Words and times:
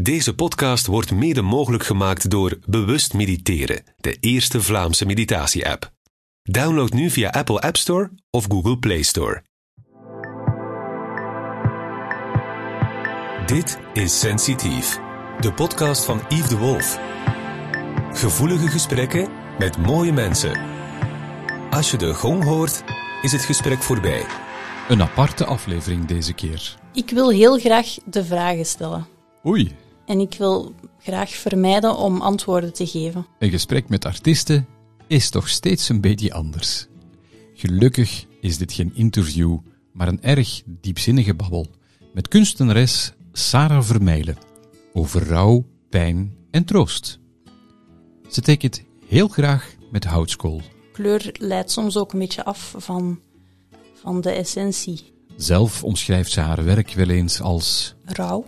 Deze 0.00 0.34
podcast 0.34 0.86
wordt 0.86 1.10
mede 1.10 1.42
mogelijk 1.42 1.84
gemaakt 1.84 2.30
door 2.30 2.58
Bewust 2.66 3.14
Mediteren, 3.14 3.82
de 3.96 4.16
eerste 4.20 4.62
Vlaamse 4.62 5.06
meditatie-app. 5.06 5.92
Download 6.42 6.92
nu 6.92 7.10
via 7.10 7.30
Apple 7.30 7.60
App 7.60 7.76
Store 7.76 8.10
of 8.30 8.44
Google 8.48 8.78
Play 8.78 9.02
Store. 9.02 9.42
Dit 13.46 13.78
is 13.92 14.18
Sensitief, 14.18 14.98
de 15.40 15.52
podcast 15.52 16.04
van 16.04 16.20
Yves 16.28 16.48
de 16.48 16.56
Wolf. 16.56 16.98
Gevoelige 18.12 18.68
gesprekken 18.68 19.28
met 19.58 19.78
mooie 19.78 20.12
mensen. 20.12 20.60
Als 21.70 21.90
je 21.90 21.96
de 21.96 22.14
gong 22.14 22.44
hoort, 22.44 22.84
is 23.22 23.32
het 23.32 23.42
gesprek 23.42 23.82
voorbij. 23.82 24.24
Een 24.88 25.02
aparte 25.02 25.44
aflevering 25.44 26.06
deze 26.06 26.32
keer. 26.32 26.76
Ik 26.92 27.10
wil 27.10 27.30
heel 27.30 27.58
graag 27.58 27.96
de 28.04 28.24
vragen 28.24 28.66
stellen. 28.66 29.06
Oei, 29.46 29.76
En 30.08 30.20
ik 30.20 30.34
wil 30.38 30.74
graag 30.98 31.30
vermijden 31.30 31.96
om 31.96 32.20
antwoorden 32.20 32.72
te 32.72 32.86
geven. 32.86 33.26
een 33.38 33.50
gesprek 33.50 33.88
met 33.88 34.04
artiesten 34.04 34.66
is 35.06 35.30
toch 35.30 35.48
steeds 35.48 35.88
een 35.88 36.00
beetje 36.00 36.32
anders. 36.32 36.86
Gelukkig 37.54 38.24
is 38.40 38.58
dit 38.58 38.72
geen 38.72 38.94
interview, 38.94 39.58
maar 39.92 40.08
een 40.08 40.22
erg 40.22 40.62
diepzinnige 40.66 41.34
babbel 41.34 41.66
met 42.14 42.28
kunstenares 42.28 43.12
Sarah 43.32 43.82
Vermeijlen 43.82 44.36
over 44.92 45.26
rouw, 45.26 45.64
pijn 45.88 46.36
en 46.50 46.64
troost. 46.64 47.18
Ze 48.30 48.40
tekent 48.40 48.82
heel 49.06 49.28
graag 49.28 49.74
met 49.90 50.04
houtskool. 50.04 50.60
Kleur 50.92 51.34
leidt 51.38 51.70
soms 51.70 51.96
ook 51.96 52.12
een 52.12 52.18
beetje 52.18 52.44
af 52.44 52.74
van, 52.76 53.20
van 53.94 54.20
de 54.20 54.30
essentie. 54.30 55.12
Zelf 55.36 55.84
omschrijft 55.84 56.32
ze 56.32 56.40
haar 56.40 56.64
werk 56.64 56.92
wel 56.92 57.08
eens 57.08 57.40
als 57.40 57.94
Rauw, 58.04 58.44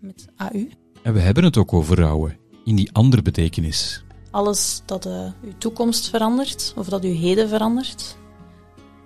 met 0.00 0.26
AU. 0.36 0.68
En 1.06 1.12
we 1.12 1.20
hebben 1.20 1.44
het 1.44 1.56
ook 1.56 1.72
over 1.72 1.96
rouwen, 1.96 2.38
in 2.64 2.76
die 2.76 2.92
andere 2.92 3.22
betekenis. 3.22 4.04
Alles 4.30 4.82
dat 4.84 5.06
eh, 5.06 5.12
uw 5.42 5.52
toekomst 5.58 6.08
verandert, 6.08 6.74
of 6.76 6.88
dat 6.88 7.04
uw 7.04 7.14
heden 7.14 7.48
verandert, 7.48 8.16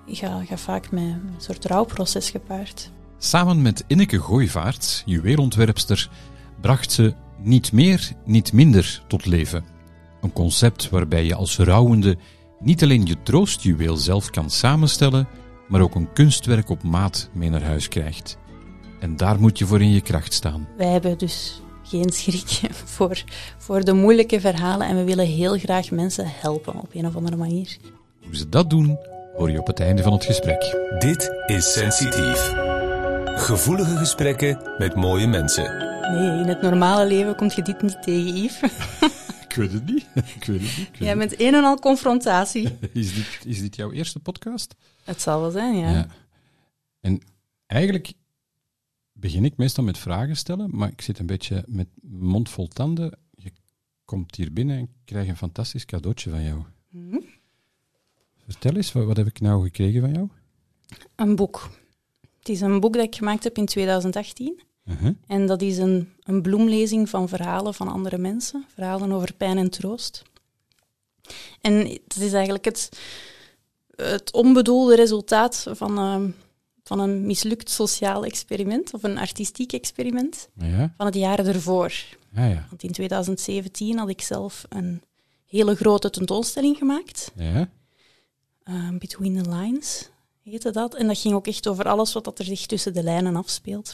gaat 0.07 0.47
ga 0.47 0.57
vaak 0.57 0.91
met 0.91 1.03
een 1.03 1.35
soort 1.37 1.65
rouwproces 1.65 2.31
gepaard. 2.31 2.91
Samen 3.19 3.63
met 3.63 3.85
Inneke 3.87 4.21
Gooivaart, 4.21 5.03
juweelontwerpster, 5.07 6.11
bracht 6.61 6.93
ze 6.93 7.15
niet 7.39 7.73
meer, 7.73 8.13
niet 8.25 8.53
minder 8.53 9.03
tot 9.07 9.27
leven. 9.27 9.65
Een 10.21 10.33
concept 10.33 10.89
waarbij 10.89 11.25
je 11.25 11.35
als 11.35 11.59
rouwende 11.59 12.17
niet 12.61 12.83
alleen 12.83 13.07
je 13.07 13.23
troostjuweel 13.23 13.97
zelf 13.97 14.31
kan 14.31 14.51
samenstellen, 14.51 15.29
maar 15.69 15.81
ook 15.81 15.95
een 15.95 16.13
kunstwerk 16.13 16.71
op 16.71 16.83
maat 16.83 17.31
mee 17.33 17.51
naar 17.51 17.65
huis 17.65 17.89
krijgt. 17.89 18.39
En 19.01 19.17
daar 19.17 19.41
moet 19.41 19.59
je 19.59 19.67
voor 19.67 19.81
in 19.81 19.91
je 19.91 20.01
kracht 20.01 20.33
staan. 20.33 20.69
Wij 20.77 20.89
hebben 20.89 21.19
dus 21.19 21.63
geen 21.91 22.13
schrik 22.13 22.73
voor, 22.95 23.25
voor 23.59 23.85
de 23.85 23.93
moeilijke 23.93 24.41
verhalen 24.41 24.87
en 24.87 24.97
we 24.97 25.05
willen 25.05 25.27
heel 25.27 25.59
graag 25.59 25.91
mensen 25.91 26.25
helpen 26.29 26.75
op 26.75 26.95
een 26.95 27.07
of 27.07 27.17
andere 27.17 27.37
manier. 27.37 27.77
Hoe 28.25 28.37
ze 28.37 28.49
dat 28.49 28.71
doen, 28.71 28.99
hoor 29.37 29.51
je 29.51 29.59
op 29.59 29.67
het 29.67 29.81
einde 29.81 30.03
van 30.03 30.13
het 30.13 30.25
gesprek. 30.25 30.61
Dit 30.99 31.31
is 31.47 31.73
Sensitief. 31.73 32.53
Gevoelige 33.25 33.97
gesprekken 33.97 34.75
met 34.79 34.95
mooie 34.95 35.27
mensen. 35.27 35.89
Nee, 36.11 36.41
in 36.41 36.49
het 36.49 36.63
normale 36.63 37.07
leven 37.07 37.37
komt 37.37 37.55
je 37.55 37.63
dit 37.63 37.83
niet 37.83 38.03
tegen, 38.03 38.37
Yves. 38.37 38.73
Ik 39.49 39.57
weet 39.57 39.73
het 39.73 39.87
niet. 39.87 40.07
Ik 40.15 40.45
weet 40.45 40.61
het 40.61 40.77
niet. 40.77 40.87
Ik 40.87 40.97
weet 40.99 40.99
Jij 40.99 41.17
bent 41.17 41.41
een 41.41 41.55
en 41.55 41.65
al 41.65 41.79
confrontatie. 41.79 42.79
Is, 42.93 43.15
dit, 43.15 43.39
is 43.45 43.61
dit 43.61 43.77
jouw 43.77 43.93
eerste 43.93 44.19
podcast? 44.19 44.75
Het 45.05 45.23
zal 45.23 45.41
wel 45.41 45.51
zijn, 45.51 45.77
ja. 45.77 45.91
Ja. 45.91 46.07
En 47.01 47.23
eigenlijk 47.67 48.13
begin 49.21 49.45
ik 49.45 49.57
meestal 49.57 49.85
met 49.85 49.99
vragen 49.99 50.37
stellen, 50.37 50.69
maar 50.73 50.89
ik 50.89 51.01
zit 51.01 51.19
een 51.19 51.27
beetje 51.27 51.65
met 51.67 51.89
mond 52.03 52.49
vol 52.49 52.69
tanden. 52.69 53.19
Je 53.35 53.53
komt 54.05 54.37
hier 54.37 54.53
binnen 54.53 54.77
en 54.77 54.83
ik 54.83 54.91
krijg 55.05 55.29
een 55.29 55.37
fantastisch 55.37 55.85
cadeautje 55.85 56.31
van 56.31 56.43
jou. 56.43 56.63
Mhm. 56.89 57.19
Vertel 58.47 58.77
eens, 58.77 58.93
wat, 58.93 59.05
wat 59.05 59.17
heb 59.17 59.27
ik 59.27 59.41
nou 59.41 59.63
gekregen 59.63 60.01
van 60.01 60.13
jou? 60.13 60.29
Een 61.17 61.37
boek. 61.37 61.71
Het 62.39 62.49
is 62.49 62.61
een 62.61 62.81
boek 62.81 62.95
dat 62.95 63.05
ik 63.05 63.15
gemaakt 63.15 63.45
heb 63.45 63.57
in 63.57 63.67
2018. 63.67 64.61
Uh-huh. 64.85 65.15
En 65.27 65.47
dat 65.47 65.63
is 65.63 65.79
een, 65.79 66.09
een 66.23 66.43
bloemlezing 66.43 67.09
van 67.09 67.29
verhalen 67.29 67.75
van 67.75 67.89
andere 67.89 68.19
mensen. 68.19 68.65
Verhalen 68.75 69.13
over 69.13 69.35
pijn 69.35 69.59
en 69.59 69.71
troost. 69.71 70.23
En 71.61 71.75
het 71.75 72.17
is 72.17 72.33
eigenlijk 72.33 72.65
het, 72.65 73.01
het 73.97 74.33
onbedoelde 74.33 74.95
resultaat 74.95 75.67
van, 75.71 75.99
ehm, 75.99 76.31
van 76.91 76.99
een 76.99 77.27
mislukt 77.27 77.71
sociaal 77.71 78.25
experiment, 78.25 78.95
of 78.95 79.03
een 79.03 79.19
artistiek 79.19 79.73
experiment, 79.73 80.49
Ja, 80.55 80.95
van 80.97 81.07
het 81.07 81.15
jaar 81.15 81.39
ervoor. 81.47 81.93
ja, 82.33 82.45
ja. 82.47 82.67
Want 82.69 82.83
in 82.83 82.93
2017 82.93 83.99
had 83.99 84.09
ik 84.09 84.21
zelf 84.21 84.65
een 84.69 85.03
hele 85.47 85.75
grote 85.75 86.11
tentoonstelling 86.11 86.77
gemaakt. 86.77 87.31
ja. 87.37 87.69
Uh, 88.65 88.89
Between 88.99 89.43
the 89.43 89.51
Lines 89.51 90.09
heette 90.43 90.71
dat. 90.71 90.95
En 90.95 91.07
dat 91.07 91.19
ging 91.19 91.35
ook 91.35 91.47
echt 91.47 91.67
over 91.69 91.85
alles 91.85 92.13
wat 92.13 92.25
dat 92.25 92.39
er 92.39 92.45
zich 92.45 92.67
tussen 92.67 92.95
de 92.95 93.03
lijnen 93.03 93.37
afspeelt. 93.37 93.93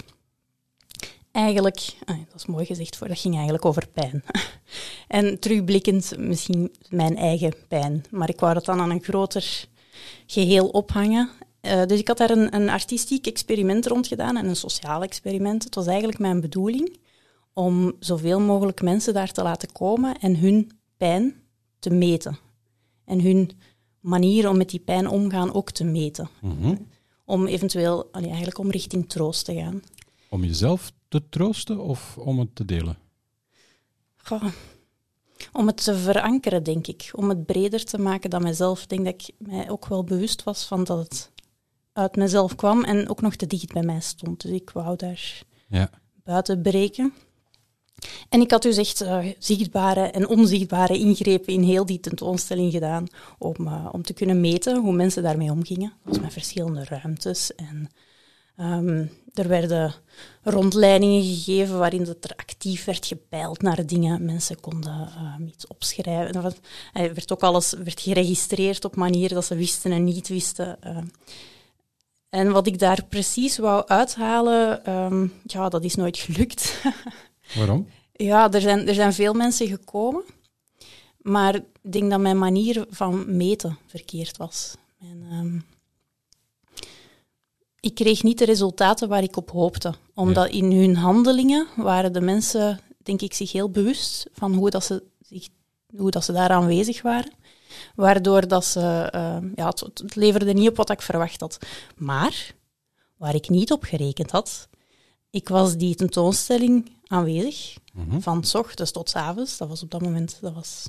Eigenlijk, 1.32 1.96
ah, 2.04 2.16
dat 2.16 2.34
is 2.40 2.46
mooi 2.46 2.64
gezegd 2.66 2.96
voor, 2.96 3.08
dat 3.08 3.18
ging 3.18 3.34
eigenlijk 3.34 3.64
over 3.64 3.88
pijn. 3.88 4.24
en 5.08 5.38
terugblikkend 5.38 6.18
misschien 6.18 6.72
mijn 6.88 7.16
eigen 7.16 7.54
pijn. 7.68 8.04
Maar 8.10 8.28
ik 8.28 8.40
wou 8.40 8.54
dat 8.54 8.64
dan 8.64 8.80
aan 8.80 8.90
een 8.90 9.02
groter 9.02 9.66
geheel 10.26 10.68
ophangen. 10.68 11.30
Eh, 11.66 11.86
dus 11.86 11.98
ik 11.98 12.08
had 12.08 12.18
daar 12.18 12.30
een, 12.30 12.54
een 12.54 12.68
artistiek 12.68 13.26
experiment 13.26 13.86
rond 13.86 14.06
gedaan 14.06 14.36
en 14.36 14.46
een 14.46 14.56
sociaal 14.56 15.02
experiment. 15.02 15.64
Het 15.64 15.74
was 15.74 15.86
eigenlijk 15.86 16.18
mijn 16.18 16.40
bedoeling 16.40 16.98
om 17.52 17.92
zoveel 17.98 18.40
mogelijk 18.40 18.82
mensen 18.82 19.14
daar 19.14 19.32
te 19.32 19.42
laten 19.42 19.72
komen 19.72 20.18
en 20.18 20.36
hun 20.38 20.70
pijn 20.96 21.34
te 21.78 21.90
meten. 21.90 22.38
En 23.04 23.20
hun 23.20 23.50
manier 24.00 24.48
om 24.48 24.56
met 24.56 24.70
die 24.70 24.80
pijn 24.80 25.08
omgaan 25.08 25.54
ook 25.54 25.70
te 25.70 25.84
meten. 25.84 26.28
Mhm. 26.40 26.74
Om 27.24 27.46
eventueel, 27.46 28.08
allee, 28.12 28.28
eigenlijk 28.28 28.58
om 28.58 28.70
richting 28.70 29.08
troost 29.08 29.44
te 29.44 29.54
gaan. 29.54 29.82
Om 30.28 30.44
jezelf 30.44 30.92
te 31.08 31.28
troosten 31.28 31.78
of 31.78 32.18
om 32.18 32.38
het 32.38 32.54
te 32.54 32.64
delen? 32.64 32.98
Goh, 34.16 34.44
om 35.52 35.66
het 35.66 35.84
te 35.84 35.96
verankeren, 35.96 36.62
denk 36.62 36.86
ik. 36.86 37.10
Om 37.12 37.28
het 37.28 37.46
breder 37.46 37.84
te 37.84 37.98
maken 37.98 38.30
dan 38.30 38.42
mezelf. 38.42 38.82
Ik 38.82 38.88
denk 38.88 39.04
dat 39.04 39.14
ik 39.14 39.34
mij 39.38 39.70
ook 39.70 39.86
wel 39.86 40.04
bewust 40.04 40.42
was 40.42 40.64
van 40.64 40.84
dat 40.84 40.98
het 40.98 41.30
uit 41.96 42.16
mezelf 42.16 42.54
kwam 42.54 42.84
en 42.84 43.08
ook 43.08 43.20
nog 43.20 43.34
te 43.36 43.46
dicht 43.46 43.72
bij 43.72 43.82
mij 43.82 44.00
stond. 44.00 44.40
Dus 44.42 44.50
ik 44.50 44.70
wou 44.70 44.96
daar 44.96 45.42
Ja. 45.68 45.90
buiten 46.24 46.62
breken. 46.62 47.12
En 48.28 48.40
ik 48.40 48.50
had 48.50 48.62
dus 48.62 48.76
echt 48.76 49.00
eh, 49.00 49.24
zichtbare 49.38 50.00
en 50.00 50.28
onzichtbare 50.28 50.98
ingrepen 50.98 51.52
in 51.52 51.62
heel 51.62 51.86
die 51.86 52.00
tentoonstelling 52.00 52.72
gedaan 52.72 53.06
om, 53.38 53.54
eh, 53.66 53.88
om 53.92 54.02
te 54.02 54.12
kunnen 54.12 54.40
meten 54.40 54.80
hoe 54.80 54.92
mensen 54.92 55.22
daarmee 55.22 55.50
omgingen. 55.50 55.92
Dat 56.04 56.12
was 56.14 56.22
met 56.22 56.32
verschillende 56.32 56.84
ruimtes. 56.84 57.54
En 57.54 57.88
ehm, 58.56 59.06
er 59.34 59.48
werden 59.48 59.94
rondleidingen 60.42 61.22
gegeven 61.22 61.78
waarin 61.78 62.04
dat 62.04 62.24
er 62.24 62.36
actief 62.36 62.84
werd 62.84 63.06
gepeild 63.06 63.62
naar 63.62 63.86
dingen. 63.86 64.24
Mensen 64.24 64.60
konden 64.60 65.08
eh, 65.16 65.46
iets 65.46 65.66
opschrijven. 65.66 66.42
Er 66.42 66.54
Er 66.92 67.14
werd 67.14 67.32
ook 67.32 67.42
alles 67.42 67.72
werd 67.72 68.00
geregistreerd 68.00 68.84
op 68.84 68.96
manieren 68.96 69.34
dat 69.34 69.44
ze 69.44 69.54
wisten 69.54 69.92
en 69.92 70.04
niet 70.04 70.28
wisten. 70.28 70.78
En 72.36 72.52
wat 72.52 72.66
ik 72.66 72.78
daar 72.78 73.04
precies 73.04 73.58
wou 73.58 73.86
uithalen, 73.86 74.84
ehm, 74.84 75.26
ja, 75.46 75.68
dat 75.68 75.84
is 75.84 75.94
nooit 75.94 76.18
gelukt. 76.18 76.82
Waarom? 77.56 77.88
Ja, 78.12 78.52
er 78.52 78.60
zijn, 78.60 78.88
er 78.88 78.94
zijn 78.94 79.12
veel 79.12 79.32
mensen 79.32 79.66
gekomen, 79.68 80.22
maar 81.18 81.54
ik 81.54 81.92
denk 81.92 82.10
dat 82.10 82.20
mijn 82.20 82.38
manier 82.38 82.86
van 82.90 83.36
meten 83.36 83.78
verkeerd 83.86 84.36
was. 84.36 84.74
En, 85.00 85.26
ehm, 85.30 85.58
ik 87.80 87.94
kreeg 87.94 88.22
niet 88.22 88.38
de 88.38 88.44
resultaten 88.44 89.08
waar 89.08 89.22
ik 89.22 89.36
op 89.36 89.50
hoopte, 89.50 89.94
omdat 90.14 90.48
in 90.48 90.72
hun 90.72 90.96
handelingen 90.96 91.66
waren 91.76 92.12
de 92.12 92.20
mensen, 92.20 92.80
denk 93.02 93.22
ik, 93.22 93.34
zich 93.34 93.52
heel 93.52 93.70
bewust 93.70 94.26
van 94.32 94.54
hoe, 94.54 94.70
dat 94.70 94.84
ze, 94.84 95.02
zich, 95.20 95.48
hoe 95.96 96.10
dat 96.10 96.24
ze 96.24 96.32
daar 96.32 96.50
aanwezig 96.50 97.02
waren. 97.02 97.32
Waardoor 97.94 98.48
dat 98.48 98.64
ze, 98.64 99.08
ehm, 99.10 99.48
ja, 99.54 99.68
het, 99.68 99.80
het 99.80 100.14
leverde 100.14 100.52
niet 100.52 100.68
op 100.68 100.76
wat 100.76 100.90
ik 100.90 101.02
verwacht 101.02 101.40
had. 101.40 101.58
Maar 101.96 102.54
waar 103.16 103.34
ik 103.34 103.48
niet 103.48 103.72
op 103.72 103.82
gerekend 103.82 104.30
had, 104.30 104.68
ik 105.30 105.48
was 105.48 105.76
die 105.76 105.94
tentoonstelling 105.94 106.90
aanwezig, 107.06 107.74
Mhm. 107.92 108.20
van 108.20 108.44
s 108.44 108.54
ochtends 108.54 108.90
tot 108.92 109.10
s 109.10 109.14
avonds. 109.14 109.56
Dat 109.56 109.68
was 109.68 109.82
op 109.82 109.90
dat 109.90 110.00
moment, 110.02 110.38
dat 110.40 110.54
was, 110.54 110.86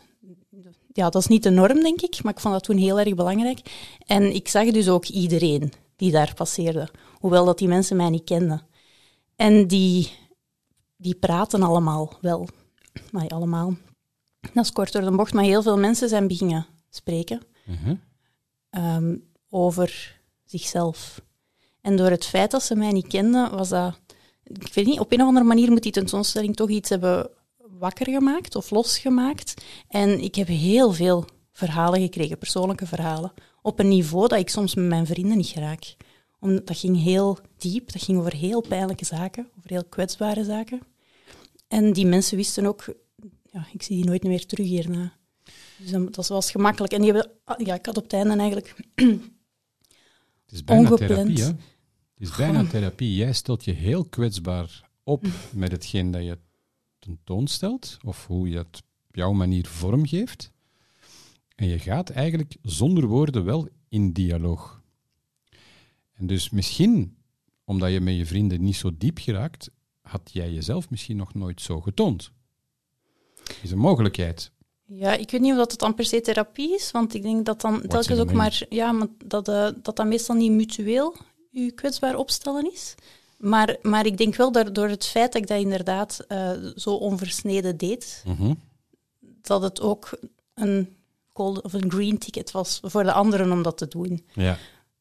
ja, 0.93 1.09
dat 1.09 1.21
is 1.21 1.27
niet 1.27 1.43
de 1.43 1.49
norm, 1.49 1.81
denk 1.81 2.01
ik, 2.01 2.23
maar 2.23 2.33
ik 2.33 2.39
vond 2.39 2.53
dat 2.53 2.63
toen 2.63 2.77
heel 2.77 2.99
erg 2.99 3.15
belangrijk. 3.15 3.59
En 4.05 4.35
ik 4.35 4.47
zag 4.47 4.71
dus 4.71 4.89
ook 4.89 5.05
iedereen 5.05 5.73
die 5.95 6.11
daar 6.11 6.33
passeerde, 6.33 6.89
hoewel 7.13 7.45
dat 7.45 7.57
die 7.57 7.67
mensen 7.67 7.97
mij 7.97 8.09
niet 8.09 8.23
kenden. 8.23 8.61
En 9.35 9.67
die, 9.67 10.11
die 10.97 11.15
praten 11.15 11.63
allemaal 11.63 12.17
wel, 12.21 12.47
maar 13.11 13.27
allemaal. 13.27 13.73
Dat 14.53 14.63
is 14.65 14.71
kort 14.71 14.91
door 14.91 15.01
de 15.01 15.11
bocht, 15.11 15.33
maar 15.33 15.43
heel 15.43 15.61
veel 15.61 15.77
mensen 15.77 16.09
zijn 16.09 16.27
beginnen 16.27 16.65
spreken 16.97 17.41
Mhm. 17.65 17.95
ehm, 18.69 19.15
over 19.49 20.19
zichzelf. 20.45 21.21
En 21.81 21.95
door 21.95 22.09
het 22.09 22.25
feit 22.25 22.51
dat 22.51 22.63
ze 22.63 22.75
mij 22.75 22.91
niet 22.91 23.07
kenden, 23.07 23.51
was 23.51 23.69
dat 23.69 23.99
ik 24.43 24.73
weet 24.73 24.85
niet, 24.85 24.99
op 24.99 25.11
een 25.11 25.21
of 25.21 25.27
andere 25.27 25.45
manier 25.45 25.71
moet 25.71 25.83
die 25.83 25.91
tentoonstelling 25.91 26.55
toch 26.55 26.69
iets 26.69 26.89
hebben 26.89 27.29
wakker 27.57 28.05
gemaakt 28.09 28.55
of 28.55 28.69
losgemaakt. 28.69 29.53
En 29.87 30.21
ik 30.23 30.35
heb 30.35 30.47
heel 30.47 30.91
veel 30.93 31.25
verhalen 31.51 32.01
gekregen, 32.01 32.37
persoonlijke 32.37 32.85
verhalen, 32.87 33.33
op 33.61 33.79
een 33.79 33.87
niveau 33.87 34.27
dat 34.27 34.39
ik 34.39 34.49
soms 34.49 34.75
met 34.75 34.85
mijn 34.85 35.05
vrienden 35.05 35.37
niet 35.37 35.53
raak. 35.53 35.95
Omdat 36.39 36.67
dat 36.67 36.77
ging 36.77 37.03
heel 37.03 37.37
diep, 37.57 37.91
dat 37.91 38.01
ging 38.03 38.17
over 38.19 38.35
heel 38.35 38.61
pijnlijke 38.61 39.05
zaken, 39.05 39.49
over 39.57 39.69
heel 39.69 39.85
kwetsbare 39.85 40.43
zaken. 40.43 40.79
En 41.67 41.93
die 41.93 42.05
mensen 42.05 42.37
wisten 42.37 42.65
ook, 42.65 42.85
ja, 43.51 43.67
ik 43.73 43.83
zie 43.83 43.95
die 43.95 44.05
nooit 44.05 44.23
meer 44.23 44.45
terug 44.45 44.65
hierna. 44.67 45.16
Dus 45.77 45.91
dat 46.11 46.27
was 46.27 46.51
gemakkelijk. 46.51 46.93
En 46.93 47.01
die 47.01 47.11
hebben, 47.11 47.31
ja, 47.65 47.75
ik 47.75 47.85
had 47.85 47.97
op 47.97 48.03
het 48.03 48.13
einde 48.13 48.35
eigenlijk 48.35 48.75
Het 50.45 50.55
is 50.55 50.63
bijna 50.63 50.89
Ongepland. 50.89 51.11
therapie, 51.11 51.43
hè? 51.43 51.47
Het 51.47 52.27
is 52.29 52.35
bijna 52.35 52.59
Goh. 52.59 52.69
therapie. 52.69 53.15
Jij 53.15 53.33
stelt 53.33 53.65
je 53.65 53.71
heel 53.71 54.05
kwetsbaar 54.05 54.89
op 55.03 55.25
met 55.53 55.71
hetgeen 55.71 56.11
dat 56.11 56.23
je 56.23 56.37
tentoonstelt, 56.99 57.97
of 58.03 58.27
hoe 58.27 58.49
je 58.49 58.57
het 58.57 58.83
op 59.07 59.15
jouw 59.15 59.31
manier 59.31 59.67
vormgeeft. 59.67 60.51
En 61.55 61.67
je 61.67 61.79
gaat 61.79 62.09
eigenlijk 62.09 62.57
zonder 62.61 63.05
woorden 63.05 63.45
wel 63.45 63.67
in 63.89 64.13
dialoog. 64.13 64.81
En 66.13 66.27
dus 66.27 66.49
misschien, 66.49 67.17
omdat 67.63 67.91
je 67.91 68.01
met 68.01 68.15
je 68.15 68.25
vrienden 68.25 68.63
niet 68.63 68.75
zo 68.75 68.97
diep 68.97 69.17
geraakt, 69.17 69.69
had 70.01 70.29
jij 70.33 70.53
jezelf 70.53 70.89
misschien 70.89 71.17
nog 71.17 71.33
nooit 71.33 71.61
zo 71.61 71.81
getoond. 71.81 72.31
Is 73.61 73.71
een 73.71 73.77
mogelijkheid. 73.77 74.51
Ja, 74.89 75.13
ik 75.13 75.31
weet 75.31 75.41
niet 75.41 75.51
of 75.51 75.57
dat 75.57 75.71
het 75.71 75.79
dan 75.79 75.93
per 75.95 76.05
se 76.05 76.21
therapie 76.21 76.73
is, 76.73 76.91
want 76.91 77.13
ik 77.13 77.21
denk 77.21 77.45
dat 77.45 77.61
dan 77.61 77.81
telkens 77.87 78.19
ook 78.19 78.31
maar, 78.33 78.61
ja, 78.69 78.91
maar 78.91 79.07
dat, 79.25 79.47
eh, 79.47 79.67
dat 79.81 79.95
dat 79.95 80.05
meestal 80.05 80.35
niet 80.35 80.51
mutueel 80.51 81.15
je 81.51 81.71
kwetsbaar 81.71 82.15
opstellen 82.15 82.71
is. 82.73 82.95
Maar, 83.37 83.75
maar 83.81 84.05
ik 84.05 84.17
denk 84.17 84.35
wel 84.35 84.51
dat 84.51 84.75
door 84.75 84.87
het 84.89 85.05
feit 85.05 85.33
dat 85.33 85.41
ik 85.41 85.47
dat 85.47 85.59
inderdaad 85.59 86.19
eh, 86.27 86.51
zo 86.75 86.89
onversneden 86.93 87.77
deed, 87.77 88.23
Mhm. 88.25 88.53
dat 89.41 89.61
het 89.61 89.81
ook 89.81 90.19
een 90.53 90.95
gold 91.33 91.61
of 91.61 91.73
een 91.73 91.91
green 91.91 92.17
ticket 92.17 92.51
was 92.51 92.79
voor 92.83 93.03
de 93.03 93.11
anderen 93.13 93.51
om 93.51 93.61
dat 93.61 93.77
te 93.77 93.87
doen. 93.87 94.25
Ja. 94.33 94.57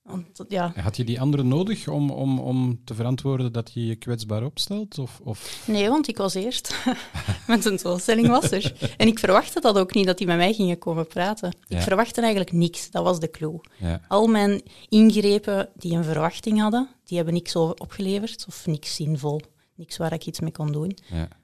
Want, 0.06 0.44
ja, 0.48 0.72
Had 0.76 0.96
je 0.96 1.04
die 1.04 1.20
anderen 1.20 1.48
nodig 1.48 1.88
om, 1.88 2.10
om, 2.10 2.38
om 2.38 2.80
te 2.84 2.94
verantwoorden 2.94 3.52
dat 3.52 3.70
je 3.74 3.86
je 3.86 3.96
kwetsbaar 3.96 4.44
opstelt? 4.44 4.98
Of, 4.98 5.20
of... 5.24 5.64
nee, 5.66 5.88
want 5.88 6.08
ik 6.08 6.16
was 6.16 6.34
eerst. 6.34 6.76
Mijn 7.46 7.60
tentoonstelling 7.60 8.28
was 8.28 8.50
er. 8.50 8.94
En 8.96 9.06
ik 9.06 9.18
verwachtte 9.18 9.60
dat 9.60 9.78
ook 9.78 9.94
niet, 9.94 10.06
dat 10.06 10.18
die 10.18 10.26
met 10.26 10.36
mij 10.36 10.52
gingen 10.52 10.78
komen 10.78 11.06
praten. 11.06 11.54
Ja. 11.68 11.76
Ik 11.76 11.82
verwachtte 11.82 12.20
eigenlijk 12.20 12.52
niks, 12.52 12.90
dat 12.90 13.02
was 13.04 13.20
de 13.20 13.30
clue. 13.30 13.60
Ja. 13.78 14.00
Al 14.08 14.26
mijn 14.26 14.62
ingrepen 14.88 15.68
die 15.74 15.96
een 15.96 16.04
verwachting 16.04 16.60
hadden, 16.60 16.88
die 17.04 17.16
hebben 17.16 17.34
niks 17.34 17.56
opgeleverd 17.56 18.44
of 18.48 18.66
niks 18.66 18.94
zinvol. 18.94 19.40
Niks 19.74 19.96
waar 19.96 20.12
ik 20.12 20.26
iets 20.26 20.40
mee 20.40 20.52
kon 20.52 20.72
doen. 20.72 20.96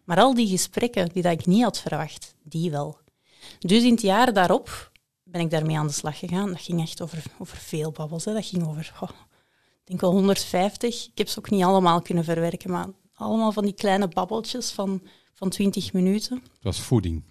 Maar 0.05 0.19
al 0.19 0.35
die 0.35 0.49
gesprekken 0.49 1.09
die 1.13 1.23
dat 1.23 1.33
ik 1.33 1.47
niet 1.47 1.63
had 1.63 1.81
verwacht, 1.81 2.35
die 2.43 2.71
wel. 2.71 2.99
Dus 3.59 3.83
in 3.83 3.93
het 3.93 4.01
jaar 4.03 4.33
daarop 4.33 4.91
ben 5.33 5.41
ik 5.41 5.51
daarmee 5.51 5.79
aan 5.79 5.87
de 5.87 5.93
slag 5.93 6.19
gegaan. 6.19 6.49
Dat 6.49 6.61
ging 6.61 6.81
echt 6.81 7.03
over, 7.03 7.23
over 7.39 7.57
veel 7.57 7.91
babbels. 7.91 8.25
Hè. 8.25 8.33
Dat 8.33 8.47
ging 8.47 8.67
over, 8.67 8.93
ik 9.01 9.89
denk 9.89 10.01
wel 10.01 10.11
150. 10.11 11.07
Ik 11.07 11.19
heb 11.19 11.29
ze 11.29 11.39
ook 11.39 11.51
niet 11.51 11.65
allemaal 11.65 12.03
kunnen 12.03 12.25
verwerken, 12.25 12.71
maar 12.71 12.87
allemaal 13.15 13.53
van 13.53 13.65
die 13.65 13.75
kleine 13.75 14.09
babbeltjes 14.09 14.71
van, 14.71 15.03
van 15.35 15.49
20 15.49 15.93
minuten. 15.93 16.37
Het 16.37 16.63
was 16.63 16.81
voeding. 16.81 17.23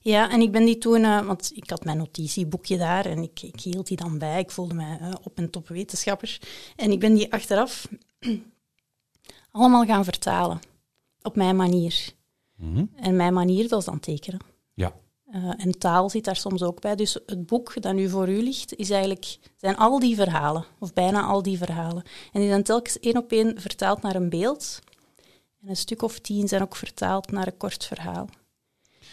Ja, 0.00 0.30
en 0.30 0.40
ik 0.40 0.52
ben 0.52 0.64
die 0.64 0.78
toen, 0.78 1.04
eh, 1.04 1.26
want 1.26 1.52
ik 1.54 1.70
had 1.70 1.84
mijn 1.84 1.96
notitieboekje 1.96 2.78
daar 2.78 3.06
en 3.06 3.22
ik, 3.22 3.42
ik 3.42 3.60
hield 3.60 3.86
die 3.86 3.96
dan 3.96 4.18
bij. 4.18 4.40
Ik 4.40 4.50
voelde 4.50 4.74
mij 4.74 4.98
eh, 5.00 5.12
op 5.22 5.38
en 5.38 5.50
top 5.50 5.68
wetenschapper. 5.68 6.40
En 6.76 6.90
ik 6.90 7.00
ben 7.00 7.14
die 7.14 7.32
achteraf 7.32 7.88
allemaal 9.50 9.84
gaan 9.84 10.04
vertalen. 10.04 10.60
Op 11.22 11.36
mijn 11.36 11.56
manier. 11.56 12.12
Mhm. 12.56 12.84
En 12.96 13.16
mijn 13.16 13.34
manier, 13.34 13.68
dat 13.68 13.78
is 13.78 13.84
dan 13.84 14.00
tekenen. 14.00 14.40
Ja. 14.74 14.94
Eh, 15.34 15.50
en 15.56 15.78
taal 15.78 16.10
zit 16.10 16.24
daar 16.24 16.36
soms 16.36 16.62
ook 16.62 16.80
bij. 16.80 16.96
Dus 16.96 17.18
het 17.26 17.46
boek 17.46 17.82
dat 17.82 17.94
nu 17.94 18.08
voor 18.08 18.28
u 18.28 18.42
ligt, 18.42 18.74
is 18.74 18.90
eigenlijk, 18.90 19.38
zijn 19.56 19.76
al 19.76 19.98
die 19.98 20.16
verhalen, 20.16 20.64
of 20.78 20.92
bijna 20.92 21.22
al 21.22 21.42
die 21.42 21.58
verhalen. 21.58 22.02
En 22.32 22.40
die 22.40 22.48
zijn 22.48 22.62
telkens 22.62 23.00
één 23.00 23.16
op 23.16 23.32
één 23.32 23.60
vertaald 23.60 24.02
naar 24.02 24.14
een 24.14 24.28
beeld. 24.28 24.78
En 25.60 25.68
een 25.68 25.76
stuk 25.76 26.02
of 26.02 26.18
tien 26.18 26.48
zijn 26.48 26.62
ook 26.62 26.76
vertaald 26.76 27.30
naar 27.30 27.46
een 27.46 27.56
kort 27.56 27.84
verhaal. 27.84 28.28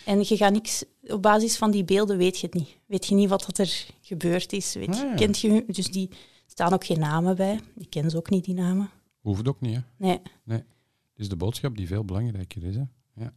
En 0.05 0.19
je 0.19 0.37
gaat 0.37 0.51
niks, 0.51 0.83
op 1.01 1.21
basis 1.21 1.57
van 1.57 1.71
die 1.71 1.83
beelden 1.83 2.17
weet 2.17 2.39
je 2.39 2.45
het 2.45 2.55
niet. 2.55 2.77
Weet 2.85 3.05
je 3.05 3.15
niet 3.15 3.29
wat 3.29 3.45
dat 3.45 3.57
er 3.57 3.85
gebeurd 4.01 4.53
is. 4.53 4.73
Weet, 4.73 4.89
Ah, 4.89 4.95
ja. 4.95 5.15
Kent 5.15 5.39
je, 5.39 5.63
dus 5.67 5.87
die 5.87 6.09
staan 6.45 6.73
ook 6.73 6.85
geen 6.85 6.99
namen 6.99 7.35
bij. 7.35 7.59
Ik 7.75 7.89
ken 7.89 8.09
ze 8.09 8.17
ook 8.17 8.29
niet, 8.29 8.45
die 8.45 8.55
namen. 8.55 8.89
Hoeft 9.21 9.47
ook 9.47 9.61
niet, 9.61 9.75
hè? 9.75 9.81
Nee. 9.97 10.19
Het 10.47 10.63
is 11.15 11.29
de 11.29 11.35
boodschap 11.35 11.77
die 11.77 11.87
veel 11.87 12.05
belangrijker 12.05 12.63
is, 12.63 12.75
hè? 12.75 12.83
Ja. 13.15 13.33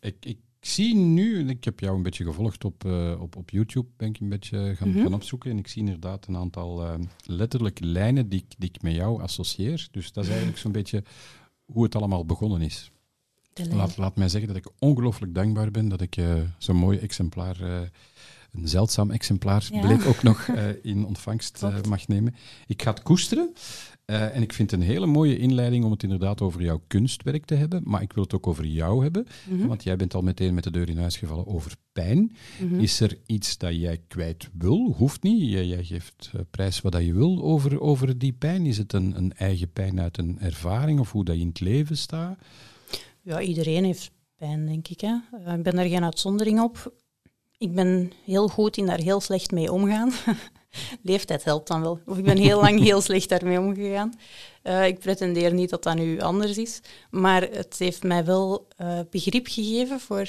Ik, 0.00 0.16
ik 0.24 0.38
zie 0.66 0.94
nu, 0.94 1.48
ik 1.48 1.64
heb 1.64 1.80
jou 1.80 1.96
een 1.96 2.02
beetje 2.02 2.24
gevolgd 2.24 2.64
op, 2.64 2.84
eh, 2.84 3.16
op, 3.20 3.36
op 3.36 3.50
YouTube, 3.50 3.88
ben 3.96 4.08
ik 4.08 4.20
een 4.20 4.28
beetje 4.28 4.74
gaan, 4.76 4.88
Mhm. 4.88 5.02
gaan 5.02 5.14
opzoeken. 5.14 5.50
En 5.50 5.58
ik 5.58 5.68
zie 5.68 5.82
inderdaad 5.84 6.26
een 6.26 6.36
aantal 6.36 6.84
eh, 6.84 6.94
letterlijk 7.24 7.78
lijnen 7.80 8.28
die, 8.28 8.40
ik- 8.40 8.54
die 8.58 8.68
ik 8.74 8.82
met 8.82 8.94
jou 8.94 9.22
associeer. 9.22 9.88
Dus 9.90 10.12
dat 10.12 10.24
is 10.24 10.30
eigenlijk 10.30 10.58
zo'n 10.60 10.72
beetje 10.72 11.02
hoe 11.64 11.82
het 11.82 11.94
allemaal 11.94 12.24
begonnen 12.26 12.60
is. 12.60 12.90
Laat, 13.76 13.96
laat 13.96 14.16
mij 14.16 14.28
zeggen 14.28 14.48
dat 14.48 14.56
ik 14.56 14.72
ongelooflijk 14.78 15.34
dankbaar 15.34 15.70
ben 15.70 15.88
dat 15.88 16.00
ik 16.00 16.16
eh, 16.16 16.34
zo'n 16.58 16.76
mooi 16.76 16.98
exemplaar, 16.98 17.90
een 18.52 18.68
zeldzaam 18.68 19.10
exemplaar, 19.10 19.68
Ja. 19.72 19.80
bleek 19.80 20.04
ook 20.06 20.22
nog 20.22 20.48
eh, 20.48 20.64
in 20.82 21.06
ontvangst 21.06 21.62
eh, 21.62 21.82
mag 21.88 22.08
nemen. 22.08 22.34
Ik 22.66 22.82
ga 22.82 22.90
het 22.90 23.02
koesteren. 23.02 23.52
eh, 24.04 24.34
en 24.36 24.42
ik 24.42 24.52
vind 24.52 24.70
het 24.70 24.80
een 24.80 24.86
hele 24.86 25.06
mooie 25.06 25.38
inleiding 25.38 25.84
om 25.84 25.90
het 25.90 26.02
inderdaad 26.02 26.40
over 26.40 26.62
jouw 26.62 26.80
kunstwerk 26.86 27.44
te 27.44 27.54
hebben. 27.54 27.82
Maar 27.84 28.02
ik 28.02 28.12
wil 28.12 28.22
het 28.22 28.34
ook 28.34 28.46
over 28.46 28.66
jou 28.66 29.02
hebben. 29.02 29.26
Mhm. 29.50 29.66
Want 29.66 29.82
jij 29.82 29.96
bent 29.96 30.14
al 30.14 30.22
meteen 30.22 30.54
met 30.54 30.64
de 30.64 30.70
deur 30.70 30.88
in 30.88 30.98
huis 30.98 31.16
gevallen 31.16 31.46
over 31.46 31.72
pijn. 31.92 32.36
Mhm. 32.60 32.80
Is 32.80 33.00
er 33.00 33.18
iets 33.26 33.58
dat 33.58 33.74
jij 33.76 34.00
kwijt 34.08 34.48
wil? 34.58 34.92
Hoeft 34.96 35.22
niet. 35.22 35.50
Jij, 35.50 35.66
jij 35.66 35.84
geeft 35.84 36.30
eh, 36.34 36.40
prijs 36.50 36.80
wat 36.80 36.92
dat 36.92 37.04
je 37.04 37.12
wil 37.14 37.42
over, 37.42 37.80
over 37.80 38.18
die 38.18 38.32
pijn. 38.32 38.66
Is 38.66 38.78
het 38.78 38.92
een, 38.92 39.16
een 39.16 39.32
eigen 39.36 39.72
pijn 39.72 40.00
uit 40.00 40.18
een 40.18 40.38
ervaring 40.40 41.00
of 41.00 41.12
hoe 41.12 41.24
dat 41.24 41.34
je 41.34 41.40
in 41.40 41.48
het 41.48 41.60
leven 41.60 41.96
staat? 41.96 42.38
Ja, 43.22 43.40
iedereen 43.40 43.84
heeft 43.84 44.10
pijn, 44.36 44.66
denk 44.66 44.88
ik. 44.88 45.00
Hè. 45.00 45.14
Ik 45.56 45.62
ben 45.62 45.76
daar 45.76 45.86
geen 45.88 46.04
uitzondering 46.04 46.60
op. 46.60 46.92
Ik 47.58 47.74
ben 47.74 48.12
heel 48.24 48.48
goed 48.48 48.76
in 48.76 48.86
daar 48.86 48.98
heel 49.00 49.20
slecht 49.20 49.50
mee 49.50 49.72
omgaan. 49.72 50.12
Leeftijd 51.02 51.44
helpt 51.44 51.68
dan 51.68 51.80
wel. 51.80 52.00
Of 52.06 52.18
ik 52.18 52.24
ben 52.24 52.36
heel 52.36 52.60
lang 52.60 52.80
heel 52.82 53.00
slecht 53.00 53.28
daarmee 53.28 53.60
omgegaan. 53.60 54.12
Eh, 54.62 54.86
ik 54.86 54.98
pretendeer 54.98 55.52
niet 55.52 55.70
dat 55.70 55.82
dat 55.82 55.94
nu 55.96 56.20
anders 56.20 56.58
is. 56.58 56.80
Maar 57.10 57.42
het 57.42 57.78
heeft 57.78 58.02
mij 58.02 58.24
wel 58.24 58.66
eh, 58.76 59.00
begrip 59.10 59.46
gegeven 59.46 60.00
voor 60.00 60.28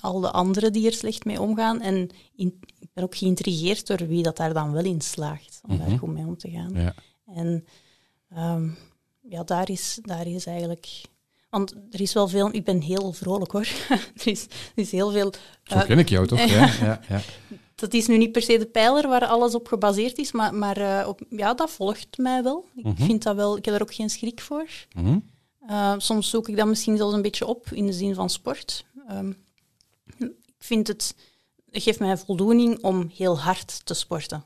al 0.00 0.20
de 0.20 0.30
anderen 0.30 0.72
die 0.72 0.86
er 0.86 0.92
slecht 0.92 1.24
mee 1.24 1.40
omgaan. 1.40 1.80
En 1.80 2.08
in- 2.36 2.60
ik 2.80 2.88
ben 2.92 3.04
ook 3.04 3.16
geïntrigeerd 3.16 3.86
door 3.86 4.06
wie 4.06 4.22
dat 4.22 4.36
daar 4.36 4.52
dan 4.54 4.72
wel 4.72 4.84
in 4.84 5.00
slaagt 5.00 5.60
om 5.68 5.74
Mhm. 5.76 5.88
daar 5.88 5.98
goed 5.98 6.12
mee 6.12 6.26
om 6.26 6.36
te 6.36 6.50
gaan. 6.50 6.70
Ja. 6.74 6.94
En 7.26 7.64
ehm, 8.30 8.68
ja, 9.20 9.42
daar 9.44 9.70
is, 9.70 9.98
daar 10.02 10.26
is 10.26 10.46
eigenlijk... 10.46 10.88
Want 11.50 11.74
er 11.90 12.00
is 12.00 12.12
wel 12.12 12.28
veel... 12.28 12.48
Ik 12.54 12.64
ben 12.64 12.80
heel 12.80 13.12
vrolijk, 13.12 13.52
hoor. 13.52 13.68
er, 14.16 14.26
is, 14.26 14.44
er 14.44 14.50
is 14.74 14.90
heel 14.90 15.10
veel... 15.10 15.32
Zo 15.62 15.74
eh, 15.74 15.84
ken 15.84 15.98
ik 15.98 16.08
jou 16.08 16.26
toch? 16.26 16.40
Ja, 16.50 16.70
ja, 16.80 17.00
ja. 17.08 17.20
dat 17.74 17.94
is 17.94 18.06
nu 18.06 18.16
niet 18.18 18.32
per 18.32 18.42
se 18.42 18.58
de 18.58 18.66
pijler 18.66 19.08
waar 19.08 19.26
alles 19.26 19.54
op 19.54 19.66
gebaseerd 19.66 20.18
is, 20.18 20.32
maar, 20.32 20.54
maar 20.54 20.76
eh, 20.76 21.08
op, 21.08 21.20
ja, 21.30 21.54
dat 21.54 21.70
volgt 21.70 22.18
mij 22.18 22.42
wel. 22.42 22.64
Ik 22.76 22.84
Mhm. 22.84 23.02
vind 23.04 23.22
dat 23.22 23.36
wel... 23.36 23.56
Ik 23.56 23.64
heb 23.64 23.74
er 23.74 23.82
ook 23.82 23.94
geen 23.94 24.10
schrik 24.10 24.40
voor. 24.40 24.66
Mhm. 24.96 25.18
Eh, 25.66 25.94
soms 25.98 26.30
zoek 26.30 26.48
ik 26.48 26.56
dat 26.56 26.66
misschien 26.66 26.96
zelfs 26.96 27.14
een 27.14 27.22
beetje 27.22 27.46
op 27.46 27.66
in 27.72 27.86
de 27.86 27.92
zin 27.92 28.14
van 28.14 28.30
sport. 28.30 28.84
Ehm, 29.08 29.32
ik 30.18 30.32
vind 30.58 30.86
het, 30.86 31.14
het 31.70 31.82
geeft 31.82 31.98
mij 31.98 32.16
voldoening 32.16 32.82
om 32.82 33.10
heel 33.14 33.38
hard 33.38 33.86
te 33.86 33.94
sporten. 33.94 34.44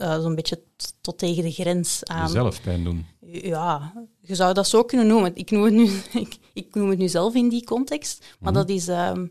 Eh, 0.00 0.20
Zo'n 0.20 0.34
beetje 0.34 0.62
tot 1.00 1.18
tegen 1.18 1.42
de 1.42 1.50
grens 1.50 2.04
aan. 2.04 2.26
Jezelf 2.26 2.62
pijn 2.62 2.84
doen. 2.84 3.06
Ja, 3.20 3.92
je 4.20 4.34
zou 4.34 4.54
dat 4.54 4.68
zo 4.68 4.84
kunnen 4.84 5.06
noemen. 5.06 5.36
Ik 5.36 5.50
noem 5.50 5.62
het 5.64 5.72
nu, 5.74 5.84
ik, 6.22 6.38
ik 6.52 6.74
noem 6.74 6.88
het 6.90 6.98
nu 6.98 7.08
zelf 7.08 7.34
in 7.34 7.48
die 7.48 7.64
context, 7.64 8.36
maar 8.40 8.52
Mhm. 8.52 8.60
dat, 8.60 8.68
is, 8.76 8.88
ehm, 8.88 9.26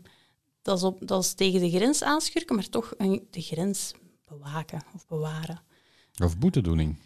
dat, 0.62 0.76
is 0.78 0.84
op, 0.84 1.06
dat 1.06 1.22
is 1.24 1.32
tegen 1.32 1.60
de 1.60 1.70
grens 1.70 2.02
aanschurken, 2.02 2.54
maar 2.56 2.68
toch 2.68 2.92
een- 2.96 3.26
de 3.30 3.40
grens 3.42 3.92
bewaken 4.28 4.82
of 4.94 5.06
bewaren. 5.06 5.60
Of 6.22 6.38
boetedoening. 6.38 6.96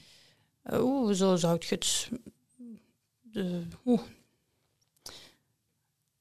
Oeh, 0.72 1.12
zo 1.14 1.36
zou 1.36 1.54
ik 1.54 1.64
het. 1.64 2.08
De, 3.22 3.62
oeh. 3.84 4.00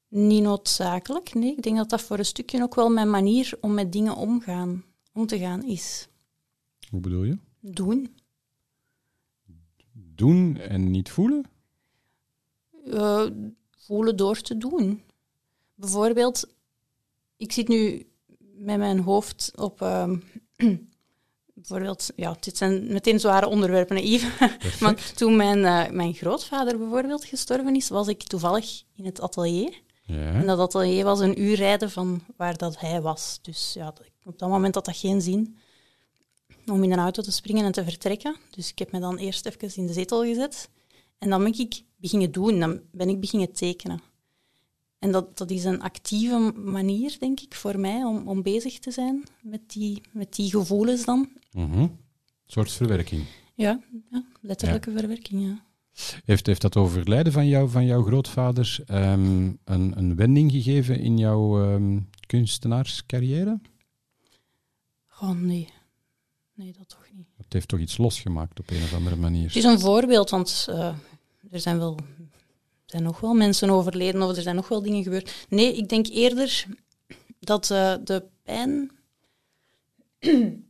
Niet 0.07 0.41
noodzakelijk, 0.43 1.33
nee. 1.33 1.51
Ik 1.55 1.63
denk 1.63 1.77
dat 1.77 1.89
dat 1.89 2.01
voor 2.01 2.17
een 2.17 2.25
stukje 2.25 2.61
ook 2.63 2.75
wel 2.75 2.89
mijn 2.89 3.09
manier 3.09 3.57
om 3.61 3.73
met 3.73 3.91
dingen 3.91 4.15
omgaan, 4.15 4.83
om 5.13 5.25
te 5.27 5.37
gaan 5.39 5.63
is. 5.63 6.07
Hoe 6.93 7.01
bedoel 7.01 7.23
je? 7.23 7.37
Doen. 7.59 8.15
Doen 9.93 10.57
en 10.57 10.91
niet 10.91 11.09
voelen? 11.09 11.45
Eh, 12.85 13.25
voelen 13.77 14.15
door 14.15 14.41
te 14.41 14.57
doen. 14.57 15.01
Bijvoorbeeld, 15.75 16.53
ik 17.37 17.51
zit 17.51 17.67
nu 17.67 18.07
met 18.39 18.77
mijn 18.77 18.99
hoofd 18.99 19.51
op 19.55 19.81
ehm, 19.81 20.17
bijvoorbeeld, 21.53 22.09
ja, 22.15 22.35
dit 22.39 22.57
zijn 22.57 22.87
meteen 22.87 23.19
zware 23.19 23.47
onderwerpen, 23.47 23.95
naïef. 23.95 24.39
maar 24.81 25.11
toen 25.15 25.35
mijn, 25.35 25.65
eh, 25.65 25.91
mijn 25.91 26.13
grootvader 26.13 26.77
bijvoorbeeld 26.77 27.25
gestorven 27.25 27.75
is, 27.75 27.89
was 27.89 28.07
ik 28.07 28.23
toevallig 28.23 28.83
in 28.95 29.05
het 29.05 29.21
atelier. 29.21 29.81
Ja. 30.03 30.33
En 30.33 30.45
dat 30.45 30.59
atelier 30.59 31.03
was 31.03 31.19
een 31.19 31.41
uur 31.41 31.55
rijden 31.55 31.91
van 31.91 32.23
waar 32.37 32.57
dat 32.57 32.79
hij 32.79 33.01
was. 33.01 33.39
Dus 33.41 33.73
ja, 33.73 33.93
op 34.23 34.39
dat 34.39 34.49
moment 34.49 34.75
had 34.75 34.85
dat 34.85 34.97
geen 34.97 35.21
zin 35.21 35.57
om 36.65 36.83
in 36.83 36.91
een 36.91 36.99
auto 36.99 37.21
te 37.21 37.31
springen 37.31 37.65
en 37.65 37.71
te 37.71 37.83
vertrekken. 37.83 38.35
Dus 38.49 38.69
ik 38.69 38.79
heb 38.79 38.91
me 38.91 38.99
dan 38.99 39.17
eerst 39.17 39.45
even 39.45 39.75
in 39.75 39.87
de 39.87 39.93
zetel 39.93 40.23
gezet. 40.23 40.69
En 41.17 41.29
dan 41.29 41.43
ben 41.43 41.59
ik 41.59 41.83
beginnen 41.95 42.31
doen, 42.31 42.59
dan 42.59 42.79
ben 42.91 43.09
ik 43.09 43.19
beginnen 43.19 43.51
tekenen. 43.51 44.01
En 44.99 45.11
dat, 45.11 45.37
dat 45.37 45.51
is 45.51 45.63
een 45.63 45.81
actieve 45.81 46.51
manier, 46.55 47.15
denk 47.19 47.39
ik, 47.39 47.55
voor 47.55 47.79
mij 47.79 48.03
om, 48.03 48.27
om 48.27 48.41
bezig 48.41 48.79
te 48.79 48.91
zijn 48.91 49.23
met 49.41 49.61
die, 49.67 50.01
met 50.11 50.35
die 50.35 50.49
gevoelens 50.49 51.05
dan. 51.05 51.29
Mhm. 51.51 51.79
Een 51.79 51.99
soort 52.45 52.71
verwerking. 52.71 53.23
Ja, 53.55 53.79
ja 54.11 54.25
letterlijke 54.41 54.91
verwerking, 54.91 55.41
ja. 55.41 55.63
Heeft, 56.25 56.45
heeft 56.45 56.61
dat 56.61 56.77
overlijden 56.77 57.33
van, 57.33 57.47
jou, 57.47 57.69
van 57.69 57.85
jouw 57.85 58.03
grootvader 58.03 58.79
ehm, 58.85 59.51
een, 59.63 59.97
een 59.97 60.15
wending 60.15 60.51
gegeven 60.51 60.99
in 60.99 61.17
jouw 61.17 61.63
ehm, 61.63 61.99
kunstenaarscarrière? 62.25 63.59
Gewoon 65.07 65.45
nee. 65.45 65.67
Nee, 66.53 66.73
dat 66.77 66.89
toch 66.89 67.07
niet. 67.13 67.27
Het 67.37 67.53
heeft 67.53 67.67
toch 67.67 67.79
iets 67.79 67.97
losgemaakt 67.97 68.59
op 68.59 68.69
een 68.69 68.83
of 68.83 68.93
andere 68.93 69.15
manier? 69.15 69.47
Het 69.47 69.55
is 69.55 69.63
een 69.63 69.79
voorbeeld, 69.79 70.29
want 70.29 70.67
uh, 70.69 70.95
er 71.51 71.59
zijn 71.59 71.77
wel 71.77 71.97
er 72.85 72.99
zijn 72.99 73.03
nog 73.03 73.19
wel 73.19 73.33
mensen 73.33 73.69
overleden 73.69 74.21
of 74.21 74.35
er 74.35 74.41
zijn 74.41 74.55
nog 74.55 74.67
wel 74.67 74.81
dingen 74.81 75.03
gebeurd. 75.03 75.45
Nee, 75.49 75.77
ik 75.77 75.89
denk 75.89 76.07
eerder 76.07 76.65
dat 77.39 77.69
uh, 77.69 77.95
de 78.03 78.23
pijn 78.43 78.91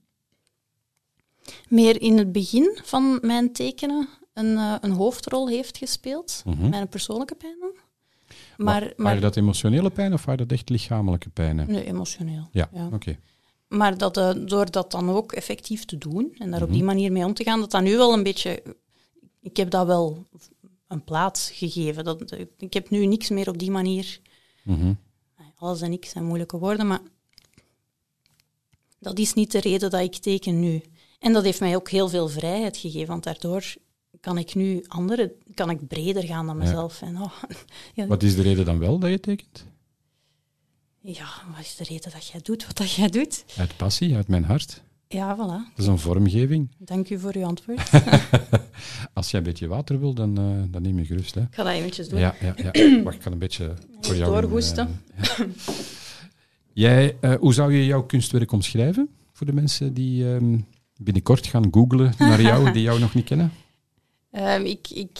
meer 1.70 2.02
in 2.02 2.18
het 2.18 2.32
begin 2.32 2.80
van 2.84 3.18
mijn 3.22 3.54
tekenen 3.54 4.08
een, 4.34 4.52
uh, 4.52 4.76
een 4.82 4.92
hoofdrol 4.92 5.48
heeft 5.48 5.78
gespeeld. 5.78 6.42
Mhm. 6.46 6.70
Mijn 6.70 6.88
persoonlijke 6.88 7.36
pijn 7.36 7.56
dan. 7.60 7.72
Maar, 8.58 8.82
Maar, 8.82 8.94
Waren 8.98 9.22
dat 9.22 9.36
emotionele 9.38 9.90
pijn 9.90 10.14
of 10.14 10.26
waren 10.26 10.48
dat 10.48 10.58
echt 10.58 10.70
lichamelijke 10.70 11.30
pijnen? 11.30 11.72
Nee, 11.72 11.86
emotioneel. 11.86 12.48
Ja, 12.52 12.70
Ja. 12.74 12.90
oké. 12.94 13.18
Maar 13.78 13.98
dat, 13.98 14.18
eh, 14.18 14.32
door 14.46 14.72
dat 14.72 14.92
dan 14.92 15.10
ook 15.10 15.32
effectief 15.32 15.86
te 15.86 15.98
doen 15.98 16.36
en 16.38 16.52
daar 16.52 16.62
op 16.62 16.68
Mhm. 16.68 16.78
die 16.78 16.86
manier 16.86 17.12
mee 17.12 17.26
om 17.26 17.34
te 17.34 17.44
gaan, 17.44 17.60
dat 17.60 17.72
dat 17.72 17.82
nu 17.82 17.98
wel 17.98 18.14
een 18.14 18.24
beetje... 18.24 18.64
Ik 19.42 19.58
heb 19.58 19.70
dat 19.70 19.86
wel 19.86 20.26
een 20.88 21.04
plaats 21.04 21.50
gegeven. 21.52 22.04
Dat, 22.04 22.36
ik 22.58 22.74
heb 22.74 22.90
nu 22.90 23.06
niks 23.06 23.30
meer 23.30 23.50
op 23.50 23.58
die 23.58 23.72
manier... 23.72 24.20
Mhm. 24.64 24.94
Alles 25.56 25.82
en 25.82 25.90
niks 25.90 26.10
zijn 26.10 26.24
moeilijke 26.26 26.58
woorden, 26.58 26.88
maar 26.88 27.02
dat 29.00 29.20
is 29.20 29.34
niet 29.34 29.52
de 29.52 29.60
reden 29.60 29.90
dat 29.90 30.02
ik 30.02 30.16
teken 30.16 30.60
nu. 30.60 30.82
En 31.20 31.34
dat 31.34 31.44
heeft 31.44 31.60
mij 31.60 31.76
ook 31.76 31.90
heel 31.90 32.10
veel 32.10 32.28
vrijheid 32.30 32.78
gegeven, 32.78 33.08
want 33.08 33.24
daardoor 33.24 33.74
kan 34.20 34.38
ik 34.38 34.56
nu 34.56 34.84
andere, 34.88 35.36
kan 35.54 35.70
ik 35.70 35.88
breder 35.88 36.24
gaan 36.24 36.46
dan 36.46 36.58
Ja. 36.58 36.64
mezelf. 36.64 37.02
En, 37.02 37.22
oh, 37.22 37.34
ja, 37.96 38.08
Wat 38.08 38.24
is 38.24 38.36
de 38.36 38.42
reden 38.42 38.66
dan 38.66 38.80
wel 38.80 39.00
dat 39.00 39.10
je 39.10 39.20
tekent? 39.20 39.66
Ja, 41.04 41.26
wat 41.56 41.60
is 41.60 41.76
de 41.76 41.84
reden 41.84 42.12
dat 42.12 42.28
jij 42.28 42.40
doet 42.44 42.66
wat 42.66 42.78
dat 42.78 42.92
jij 42.92 43.10
doet? 43.10 43.44
Uit 43.58 43.78
passie, 43.78 44.16
uit 44.16 44.28
mijn 44.28 44.44
hart. 44.44 44.82
Ja, 45.08 45.36
voilà. 45.36 45.76
Dat 45.76 45.78
is 45.78 45.86
een 45.86 46.00
vormgeving. 46.00 46.70
Dank 46.78 47.10
u 47.10 47.20
voor 47.20 47.36
uw 47.36 47.46
antwoord. 47.46 47.90
Als 49.14 49.32
jij 49.32 49.40
een 49.40 49.46
beetje 49.46 49.68
water 49.68 50.00
wil, 50.00 50.14
dan, 50.14 50.38
eh, 50.38 50.72
dan 50.72 50.82
neem 50.82 50.98
je 50.98 51.06
gerust. 51.06 51.36
Hè. 51.36 51.42
Ik 51.42 51.48
ga 51.52 51.64
dat 51.64 51.74
eventjes 51.74 52.10
doen. 52.10 52.20
Ja, 52.20 52.36
ja, 52.42 52.56
ja. 52.72 52.72
Wacht, 53.04 53.16
ik 53.16 53.22
kan 53.22 53.32
een 53.32 53.40
beetje 53.40 53.74
voor 54.02 54.16
jou... 54.16 54.32
Doorhoesten. 54.32 55.02
eh, 55.16 55.24
ja. 55.38 55.46
Jij, 56.74 57.18
eh, 57.22 57.34
hoe 57.36 57.54
zou 57.54 57.74
je 57.74 57.86
jouw 57.86 58.04
kunstwerk 58.04 58.52
omschrijven 58.52 59.10
voor 59.34 59.46
de 59.46 59.54
mensen 59.54 59.94
die 59.94 60.34
ehm, 60.34 60.58
binnenkort 60.98 61.48
gaan 61.48 61.68
googlen 61.72 62.14
naar 62.18 62.42
jou, 62.42 62.72
die 62.74 62.82
jou 62.82 63.00
nog 63.00 63.14
niet 63.14 63.26
kennen? 63.26 63.54
Ehm, 64.32 64.62
ik, 64.66 64.90
ik, 64.90 65.20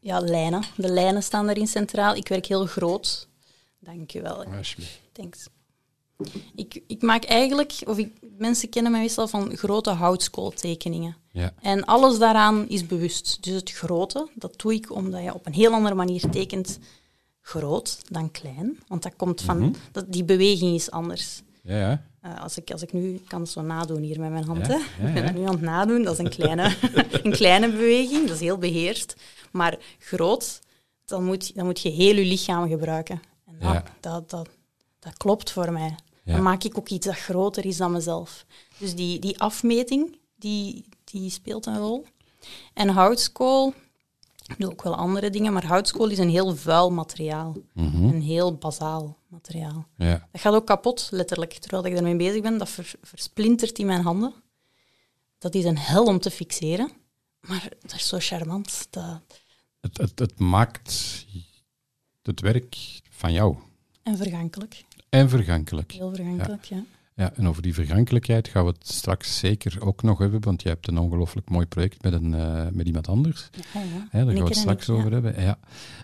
ja, 0.00 0.20
lijnen. 0.20 0.62
De 0.76 0.92
lijnen 0.92 1.22
staan 1.22 1.46
daarin 1.46 1.66
centraal. 1.66 2.14
Ik 2.14 2.28
werk 2.28 2.46
heel 2.46 2.66
groot. 2.66 3.28
Dank 3.80 4.14
u 4.14 4.20
wel. 4.22 4.44
Alsjeblieft. 4.44 5.02
Thanks. 5.14 5.48
Ik, 6.54 6.82
ik 6.86 7.02
maak 7.02 7.24
eigenlijk, 7.24 7.72
of 7.86 7.98
ik, 7.98 8.12
mensen 8.38 8.68
kennen 8.68 8.92
mij 8.92 9.00
meestal 9.00 9.28
van 9.28 9.56
grote 9.56 9.90
houtskooltekeningen. 9.90 11.16
Ja. 11.30 11.52
En 11.60 11.84
alles 11.84 12.18
daaraan 12.18 12.68
is 12.68 12.86
bewust. 12.86 13.38
Dus 13.42 13.54
het 13.54 13.70
grote, 13.70 14.28
dat 14.34 14.60
doe 14.60 14.74
ik 14.74 14.92
omdat 14.94 15.22
je 15.22 15.34
op 15.34 15.46
een 15.46 15.52
heel 15.52 15.72
andere 15.72 15.94
manier 15.94 16.30
tekent 16.30 16.78
groot 17.40 17.98
dan 18.12 18.30
klein. 18.30 18.78
Want 18.88 19.02
dat 19.02 19.16
komt 19.16 19.40
van, 19.40 19.58
Mhm. 19.58 19.72
dat, 19.92 20.12
die 20.12 20.24
beweging 20.24 20.74
is 20.74 20.90
anders. 20.90 21.42
Ja, 21.62 21.78
ja. 21.78 22.04
Eh, 22.20 22.42
als, 22.42 22.56
ik, 22.56 22.70
als 22.70 22.82
ik 22.82 22.92
nu 22.92 23.20
kan 23.28 23.40
het 23.40 23.50
zo 23.50 23.60
nadoen 23.62 24.02
hier 24.02 24.20
met 24.20 24.30
mijn 24.30 24.44
hand, 24.44 24.66
Ja, 24.66 24.78
hè. 24.80 25.08
ik 25.08 25.14
ben 25.14 25.24
dat 25.24 25.34
nu 25.34 25.42
aan 25.44 25.52
het 25.54 25.60
nadoen, 25.60 26.02
dat 26.02 26.12
is 26.12 26.18
een 26.18 26.30
kleine, 26.30 26.76
een 27.22 27.32
kleine 27.32 27.70
beweging, 27.70 28.26
dat 28.26 28.34
is 28.34 28.40
heel 28.40 28.58
beheerst. 28.58 29.16
Maar 29.52 29.78
groot, 29.98 30.60
dan 31.04 31.24
moet, 31.24 31.54
dan 31.54 31.64
moet 31.64 31.80
je 31.80 31.88
heel 31.88 32.14
je 32.14 32.24
lichaam 32.24 32.68
gebruiken. 32.68 33.22
En 33.46 33.54
dat, 33.58 33.72
Ja. 33.72 33.84
dat, 34.00 34.30
dat, 34.30 34.48
dat 35.04 35.16
klopt 35.16 35.50
voor 35.50 35.72
mij. 35.72 35.94
Ja. 36.24 36.32
Dan 36.32 36.42
maak 36.42 36.64
ik 36.64 36.78
ook 36.78 36.88
iets 36.88 37.06
dat 37.06 37.16
groter 37.16 37.66
is 37.66 37.76
dan 37.76 37.92
mezelf. 37.92 38.46
Dus 38.78 38.94
die, 38.94 39.18
die 39.18 39.38
afmeting, 39.40 40.18
die, 40.36 40.84
die 41.04 41.30
speelt 41.30 41.66
een 41.66 41.78
rol. 41.78 42.06
En 42.74 42.88
houtskool, 42.88 43.74
ik 44.46 44.58
doe 44.58 44.70
ook 44.70 44.82
wel 44.82 44.94
andere 44.94 45.30
dingen, 45.30 45.52
maar 45.52 45.66
houtskool 45.66 46.08
is 46.08 46.18
een 46.18 46.28
heel 46.30 46.56
vuil 46.56 46.90
materiaal. 46.90 47.56
Mhm. 47.72 48.04
Een 48.04 48.22
heel 48.22 48.54
bazaal 48.54 49.16
materiaal. 49.28 49.86
ja. 49.96 50.28
Dat 50.32 50.40
gaat 50.40 50.54
ook 50.54 50.66
kapot, 50.66 51.08
letterlijk. 51.10 51.52
Terwijl 51.52 51.84
ik 51.86 51.96
ermee 51.96 52.16
bezig 52.16 52.42
ben, 52.42 52.58
dat 52.58 52.68
ver- 52.68 52.94
versplintert 53.02 53.78
in 53.78 53.86
mijn 53.86 54.02
handen. 54.02 54.34
Dat 55.38 55.54
is 55.54 55.64
een 55.64 55.78
hel 55.78 56.04
om 56.04 56.18
te 56.18 56.30
fixeren. 56.30 56.90
Maar 57.40 57.68
dat 57.80 57.92
is 57.94 58.08
zo 58.08 58.16
charmant. 58.20 58.86
Dat... 58.90 59.20
Het, 59.80 59.96
het, 59.98 60.18
het 60.18 60.38
maakt 60.38 61.24
het 62.22 62.40
werk 62.40 63.00
van 63.10 63.32
jou. 63.32 63.56
En 64.02 64.16
vergankelijk. 64.16 64.84
En 65.14 65.28
vergankelijk. 65.28 65.92
Heel 65.92 66.14
vergankelijk, 66.14 66.64
ja. 66.64 66.84
Ja, 67.16 67.32
en 67.34 67.48
over 67.48 67.62
die 67.62 67.74
vergankelijkheid 67.74 68.48
gaan 68.48 68.64
we 68.64 68.70
het 68.70 68.88
straks 68.88 69.38
zeker 69.38 69.76
ook 69.80 70.02
nog 70.02 70.18
hebben, 70.18 70.40
want 70.40 70.62
je 70.62 70.68
hebt 70.68 70.88
een 70.88 70.98
ongelooflijk 70.98 71.50
mooi 71.50 71.66
project 71.66 72.02
met, 72.02 72.12
een, 72.12 72.34
eh, 72.34 72.66
met 72.72 72.86
iemand 72.86 73.08
anders. 73.08 73.50
Ja, 73.74 73.80
ja. 73.80 74.06
Hè, 74.10 74.24
daar 74.24 74.34
gaan 74.34 74.42
we 74.42 74.48
het 74.48 74.56
straks 74.56 74.86
ja. 74.86 74.92
over 74.92 75.12
hebben. 75.12 75.42
Ja. 75.42 75.58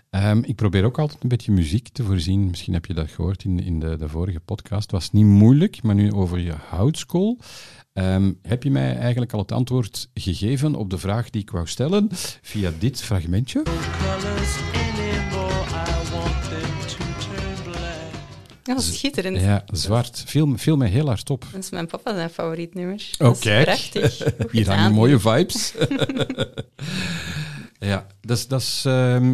Ehm, 0.09 0.41
ik 0.43 0.55
probeer 0.55 0.83
ook 0.83 0.99
altijd 0.99 1.23
een 1.23 1.29
beetje 1.29 1.51
muziek 1.51 1.87
te 1.87 2.03
voorzien. 2.03 2.47
Misschien 2.47 2.73
heb 2.73 2.85
je 2.85 2.93
dat 2.93 3.09
gehoord 3.09 3.43
in, 3.43 3.59
in 3.59 3.79
de, 3.79 3.95
de 3.95 4.09
vorige 4.09 4.39
podcast. 4.39 4.81
Het 4.81 4.91
was 4.91 5.11
niet 5.11 5.25
moeilijk, 5.25 5.83
maar 5.83 5.95
nu 5.95 6.11
over 6.11 6.39
je 6.39 6.53
houtskool. 6.69 7.37
Ehm, 7.93 8.33
heb 8.41 8.63
je 8.63 8.71
mij 8.71 8.97
eigenlijk 8.97 9.33
al 9.33 9.39
het 9.39 9.51
antwoord 9.51 10.09
gegeven 10.13 10.75
op 10.75 10.89
de 10.89 10.97
vraag 10.97 11.29
die 11.29 11.41
ik 11.41 11.51
wou 11.51 11.67
stellen 11.67 12.07
via 12.41 12.71
dit 12.79 13.01
fragmentje? 13.01 13.63
colors 13.63 14.80
dat 18.63 18.83
schitterend. 18.83 19.39
Ja, 19.39 19.63
zwart. 19.65 20.23
Viel, 20.25 20.57
viel 20.57 20.77
mij 20.77 20.87
heel 20.89 21.05
hard 21.05 21.29
op. 21.29 21.45
Dat 21.51 21.63
is 21.63 21.69
mijn 21.69 21.87
papa 21.87 22.13
zijn 22.13 22.29
favoriet 22.29 22.73
nummer. 22.73 23.09
Oh, 23.19 23.39
kijk. 23.39 23.65
prachtig. 23.65 24.23
Hier 24.51 24.69
hangen 24.69 24.93
mooie 24.93 25.19
vibes. 25.19 25.73
ja, 27.91 28.07
dat 28.21 28.37
is, 28.37 28.47
dat 28.47 28.61
is, 28.61 28.85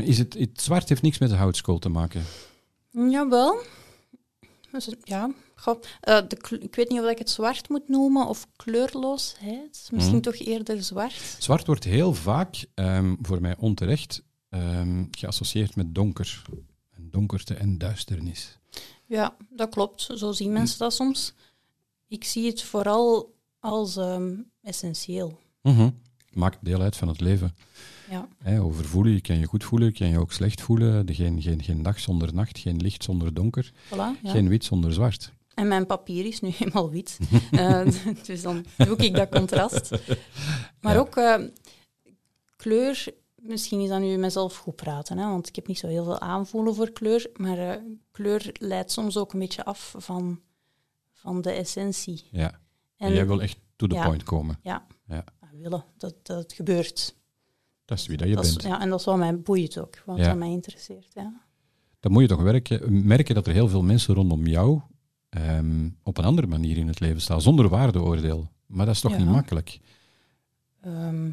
is 0.07 0.17
het, 0.17 0.33
het 0.33 0.61
zwart 0.61 0.89
heeft 0.89 1.01
niks 1.01 1.17
met 1.17 1.29
de 1.29 1.35
houtskool 1.35 1.79
te 1.79 1.89
maken. 1.89 2.23
Jawel. 2.91 3.59
Ja. 5.03 5.29
Eh, 6.01 6.19
de 6.27 6.57
ik 6.59 6.75
weet 6.75 6.89
niet 6.89 6.99
of 7.01 7.09
ik 7.09 7.17
het 7.17 7.29
zwart 7.29 7.69
moet 7.69 7.89
noemen 7.89 8.27
of 8.27 8.47
kleurloosheid. 8.55 9.89
Misschien 9.91 10.15
Mhm. 10.15 10.23
toch 10.23 10.35
eerder 10.35 10.83
zwart. 10.83 11.35
Zwart 11.39 11.67
wordt 11.67 11.83
heel 11.83 12.13
vaak, 12.13 12.65
ehm, 12.73 13.15
voor 13.21 13.41
mij 13.41 13.55
onterecht, 13.57 14.23
ehm, 14.49 15.03
geassocieerd 15.11 15.75
met 15.75 15.95
donker. 15.95 16.41
Donkerte 17.11 17.53
en 17.53 17.77
duisternis. 17.77 18.57
Ja, 19.05 19.35
dat 19.49 19.69
klopt. 19.69 20.09
Zo 20.15 20.31
zien 20.31 20.51
mensen 20.53 20.79
dat 20.79 20.93
soms. 20.93 21.33
Ik 22.07 22.23
zie 22.23 22.47
het 22.47 22.61
vooral 22.63 23.35
als 23.59 23.97
ehm, 23.97 24.33
essentieel. 24.61 25.39
Mhm. 25.61 25.89
Maakt 26.33 26.57
deel 26.61 26.81
uit 26.81 26.95
van 26.95 27.07
het 27.07 27.21
leven. 27.21 27.55
Ja. 28.09 28.59
Over 28.59 28.85
voelen, 28.85 29.13
je 29.13 29.21
kan 29.21 29.37
je 29.39 29.45
goed 29.45 29.63
voelen, 29.63 29.93
kan 29.93 30.07
je 30.07 30.19
ook 30.19 30.31
slecht 30.31 30.61
voelen. 30.61 31.13
Geen, 31.15 31.41
geen, 31.41 31.63
geen 31.63 31.81
dag 31.83 31.99
zonder 31.99 32.33
nacht, 32.33 32.57
geen 32.59 32.77
licht 32.81 33.03
zonder 33.03 33.33
donker, 33.33 33.71
Voilà, 33.85 33.95
ja. 33.95 34.15
geen 34.23 34.49
wit 34.49 34.63
zonder 34.63 34.93
zwart. 34.93 35.31
En 35.53 35.67
mijn 35.67 35.85
papier 35.85 36.25
is 36.25 36.39
nu 36.39 36.49
helemaal 36.57 36.89
wit. 36.89 37.17
Eh, 37.51 37.85
dus 38.25 38.41
dan 38.41 38.65
zoek 38.77 38.99
ik 39.01 39.15
dat 39.15 39.29
contrast. 39.29 39.89
Maar 40.81 40.93
Ja. 40.93 40.99
ook 40.99 41.15
eh, 41.15 41.35
kleur, 42.55 43.05
misschien 43.41 43.79
is 43.79 43.89
dat 43.89 43.99
nu 43.99 44.17
mezelf 44.17 44.57
goed 44.57 44.75
praten, 44.75 45.17
hè, 45.17 45.27
want 45.29 45.47
ik 45.47 45.55
heb 45.55 45.67
niet 45.67 45.77
zo 45.79 45.87
heel 45.87 46.03
veel 46.03 46.19
aanvoelen 46.19 46.75
voor 46.75 46.91
kleur. 46.91 47.29
Maar 47.35 47.57
eh, 47.57 47.81
kleur 48.11 48.49
leidt 48.59 48.91
soms 48.91 49.17
ook 49.17 49.33
een 49.33 49.39
beetje 49.39 49.65
af 49.65 49.93
van, 49.97 50.39
van 51.13 51.41
de 51.41 51.51
essentie. 51.51 52.27
Ja. 52.31 52.51
En 52.97 53.07
En 53.07 53.13
jij 53.13 53.27
wil 53.27 53.41
echt 53.41 53.57
to 53.75 53.87
the 53.87 53.95
ja. 53.95 54.05
point 54.05 54.23
komen. 54.23 54.59
Ja, 54.61 54.85
Ja. 55.07 55.23
willen, 55.51 55.83
dat, 55.97 56.15
dat 56.25 56.53
gebeurt. 56.53 57.15
Dat 57.85 57.97
is 57.97 58.07
wie 58.07 58.17
dat 58.17 58.27
je 58.27 58.35
Dat 58.35 58.45
is- 58.45 58.53
bent. 58.55 58.67
ja, 58.67 58.81
en 58.81 58.89
dat 58.89 58.99
is 58.99 59.05
wat 59.05 59.17
mij 59.17 59.41
boeit 59.41 59.79
ook, 59.79 60.01
wat 60.05 60.17
Ja. 60.17 60.33
mij 60.33 60.49
interesseert. 60.49 61.11
Ja. 61.13 61.41
Dan 61.99 62.11
moet 62.11 62.21
je 62.21 62.27
toch 62.27 62.41
werken, 62.41 63.07
merken 63.07 63.35
dat 63.35 63.47
er 63.47 63.53
heel 63.53 63.67
veel 63.67 63.83
mensen 63.83 64.13
rondom 64.15 64.47
jou 64.47 64.81
ehm, 65.29 65.89
op 66.03 66.17
een 66.17 66.23
andere 66.25 66.47
manier 66.47 66.77
in 66.77 66.87
het 66.87 66.99
leven 66.99 67.21
staan, 67.21 67.41
zonder 67.41 67.69
waardeoordeel. 67.69 68.51
Maar 68.65 68.85
dat 68.85 68.95
is 68.95 69.01
toch 69.01 69.17
niet 69.17 69.27
makkelijk? 69.27 69.79
Ehm, 70.81 71.29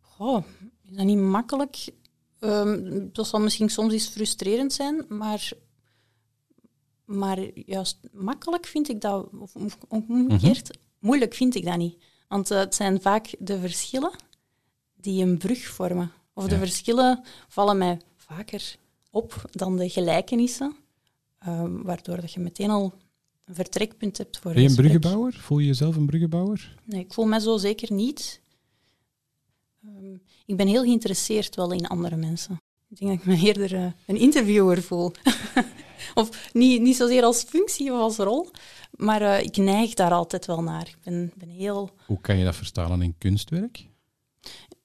goh, 0.00 0.44
is 0.90 0.96
dat 0.96 1.06
niet 1.06 1.18
makkelijk? 1.18 1.88
Ehm, 2.38 3.06
dat 3.12 3.26
zal 3.26 3.40
misschien 3.40 3.68
soms 3.68 3.92
eens 3.92 4.06
frustrerend 4.06 4.72
zijn, 4.72 5.04
maar, 5.08 5.50
maar 7.04 7.38
juist 7.54 7.98
makkelijk 8.12 8.66
vind 8.66 8.88
ik 8.88 9.00
dat, 9.00 9.28
of 9.38 9.76
omgekeerd, 9.88 10.78
moeilijk 10.98 11.34
vind 11.34 11.54
ik 11.54 11.64
dat 11.64 11.76
niet. 11.76 11.96
Want 12.28 12.50
eh, 12.50 12.58
het 12.58 12.74
zijn 12.74 13.00
vaak 13.00 13.34
de 13.38 13.58
verschillen 13.58 14.12
die 14.96 15.22
een 15.22 15.38
brug 15.38 15.66
vormen. 15.66 16.12
Of 16.32 16.46
de 16.46 16.58
verschillen 16.58 17.24
vallen 17.48 17.78
mij 17.78 18.00
vaker 18.16 18.76
op 19.10 19.44
dan 19.50 19.76
de 19.76 19.88
gelijkenissen, 19.88 20.76
ehm, 21.38 21.82
waardoor 21.82 22.20
dat 22.20 22.32
je 22.32 22.40
meteen 22.40 22.70
al 22.70 22.94
een 23.44 23.54
vertrekpunt 23.54 24.18
hebt 24.18 24.38
voor 24.38 24.52
Ben 24.52 24.62
je 24.62 24.68
een 24.68 24.74
bruggenbouwer? 24.74 25.34
Voel 25.34 25.58
je 25.58 25.66
jezelf 25.66 25.96
een 25.96 26.06
bruggenbouwer? 26.06 26.74
Nee, 26.84 27.00
ik 27.00 27.12
voel 27.12 27.24
mij 27.24 27.40
zo 27.40 27.56
zeker 27.56 27.92
niet. 27.92 28.40
Ehm, 29.96 30.16
ik 30.46 30.56
ben 30.56 30.66
heel 30.66 30.82
geïnteresseerd 30.82 31.56
wel 31.56 31.72
in 31.72 31.86
andere 31.86 32.16
mensen. 32.16 32.60
Ik 32.88 32.98
denk 32.98 33.10
dat 33.10 33.20
ik 33.20 33.26
me 33.26 33.46
eerder 33.46 33.74
eh, 33.74 33.92
een 34.06 34.16
interviewer 34.16 34.82
voel. 34.82 35.12
of 36.14 36.50
niet, 36.52 36.80
niet 36.80 36.96
zozeer 36.96 37.22
als 37.22 37.42
functie 37.42 37.92
of 37.92 37.98
als 37.98 38.16
rol, 38.16 38.50
maar 38.90 39.22
eh, 39.22 39.42
ik 39.42 39.56
neig 39.56 39.94
daar 39.94 40.12
altijd 40.12 40.46
wel 40.46 40.62
naar. 40.62 40.88
Ik 40.88 40.98
ben, 41.04 41.32
ben 41.36 41.48
heel... 41.48 41.90
Hoe 42.06 42.20
kan 42.20 42.38
je 42.38 42.44
dat 42.44 42.56
vertalen 42.56 43.02
in 43.02 43.14
kunstwerk? 43.18 43.86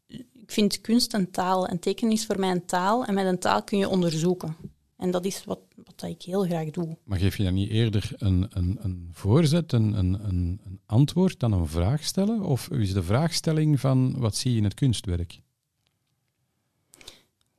Ik 0.08 0.52
vind 0.52 0.82
kunst 0.82 1.14
een 1.14 1.32
taal. 1.32 1.68
En 1.68 1.80
tekenen 1.80 2.14
is 2.14 2.26
voor 2.26 2.40
mij 2.40 2.52
een 2.52 2.66
taal. 2.66 3.06
En 3.06 3.14
met 3.14 3.26
een 3.26 3.40
taal 3.40 3.64
kun 3.64 3.78
je 3.78 3.90
onderzoeken. 3.90 4.56
En 4.98 5.12
dat 5.12 5.26
is 5.26 5.44
wat, 5.46 5.60
wat 5.94 6.10
dat 6.10 6.10
ik 6.20 6.22
heel 6.26 6.44
graag 6.44 6.70
doe. 6.70 6.98
Maar 7.04 7.20
geef 7.20 7.38
je 7.38 7.44
dan 7.44 7.54
niet 7.54 7.70
eerder 7.70 8.12
een, 8.18 8.46
een, 8.50 8.78
een 8.82 9.10
voorzet, 9.12 9.72
een, 9.72 9.94
een, 9.98 10.14
een, 10.28 10.62
een 10.66 10.80
antwoord 10.86 11.40
dan 11.40 11.52
een 11.52 11.68
vraag 11.68 12.04
stellen? 12.04 12.42
Of 12.42 12.70
is 12.70 12.94
de 12.94 13.04
vraagstelling 13.04 13.80
van 13.80 14.20
wat 14.20 14.36
zie 14.36 14.52
je 14.52 14.58
in 14.58 14.64
het 14.64 14.74
kunstwerk? 14.74 15.42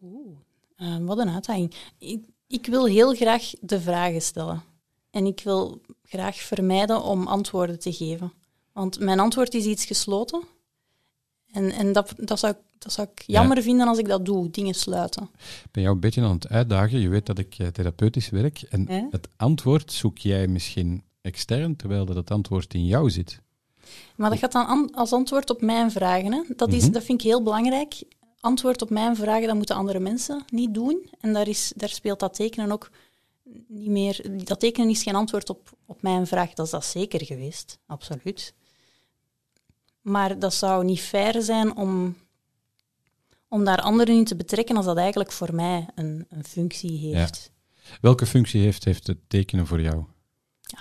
Oeh, 0.03 0.37
eh, 0.76 0.97
wat 0.99 1.19
een 1.19 1.29
uitdaging. 1.29 1.75
Ik, 1.99 2.25
ik 2.47 2.67
wil 2.67 2.85
heel 2.87 3.14
graag 3.14 3.50
de 3.61 3.81
vragen 3.81 4.23
stellen. 4.23 4.62
En 5.11 5.26
ik 5.26 5.41
wil 5.45 5.81
graag 6.03 6.37
vermijden 6.37 7.03
om 7.03 7.26
antwoorden 7.26 7.79
te 7.79 7.93
geven. 7.93 8.33
Want 8.73 8.99
mijn 9.00 9.21
antwoord 9.21 9.55
is 9.55 9.64
iets 9.64 9.85
gesloten. 9.85 10.43
En, 11.50 11.71
en 11.71 11.93
dat, 11.93 12.12
dat, 12.17 12.38
zou, 12.38 12.53
ik- 12.53 12.74
dat 12.85 12.93
zou 12.93 13.09
ik 13.12 13.23
Ja. 13.26 13.38
jammer 13.41 13.62
vinden 13.62 13.88
als 13.88 13.99
ik 13.99 14.09
dat 14.09 14.25
doe, 14.25 14.50
dingen 14.50 14.75
sluiten. 14.75 15.23
Ik 15.64 15.71
ben 15.71 15.83
jou 15.83 15.95
een 15.95 16.00
beetje 16.00 16.23
aan 16.23 16.31
het 16.35 16.49
uitdagen. 16.49 16.99
Je 17.00 17.09
weet 17.09 17.26
dat 17.26 17.38
ik 17.38 17.55
eh, 17.59 17.67
therapeutisch 17.67 18.29
werk. 18.31 18.62
En 18.62 18.87
Ja. 18.88 19.07
het 19.11 19.29
antwoord 19.37 19.93
zoek 19.93 20.19
jij 20.19 20.47
misschien 20.47 21.03
extern, 21.21 21.76
terwijl 21.76 22.05
dat 22.05 22.17
het 22.17 22.31
antwoord 22.31 22.75
in 22.75 22.87
jou 22.87 23.11
zit. 23.11 23.41
Maar 24.17 24.31
dat 24.31 24.38
gaat 24.38 24.53
dan 24.53 24.67
an- 24.67 24.95
als 24.95 25.12
antwoord 25.12 25.50
op 25.50 25.61
mijn 25.61 25.91
vragen. 25.91 26.33
Hè. 26.33 26.43
Dat, 26.57 26.73
is, 26.73 26.83
Mhm. 26.83 26.93
dat 26.93 27.05
vind 27.05 27.21
ik 27.21 27.26
heel 27.26 27.43
belangrijk. 27.43 28.03
Antwoord 28.41 28.83
op 28.83 28.91
mijn 28.91 29.17
vragen, 29.17 29.47
dat 29.47 29.57
moeten 29.57 29.76
andere 29.76 30.00
mensen 30.00 30.45
niet 30.49 30.75
doen. 30.75 31.11
En 31.21 31.33
daar, 31.33 31.49
is, 31.49 31.73
daar 31.76 31.88
speelt 31.88 32.21
dat 32.21 32.35
tekenen 32.35 32.73
ook 32.73 32.91
niet 33.69 33.88
meer... 33.88 34.26
Dat 34.45 34.61
tekenen 34.61 34.88
is 34.91 35.03
geen 35.03 35.14
antwoord 35.14 35.50
op, 35.50 35.71
op 35.87 36.03
mijn 36.03 36.26
vraag. 36.26 36.53
Dat 36.53 36.64
is 36.67 36.73
dat 36.73 36.85
zeker 36.85 37.25
geweest, 37.25 37.79
absoluut. 37.87 38.55
Maar 40.00 40.38
dat 40.38 40.55
zou 40.55 40.85
niet 40.85 41.00
fair 41.00 41.43
zijn 41.43 41.76
om, 41.76 42.17
om 43.49 43.65
daar 43.65 43.81
anderen 43.81 44.15
in 44.15 44.25
te 44.25 44.37
betrekken 44.37 44.77
als 44.77 44.87
dat 44.87 44.97
eigenlijk 44.97 45.33
voor 45.33 45.55
mij 45.55 45.89
een, 45.95 46.27
een 46.29 46.45
functie 46.45 46.99
heeft. 46.99 47.53
Welke 48.01 48.27
functie 48.27 48.61
heeft, 48.61 48.85
heeft 48.85 49.07
het 49.07 49.19
tekenen 49.29 49.67
voor 49.67 49.81
jou? 49.81 50.05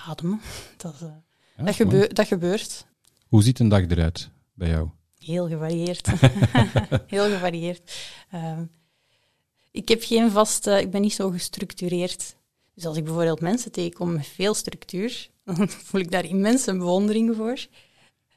Ademen, 0.07 0.41
dat, 0.77 1.01
eh, 1.01 1.65
Ja, 1.75 1.85
dat, 1.85 2.15
dat 2.15 2.27
gebeurt. 2.27 2.85
Hoe 3.27 3.43
ziet 3.43 3.59
een 3.59 3.69
dag 3.69 3.87
eruit 3.87 4.29
bij 4.53 4.69
jou? 4.69 4.89
Heel 5.17 5.47
gevarieerd. 5.47 6.07
Heel 7.07 7.29
gevarieerd. 7.29 7.93
Ehm, 8.31 8.65
ik 9.71 9.87
heb 9.87 10.03
geen 10.03 10.31
vaste... 10.31 10.81
Ik 10.81 10.91
ben 10.91 11.01
niet 11.01 11.13
zo 11.13 11.29
gestructureerd. 11.29 12.35
Dus 12.73 12.85
als 12.85 12.97
ik 12.97 13.03
bijvoorbeeld 13.03 13.41
mensen 13.41 13.71
tegenkom 13.71 14.13
met 14.13 14.27
veel 14.27 14.53
structuur, 14.53 15.29
dan 15.45 15.69
voel 15.69 16.01
ik 16.01 16.11
daar 16.11 16.25
immense 16.25 16.77
bewondering 16.77 17.35
voor. 17.35 17.67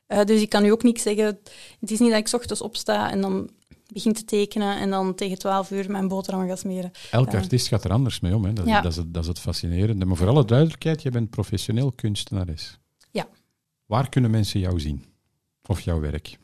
Eh, 0.06 0.24
dus 0.24 0.40
ik 0.40 0.48
kan 0.48 0.64
u 0.64 0.70
ook 0.70 0.82
niet 0.82 1.00
zeggen... 1.00 1.38
Het 1.80 1.90
is 1.90 1.98
niet 1.98 2.10
dat 2.10 2.18
ik 2.18 2.34
ochtends 2.34 2.60
opsta 2.60 3.10
en 3.10 3.20
dan 3.20 3.50
begin 3.92 4.12
te 4.12 4.24
tekenen 4.24 4.78
en 4.80 4.90
dan 4.90 5.14
tegen 5.14 5.38
12 5.38 5.70
uur 5.70 5.90
mijn 5.90 6.08
boterham 6.08 6.48
ga 6.48 6.56
smeren. 6.56 6.90
Elke 7.10 7.30
Ja. 7.32 7.38
artiest 7.38 7.68
gaat 7.68 7.84
er 7.84 7.90
anders 7.92 8.20
mee 8.20 8.34
om. 8.34 8.44
Hè. 8.44 8.52
Dat, 8.52 8.66
Ja. 8.66 8.80
dat, 8.80 8.90
is 8.90 8.96
het, 8.98 9.14
dat 9.14 9.22
is 9.22 9.28
het 9.28 9.38
fascinerende. 9.38 10.04
Maar 10.04 10.16
voor 10.16 10.28
alle 10.28 10.44
duidelijkheid, 10.44 11.02
je 11.02 11.10
bent 11.10 11.30
professioneel 11.30 11.92
kunstenares. 11.92 12.78
Ja. 13.10 13.28
Waar 13.86 14.08
kunnen 14.08 14.30
mensen 14.30 14.60
jou 14.60 14.80
zien? 14.80 15.04
Of 15.66 15.80
jouw 15.80 16.00
werk? 16.00 16.38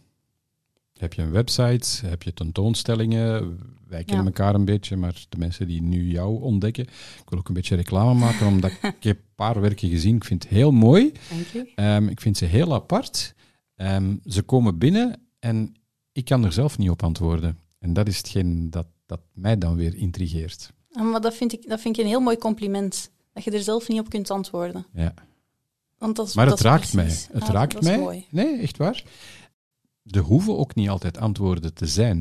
Heb 0.98 1.12
je 1.12 1.22
een 1.22 1.30
website? 1.30 2.06
Heb 2.06 2.22
je 2.22 2.34
tentoonstellingen? 2.34 3.58
Wij 3.88 4.04
kennen 4.04 4.24
Ja. 4.24 4.30
elkaar 4.30 4.54
een 4.54 4.64
beetje, 4.64 4.96
maar 4.96 5.24
de 5.28 5.38
mensen 5.38 5.66
die 5.66 5.82
nu 5.82 6.10
jou 6.10 6.40
ontdekken... 6.42 6.84
Ik 6.84 7.28
wil 7.28 7.38
ook 7.38 7.48
een 7.48 7.54
beetje 7.54 7.76
reclame 7.76 8.14
maken, 8.14 8.46
omdat 8.46 8.70
ik, 8.82 9.02
heb 9.02 9.16
een 9.18 9.24
paar 9.34 9.60
werken 9.60 9.88
gezien. 9.88 10.16
Ik 10.16 10.24
vind 10.24 10.42
het 10.42 10.52
heel 10.52 10.70
mooi. 10.70 11.12
Dank 11.30 11.66
u. 11.66 11.70
Ehm, 11.74 12.08
ik 12.08 12.20
vind 12.20 12.36
ze 12.36 12.44
heel 12.44 12.74
apart. 12.74 13.34
Ehm, 13.76 14.16
ze 14.26 14.42
komen 14.42 14.78
binnen 14.78 15.20
en 15.38 15.74
ik 16.12 16.24
kan 16.24 16.44
er 16.44 16.52
zelf 16.52 16.78
niet 16.78 16.90
op 16.90 17.02
antwoorden. 17.02 17.58
En 17.78 17.92
dat 17.92 18.08
is 18.08 18.16
hetgeen 18.16 18.70
dat, 18.70 18.86
dat 19.06 19.20
mij 19.32 19.58
dan 19.58 19.76
weer 19.76 19.94
intrigeert. 19.94 20.72
Ah, 20.92 21.10
Maar 21.10 21.20
dat 21.20 21.34
vind, 21.34 21.52
ik, 21.52 21.68
dat 21.68 21.80
vind 21.80 21.96
ik 21.96 22.02
een 22.02 22.08
heel 22.10 22.20
mooi 22.20 22.36
compliment. 22.36 23.10
Dat 23.32 23.44
je 23.44 23.50
er 23.50 23.62
zelf 23.62 23.88
niet 23.88 24.00
op 24.00 24.08
kunt 24.10 24.30
antwoorden. 24.30 24.86
Ja. 24.92 25.14
Want 25.98 26.16
dat 26.16 26.26
is, 26.28 26.34
Maar 26.34 26.46
dat 26.46 26.58
het 26.58 26.66
raakt 26.66 26.90
precies- 26.90 27.28
mij. 27.28 27.34
Het 27.40 27.48
Ah, 27.48 27.54
raakt 27.54 27.82
mij. 27.82 27.98
mooi. 27.98 28.26
Nee, 28.30 28.58
echt 28.60 28.76
waar. 28.76 29.04
Er 30.04 30.20
hoeven 30.20 30.58
ook 30.58 30.74
niet 30.74 30.88
altijd 30.88 31.18
antwoorden 31.18 31.74
te 31.74 31.86
zijn. 31.86 32.20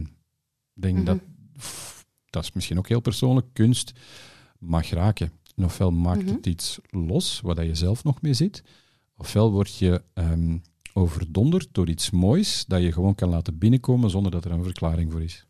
Ik 0.76 0.82
denk 0.82 0.96
Mhm. 0.96 1.06
dat, 1.06 1.20
pff, 1.58 2.06
dat 2.30 2.44
is 2.44 2.52
misschien 2.52 2.78
ook 2.78 2.88
heel 2.88 3.00
persoonlijk, 3.00 3.48
kunst 3.54 3.92
mag 4.60 4.90
raken. 4.90 5.32
En 5.56 5.64
ofwel 5.66 5.92
maakt 5.92 6.24
Mhm. 6.26 6.34
het 6.36 6.46
iets 6.46 6.80
los, 6.90 7.40
waar 7.44 7.66
je 7.66 7.76
zelf 7.76 8.04
nog 8.04 8.22
mee 8.22 8.34
zit, 8.34 8.64
ofwel 9.18 9.52
word 9.52 9.76
je 9.78 10.04
ehm, 10.14 10.58
overdonderd 10.94 11.68
door 11.72 11.90
iets 11.90 12.10
moois 12.10 12.66
dat 12.68 12.82
je 12.82 12.92
gewoon 12.92 13.16
kan 13.16 13.30
laten 13.30 13.58
binnenkomen 13.58 14.10
zonder 14.10 14.32
dat 14.32 14.46
er 14.46 14.52
een 14.52 14.64
verklaring 14.64 15.12
voor 15.12 15.22
is. 15.22 15.46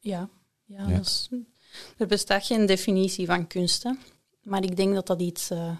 Ja, 0.00 0.28
ja, 0.64 0.88
Ja. 0.88 0.96
dat 0.96 1.06
is- 1.06 1.28
er 1.96 2.06
bestaat 2.06 2.46
geen 2.46 2.66
definitie 2.66 3.26
van 3.26 3.46
kunst. 3.46 3.82
Hè. 3.82 3.90
Maar 4.42 4.62
ik 4.64 4.76
denk 4.76 4.94
dat 4.94 5.06
dat 5.06 5.20
iets, 5.20 5.50
eh, 5.50 5.76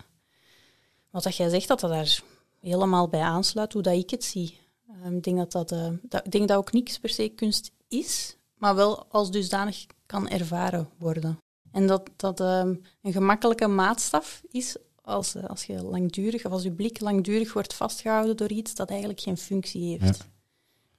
wat 1.11 1.23
dat 1.23 1.37
jij 1.37 1.49
zegt, 1.49 1.69
dat 1.69 1.81
dat 1.81 1.91
daar 1.91 2.21
helemaal 2.61 3.09
bij 3.09 3.21
aansluit, 3.21 3.73
hoe 3.73 3.83
dat 3.83 3.95
ik 3.97 4.11
het 4.11 4.25
zie. 4.25 4.59
Eh, 4.89 5.13
ik, 5.13 5.23
denk 5.23 5.37
dat 5.37 5.53
dat, 5.53 5.73
eh, 5.73 5.89
dat, 6.03 6.25
ik 6.27 6.31
denk 6.33 6.49
dat 6.49 6.57
ook 6.57 6.73
niks 6.73 6.99
per 6.99 7.11
se 7.11 7.29
kunst 7.29 7.71
is, 7.89 8.37
maar 8.55 8.75
wel 8.75 9.07
als 9.07 9.31
dusdanig 9.31 9.87
kan 10.07 10.29
ervaren 10.29 10.89
worden. 10.99 11.39
En 11.73 11.87
dat 11.87 12.11
dat 12.17 12.41
eh, 12.41 12.63
een 13.03 13.13
gemakkelijke 13.13 13.67
maatstaf 13.67 14.43
is 14.51 14.77
als, 15.07 15.35
eh, 15.35 15.45
als 15.45 15.65
je 15.65 15.83
langdurig, 15.83 16.45
of 16.45 16.53
als 16.53 16.63
je 16.63 16.73
blik 16.73 17.01
langdurig 17.01 17.53
wordt 17.53 17.75
vastgehouden 17.75 18.37
door 18.37 18.51
iets 18.51 18.75
dat 18.75 18.89
eigenlijk 18.89 19.21
geen 19.21 19.37
functie 19.37 19.99
heeft. 19.99 20.19
Ja. 20.19 20.25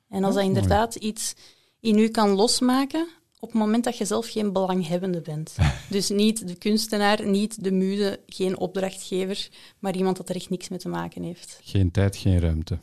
En 0.10 0.24
als 0.24 0.36
dat 0.36 0.44
mooi. 0.44 0.56
inderdaad 0.56 0.96
iets 0.96 1.34
in 1.80 1.98
u 1.98 2.08
kan 2.08 2.30
losmaken 2.30 3.08
op 3.40 3.50
het 3.50 3.58
moment 3.58 3.84
dat 3.84 3.98
je 3.98 4.06
zelf 4.06 4.28
geen 4.28 4.54
belanghebbende 4.54 5.22
bent. 5.22 5.56
dus 5.90 6.10
niet 6.10 6.48
de 6.48 6.56
kunstenaar, 6.56 7.26
niet 7.26 7.64
de 7.64 7.72
muze, 7.72 8.20
geen 8.28 8.58
opdrachtgever, 8.58 9.50
maar 9.80 9.96
iemand 9.96 10.18
dat 10.18 10.30
er 10.30 10.36
echt 10.36 10.50
niks 10.50 10.70
mee 10.70 10.80
te 10.80 10.90
maken 10.90 11.24
heeft. 11.24 11.60
Geen 11.64 11.92
tijd, 11.92 12.16
geen 12.16 12.40
ruimte. 12.40 12.78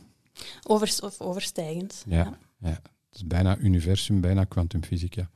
Overs 0.63 1.01
of 1.01 1.21
overstijgend. 1.21 2.05
Ja. 2.07 2.39
Ja. 2.59 2.81
Het 3.15 3.23
is 3.23 3.29
bijna 3.29 3.57
universum, 3.57 4.21
bijna 4.21 4.45
kwantumfysica. 4.45 5.31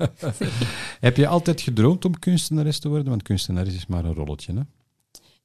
Heb 1.00 1.16
je 1.16 1.26
altijd 1.26 1.60
gedroomd 1.60 2.04
om 2.04 2.18
kunstenares 2.18 2.78
te 2.78 2.88
worden? 2.88 3.08
Want 3.08 3.22
kunstenares 3.22 3.74
is 3.74 3.86
maar 3.86 4.04
een 4.04 4.14
rolletje, 4.14 4.52
hè? 4.52 4.60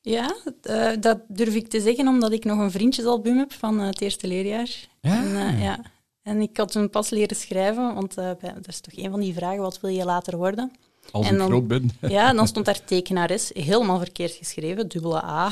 Ja, 0.02 0.36
eh, 0.62 0.92
dat 1.00 1.20
durf 1.28 1.56
ik 1.56 1.68
te 1.68 1.82
zeggen 1.82 2.08
omdat 2.08 2.32
ik 2.32 2.44
nog 2.44 2.60
een 2.60 2.72
vriendjesalbum 2.72 3.38
heb 3.38 3.54
van 3.54 3.80
eh, 3.80 3.86
het 3.86 4.02
eerste 4.02 4.28
leerjaar. 4.28 4.70
Ja. 5.02 5.24
En, 5.24 5.36
eh, 5.36 5.62
ja. 5.62 5.80
en 6.22 6.42
ik 6.42 6.58
had 6.58 6.72
toen 6.72 6.90
pas 6.90 7.10
leren 7.10 7.36
schrijven, 7.36 7.94
want 7.94 8.16
dat 8.16 8.68
is 8.68 8.80
toch 8.80 8.98
een 8.98 9.12
van 9.12 9.20
die 9.20 9.34
vragen, 9.34 9.62
wat 9.62 9.82
wil 9.82 9.90
je 9.92 10.06
later 10.06 10.38
worden? 10.38 10.72
Als 11.12 11.30
ik 11.30 11.40
groot 11.40 11.68
ben. 11.68 11.90
Ja, 12.08 12.30
en 12.30 12.36
dan 12.36 12.48
stond 12.48 12.66
daar 12.66 12.86
tekenares, 12.86 13.52
helemaal 13.54 14.00
verkeerd 14.00 14.32
geschreven, 14.32 14.88
dubbele 14.88 15.24
A. 15.24 15.52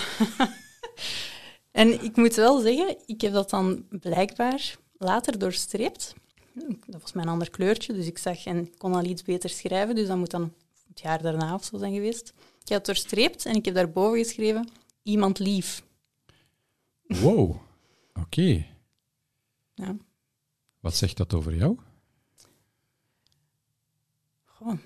en 1.72 2.04
ik 2.04 2.16
moet 2.16 2.36
wel 2.36 2.60
zeggen, 2.60 2.98
ik 3.06 3.22
heb 3.22 3.34
dat 3.34 3.50
dan 3.50 3.86
blijkbaar 3.90 4.82
later 4.98 5.40
doorstreept. 5.40 6.14
Dat 6.86 7.02
was 7.02 7.14
mijn 7.14 7.28
ander 7.28 7.50
kleurtje, 7.50 7.94
dus 7.94 8.08
ik 8.08 8.18
zag 8.18 8.46
en 8.46 8.58
ik 8.58 8.78
kon 8.78 8.94
al 8.94 9.04
iets 9.04 9.24
beter 9.24 9.50
schrijven, 9.50 9.96
dus 9.96 10.08
dat 10.08 10.18
moet 10.18 10.32
dan 10.32 10.54
het 10.88 11.00
jaar 11.00 11.22
daarna 11.22 11.54
of 11.54 11.64
zo 11.64 11.78
zijn 11.78 11.94
geweest. 11.94 12.34
Ik 12.64 12.70
het 12.70 12.86
doorstreept 12.86 13.46
en 13.46 13.56
ik 13.56 13.66
heb 13.66 13.74
daarboven 13.74 14.18
geschreven, 14.18 14.70
iemand 15.04 15.40
lief. 15.40 15.84
Wow. 17.04 17.56
Oké. 18.14 18.66
Ja. 19.74 19.98
Wat 20.80 20.96
zegt 20.96 21.18
dat 21.18 21.34
over 21.34 21.56
jou? 21.56 21.78
Goh. 24.44 24.78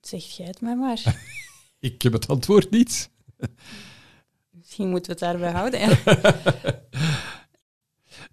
Zeg 0.00 0.24
jij 0.24 0.46
het 0.46 0.60
maar 0.60 0.76
maar. 0.76 1.24
Ik 1.78 2.02
heb 2.02 2.12
het 2.12 2.28
antwoord 2.28 2.70
niet. 2.70 3.10
Misschien 4.72 4.90
moeten 4.90 5.18
we 5.18 5.24
het 5.26 5.32
daarbij 5.32 5.52
houden. 5.52 5.80
ja. 5.80 5.96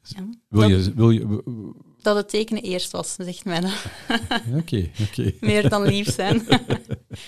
Ja. 0.04 0.30
Wil 0.50 0.70
je... 0.70 0.94
Wil 0.94 1.10
je 1.10 1.44
Dat 2.02 2.16
het 2.16 2.30
tekenen 2.30 2.64
eerst 2.64 2.92
was, 2.92 3.14
zegt 3.14 3.46
dat. 3.46 3.64
Oké, 4.62 4.90
oké. 5.02 5.34
Meer 5.40 5.70
dan 5.70 5.82
lief 5.84 6.14
zijn. 6.14 6.42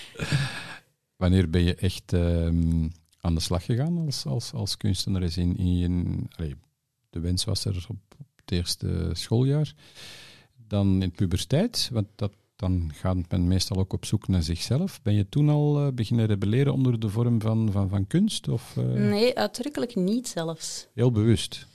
Wanneer 1.16 1.50
ben 1.50 1.62
je 1.64 1.74
echt 1.74 2.12
ehm, 2.12 2.88
aan 3.20 3.34
de 3.34 3.40
slag 3.40 3.64
gegaan 3.64 3.98
als, 3.98 4.26
als, 4.26 4.52
als 4.52 4.76
kunstenares? 4.76 5.36
In, 5.36 5.56
in, 5.56 5.76
je- 5.78 6.26
allee, 6.36 6.54
de 7.10 7.20
wens 7.20 7.44
was 7.44 7.64
er 7.64 7.86
op, 7.88 7.96
op 8.18 8.26
het 8.36 8.50
eerste 8.52 9.10
schooljaar. 9.12 9.74
Dan 10.66 11.02
in 11.02 11.10
puberteit, 11.12 11.88
want 11.92 12.06
dat, 12.16 12.32
dan 12.62 12.90
gaat 12.94 13.16
men 13.30 13.46
meestal 13.48 13.76
ook 13.76 13.92
op 13.92 14.04
zoek 14.04 14.28
naar 14.28 14.42
zichzelf. 14.42 15.02
Ben 15.02 15.14
je 15.14 15.28
toen 15.28 15.48
al 15.48 15.78
eh, 15.78 15.92
beginnen 15.92 16.26
rebelleren 16.26 16.72
onder 16.72 17.00
de 17.00 17.08
vorm 17.08 17.40
van, 17.40 17.68
van, 17.72 17.88
van 17.88 18.06
kunst? 18.06 18.48
Of 18.48 18.76
eh, 18.76 18.84
Nee, 18.84 19.38
uitdrukkelijk 19.38 19.94
niet 19.94 20.28
zelfs. 20.28 20.86
heel 20.94 21.10
bewust? 21.10 21.66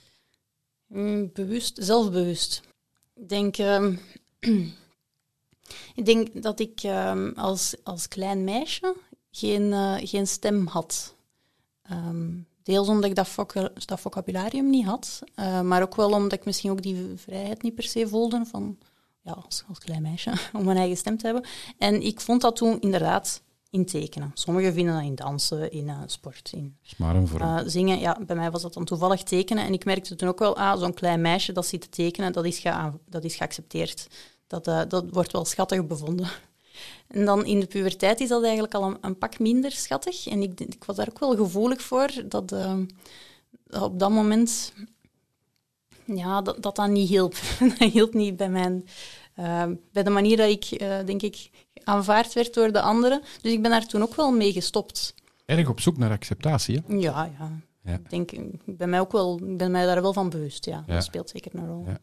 Mm, 0.86 1.30
Bewust, 1.32 1.78
zelfbewust. 1.82 2.62
Ik 3.14 3.28
denk, 3.28 3.56
ehm, 3.56 3.94
ik 6.00 6.04
denk 6.04 6.42
dat 6.42 6.60
ik 6.60 6.80
ehm, 6.82 7.30
als, 7.34 7.74
als 7.82 8.08
klein 8.08 8.44
meisje 8.44 8.96
geen, 9.30 9.72
eh, 9.72 9.94
geen 9.98 10.26
stem 10.26 10.66
had. 10.66 11.14
Ehm, 11.82 12.30
deels 12.62 12.88
omdat 12.88 13.10
ik 13.10 13.16
dat, 13.16 13.34
dat 13.86 14.00
vocabularium 14.00 14.70
niet 14.70 14.84
had, 14.84 15.22
maar 15.62 15.82
ook 15.82 15.96
wel 15.96 16.12
omdat 16.12 16.32
ik 16.38 16.44
misschien 16.44 16.70
ook 16.70 16.82
die 16.82 17.12
vrijheid 17.16 17.62
niet 17.62 17.74
per 17.74 17.84
se 17.84 18.08
voelde 18.08 18.44
van, 18.44 18.78
ja, 19.28 19.42
als, 19.44 19.64
als 19.68 19.78
klein 19.78 20.02
meisje, 20.02 20.32
om 20.58 20.64
mijn 20.64 20.76
eigen 20.76 20.96
stem 20.96 21.16
te 21.16 21.26
hebben. 21.26 21.44
En 21.78 22.02
ik 22.02 22.20
vond 22.20 22.40
dat 22.40 22.56
toen 22.56 22.80
inderdaad 22.80 23.42
in 23.70 23.86
tekenen. 23.86 24.30
Sommigen 24.34 24.72
vinden 24.72 24.94
dat 24.94 25.02
in 25.02 25.14
dansen, 25.14 25.70
in 25.72 25.88
eh, 25.88 25.98
sport, 26.06 26.50
in 26.52 26.76
eh, 27.38 27.58
zingen, 27.64 27.98
ja, 27.98 28.18
bij 28.26 28.36
mij 28.36 28.50
was 28.50 28.62
dat 28.62 28.74
dan 28.74 28.84
toevallig 28.84 29.22
tekenen. 29.22 29.64
En 29.64 29.72
ik 29.72 29.84
merkte 29.84 30.16
toen 30.16 30.28
ook 30.28 30.38
wel, 30.38 30.56
ah, 30.56 30.78
zo'n 30.78 30.94
klein 30.94 31.20
meisje 31.20 31.52
dat 31.52 31.66
zit 31.66 31.80
te 31.80 31.88
tekenen, 31.88 32.32
dat 32.32 32.44
is, 32.44 32.58
gea- 32.58 32.98
dat 33.06 33.24
is 33.24 33.36
geaccepteerd. 33.36 34.06
Dat, 34.46 34.66
eh, 34.66 34.80
dat 34.88 35.04
wordt 35.10 35.32
wel 35.32 35.44
schattig 35.44 35.86
bevonden. 35.86 36.28
En 37.08 37.24
dan 37.24 37.44
in 37.44 37.60
de 37.60 37.66
puberteit 37.66 38.20
is 38.20 38.28
dat 38.28 38.42
eigenlijk 38.42 38.74
al 38.74 38.82
een, 38.82 38.96
een 39.00 39.18
pak 39.18 39.38
minder 39.38 39.70
schattig. 39.70 40.26
En 40.26 40.42
ik, 40.42 40.60
ik 40.60 40.84
was 40.84 40.96
daar 40.96 41.08
ook 41.08 41.18
wel 41.18 41.36
gevoelig 41.36 41.82
voor, 41.82 42.10
dat 42.28 42.54
op 43.70 43.98
dat 43.98 44.10
moment... 44.10 44.72
Ja, 46.16 46.42
dat 46.42 46.62
dat, 46.62 46.76
dan 46.76 46.92
niet 46.92 47.08
hielp. 47.08 47.34
dat 47.78 47.90
hielp 47.92 48.14
niet 48.14 48.36
bij 48.36 48.48
mijn... 48.48 48.88
eh, 49.38 49.64
bij 49.92 50.02
de 50.02 50.10
manier 50.10 50.36
dat 50.36 50.50
ik, 50.50 50.64
eh, 50.64 50.96
denk 51.04 51.22
ik, 51.22 51.50
aanvaard 51.84 52.32
werd 52.32 52.54
door 52.54 52.72
de 52.72 52.80
anderen. 52.80 53.20
Dus 53.42 53.52
ik 53.52 53.62
ben 53.62 53.70
daar 53.70 53.86
toen 53.86 54.02
ook 54.02 54.14
wel 54.14 54.32
mee 54.32 54.52
gestopt. 54.52 55.14
Erg 55.46 55.68
op 55.68 55.80
zoek 55.80 55.96
naar 55.96 56.10
acceptatie, 56.10 56.82
hè? 56.86 56.94
Ja, 56.96 57.30
ja. 57.38 57.60
Ja. 57.84 57.94
Ik 57.94 58.10
denk, 58.10 58.32
ik 58.32 58.76
ben 58.76 58.88
mij 58.90 59.00
ook 59.00 59.12
wel, 59.12 59.40
ben 59.42 59.70
mij 59.70 59.86
daar 59.86 60.02
wel 60.02 60.12
van 60.12 60.30
bewust. 60.30 60.64
Ja, 60.64 60.84
Ja. 60.86 60.94
dat 60.94 61.04
speelt 61.04 61.30
zeker 61.30 61.54
een 61.54 61.66
rol. 61.66 61.84
Ja. 61.86 62.00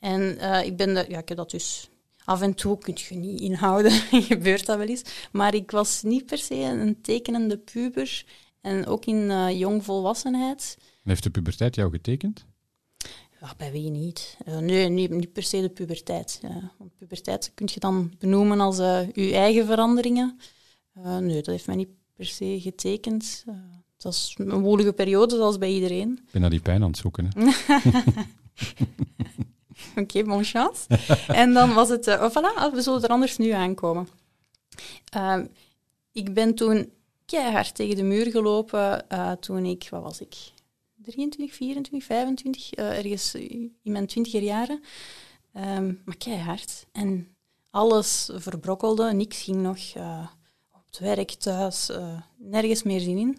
En 0.00 0.38
eh, 0.38 0.66
ik 0.66 0.76
ben, 0.76 0.94
de, 0.94 1.04
ja, 1.08 1.18
ik 1.18 1.28
heb 1.28 1.36
dat 1.38 1.50
dus 1.50 1.88
af 2.24 2.40
en 2.42 2.54
toe 2.54 2.78
kun 2.78 2.94
je 3.08 3.14
niet 3.14 3.40
inhouden, 3.40 3.92
gebeurt 4.32 4.66
dat 4.66 4.78
wel 4.78 4.86
eens. 4.86 5.02
Maar 5.32 5.54
ik 5.54 5.70
was 5.70 6.02
niet 6.02 6.26
per 6.26 6.38
se 6.38 6.54
een 6.54 7.00
tekenende 7.02 7.58
puber 7.58 8.24
en 8.60 8.86
ook 8.86 9.04
in 9.04 9.30
eh 9.30 9.58
jongvolwassenheid. 9.58 10.76
En 10.78 11.10
heeft 11.10 11.22
de 11.22 11.30
puberteit 11.30 11.74
jou 11.74 11.90
getekend? 11.90 12.44
Ja, 13.40 13.54
bij 13.56 13.72
wie 13.72 13.90
niet? 13.90 14.36
Eh, 14.44 14.58
nee, 14.58 14.88
niet, 14.88 15.10
niet 15.10 15.32
per 15.32 15.42
se 15.42 15.60
de 15.60 15.68
puberteit. 15.68 16.38
Ja. 16.42 16.72
Want 16.78 16.96
puberteit 16.96 17.52
kun 17.54 17.68
je 17.72 17.80
dan 17.80 18.12
benoemen 18.18 18.60
als 18.60 18.78
eh 18.78 19.12
je 19.12 19.34
eigen 19.34 19.66
veranderingen. 19.66 20.38
Eh, 20.94 21.18
nee, 21.18 21.34
dat 21.34 21.46
heeft 21.46 21.66
mij 21.66 21.76
niet 21.76 21.88
per 22.14 22.26
se 22.26 22.60
getekend. 22.60 23.44
Het 23.94 24.02
was 24.02 24.34
een 24.36 24.60
woelige 24.60 24.92
periode, 24.92 25.36
zoals 25.36 25.58
bij 25.58 25.70
iedereen. 25.70 26.20
Ik 26.26 26.32
ben 26.32 26.40
naar 26.40 26.50
die 26.50 26.60
pijn 26.60 26.82
aan 26.82 26.88
het 26.88 26.96
zoeken. 26.96 27.28
Oké, 29.96 30.24
bon 30.24 30.44
chance. 30.44 30.86
en 31.28 31.52
dan 31.52 31.74
was 31.74 31.88
het... 31.88 32.06
oh, 32.06 32.30
voilà, 32.30 32.56
ah, 32.56 32.74
we 32.74 32.82
zullen 32.82 33.02
er 33.02 33.08
anders 33.08 33.36
nu 33.38 33.50
aankomen. 33.50 34.08
Ehm, 35.08 35.46
ik 36.12 36.34
ben 36.34 36.54
toen 36.54 36.92
keihard 37.24 37.74
tegen 37.74 37.96
de 37.96 38.02
muur 38.02 38.30
gelopen 38.30 39.06
toen 39.40 39.64
ik... 39.64 39.86
Wat 39.90 40.02
was 40.02 40.20
ik? 40.20 40.36
23, 41.02 41.54
24, 41.54 42.04
25, 42.04 42.72
eh, 42.72 42.98
ergens 42.98 43.34
in 43.34 43.72
mijn 43.82 44.06
twintiger 44.06 44.42
jaren. 44.42 44.80
Ehm, 45.52 45.94
maar 46.04 46.16
keihard. 46.16 46.86
En 46.92 47.36
alles 47.70 48.30
verbrokkelde, 48.34 49.12
niks 49.12 49.42
ging 49.42 49.56
nog 49.56 49.78
eh, 49.78 50.26
op 50.72 50.82
het 50.86 50.98
werk, 50.98 51.30
thuis, 51.30 51.88
eh, 51.88 52.20
nergens 52.36 52.82
meer 52.82 53.00
zin 53.00 53.18
in. 53.18 53.38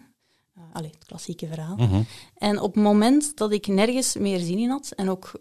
Eh 0.54 0.62
allee, 0.72 0.90
het 0.90 1.04
klassieke 1.04 1.46
verhaal. 1.46 1.76
Mhm. 1.76 2.02
En 2.34 2.60
op 2.60 2.74
het 2.74 2.82
moment 2.82 3.36
dat 3.36 3.52
ik 3.52 3.66
nergens 3.66 4.16
meer 4.16 4.38
zin 4.38 4.58
in 4.58 4.70
had, 4.70 4.90
en 4.90 5.08
ook 5.08 5.32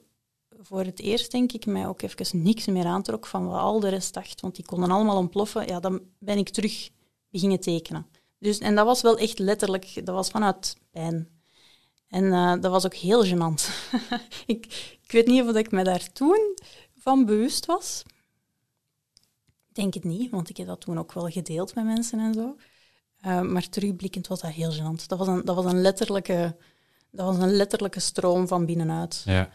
voor 0.60 0.84
het 0.84 0.99
eerst 0.99 1.31
denk 1.31 1.51
ik 1.51 1.65
mij 1.65 1.88
ook 1.88 2.01
even 2.01 2.43
niks 2.43 2.65
meer 2.65 2.86
aantrok 2.86 3.25
van 3.25 3.45
wat 3.45 3.60
al 3.60 3.79
de 3.79 3.89
rest 3.89 4.13
dacht, 4.13 4.41
want 4.41 4.55
die 4.55 4.65
konden 4.65 4.91
allemaal 4.91 5.17
ontploffen, 5.17 5.67
ja, 5.67 5.79
dan 5.79 6.01
ben 6.19 6.38
ik 6.38 6.49
terug 6.49 6.89
beginnen 7.29 7.60
tekenen. 7.60 8.07
Dus, 8.39 8.57
en 8.57 8.75
dat 8.75 8.86
was 8.86 9.01
wel 9.01 9.17
echt 9.17 9.39
letterlijk, 9.39 10.05
dat 10.05 10.15
was 10.15 10.29
vanuit 10.29 10.75
pijn. 10.91 11.40
En 12.12 12.34
eh, 12.34 12.54
dat 12.62 12.71
was 12.71 12.86
ook 12.86 12.95
heel 12.95 13.26
gênant. 13.26 13.69
ik, 14.45 14.65
ik 15.02 15.12
weet 15.12 15.28
niet 15.28 15.43
of 15.43 15.56
ik 15.56 15.71
me 15.71 15.84
daar 15.84 16.12
toen 16.12 16.58
van 16.97 17.26
bewust 17.26 17.65
was. 17.65 18.04
Ik 19.69 19.76
denk 19.76 19.93
het 19.93 20.04
niet, 20.04 20.32
want 20.32 20.50
ik 20.50 20.58
heb 20.58 20.67
dat 20.67 20.82
toen 20.82 21.00
ook 21.00 21.13
wel 21.13 21.28
gedeeld 21.28 21.76
met 21.76 21.86
mensen 21.86 22.19
en 22.19 22.34
zo. 22.34 22.56
Uh, 23.26 23.41
maar 23.41 23.69
terugblikkend 23.69 24.28
was 24.28 24.41
dat 24.41 24.52
heel 24.52 24.71
gênant. 24.71 25.08
Dat 25.08 25.19
was 25.19 25.28
een, 25.28 25.45
dat 25.45 25.56
was 25.56 25.65
een, 25.65 25.82
letterlijke, 25.82 26.56
dat 27.12 27.26
was 27.26 27.38
een 27.38 27.56
letterlijke 27.56 28.00
stroom 28.00 28.47
van 28.47 28.65
binnenuit. 28.65 29.21
Ja. 29.26 29.50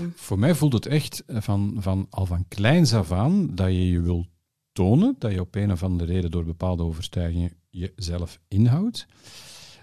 Um, 0.00 0.12
Voor 0.16 0.38
mij 0.38 0.54
voelt 0.54 0.72
het 0.72 0.86
echt 0.86 1.22
van, 1.26 1.76
van 1.78 2.06
al 2.10 2.26
van 2.26 2.44
kleins 2.48 2.94
af 2.94 3.12
aan 3.12 3.54
dat 3.54 3.66
je 3.66 3.88
je 3.88 4.00
wil 4.00 4.26
tonen, 4.72 5.16
dat 5.18 5.32
je 5.32 5.40
op 5.40 5.54
een 5.54 5.72
of 5.72 5.82
andere 5.82 6.12
reden 6.12 6.30
door 6.30 6.44
bepaalde 6.44 6.82
overtuigingen 6.82 7.52
jezelf 7.70 8.38
inhoudt. 8.48 9.06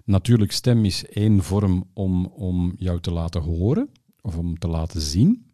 Natuurlijk, 0.10 0.52
stem 0.52 0.86
is 0.86 1.06
één 1.06 1.44
vorm 1.44 1.90
om, 1.94 2.26
om 2.26 2.74
jou 2.78 3.00
te 3.00 3.12
laten 3.12 3.42
horen 3.42 3.90
of 4.22 4.38
om 4.38 4.60
te 4.60 4.68
laten 4.68 5.02
zien. 5.02 5.52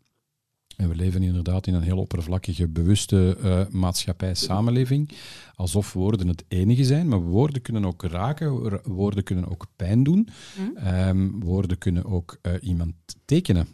En 0.76 0.90
we 0.90 0.96
leven 0.96 1.24
inderdaad 1.24 1.68
in 1.68 1.74
een 1.74 1.82
heel 1.82 1.98
oppervlakkige, 1.98 2.68
bewuste 2.68 3.38
uh, 3.44 3.68
maatschappij, 3.70 4.34
samenleving. 4.34 5.12
Alsof 5.56 5.94
woorden 5.94 6.28
het 6.28 6.46
enige 6.48 6.84
zijn, 6.84 7.08
maar 7.08 7.22
woorden 7.22 7.62
kunnen 7.62 7.86
ook 7.86 8.04
raken, 8.04 8.82
woorden 8.84 9.24
kunnen 9.24 9.50
ook 9.50 9.68
pijn 9.76 10.04
doen. 10.04 10.30
Mm. 10.58 10.88
Um, 10.88 11.40
woorden 11.40 11.78
kunnen 11.78 12.06
ook 12.06 12.38
uh, 12.42 12.54
iemand 12.62 12.94
tekenen. 13.26 13.68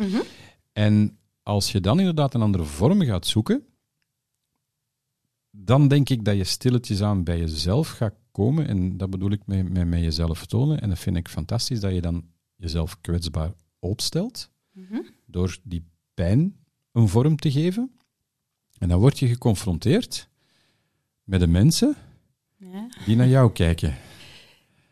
Mm 0.00 0.06
-hmm. 0.06 0.22
En 0.72 1.18
als 1.42 1.72
je 1.72 1.80
dan 1.80 1.98
inderdaad 1.98 2.34
een 2.34 2.42
andere 2.42 2.64
vorm 2.64 3.02
gaat 3.02 3.26
zoeken, 3.26 3.66
dan 5.50 5.88
denk 5.88 6.08
ik 6.08 6.24
dat 6.24 6.36
je 6.36 6.44
stilletjes 6.44 7.02
aan 7.02 7.24
bij 7.24 7.38
jezelf 7.38 7.88
gaat 7.88 8.14
komen. 8.38 8.68
En 8.68 8.96
dat 8.96 9.10
bedoel 9.10 9.30
ik 9.30 9.40
met, 9.46 9.72
met, 9.72 9.86
met 9.86 10.00
jezelf 10.00 10.46
tonen. 10.46 10.80
En 10.80 10.88
dat 10.88 10.98
vind 10.98 11.16
ik 11.16 11.28
fantastisch, 11.28 11.80
dat 11.80 11.94
je 11.94 12.00
dan 12.00 12.24
jezelf 12.56 13.00
kwetsbaar 13.00 13.52
opstelt. 13.78 14.50
Mhm. 14.72 14.84
Mm 14.84 14.90
-hmm. 14.90 15.06
Door 15.26 15.58
die 15.62 15.84
pijn 16.14 16.56
een 16.92 17.08
vorm 17.08 17.36
te 17.36 17.50
geven. 17.50 17.92
En 18.78 18.88
dan 18.88 19.00
word 19.00 19.18
je 19.18 19.26
geconfronteerd 19.26 20.28
met 21.24 21.40
de 21.40 21.46
mensen 21.46 21.96
ja. 22.56 22.88
die 23.06 23.16
naar 23.16 23.28
jou 23.28 23.52
kijken. 23.52 23.94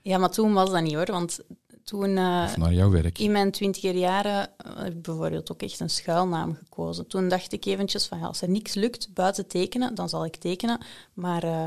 Ja, 0.03 0.19
maar 0.19 0.31
toen 0.31 0.53
was 0.53 0.71
dat 0.71 0.83
niet 0.83 0.95
hoor, 0.95 1.07
want 1.07 1.41
toen... 1.85 2.11
Uh, 2.11 2.45
of 2.47 2.57
naar 2.57 2.75
jouw 2.75 2.91
werk. 2.91 3.19
In 3.19 3.33
mijn 3.33 3.51
twintiger 3.51 3.95
jaren 3.95 4.51
uh, 4.67 4.77
heb 4.77 4.93
ik 4.93 5.03
bijvoorbeeld 5.03 5.53
ook 5.53 5.63
echt 5.63 5.81
een 5.81 5.91
schuilnaam 5.91 6.55
gekozen. 6.55 7.07
Toen 7.07 7.29
dacht 7.29 7.53
ik 7.53 7.65
eventjes 7.65 8.07
van, 8.07 8.19
ja, 8.19 8.27
als 8.27 8.43
er 8.43 8.49
niks 8.49 8.75
lukt 8.75 9.15
buiten 9.15 9.47
tekenen, 9.47 9.95
dan 9.95 10.09
zal 10.09 10.25
ik 10.25 10.37
tekenen, 10.37 10.81
maar, 11.15 11.45
uh, 11.45 11.65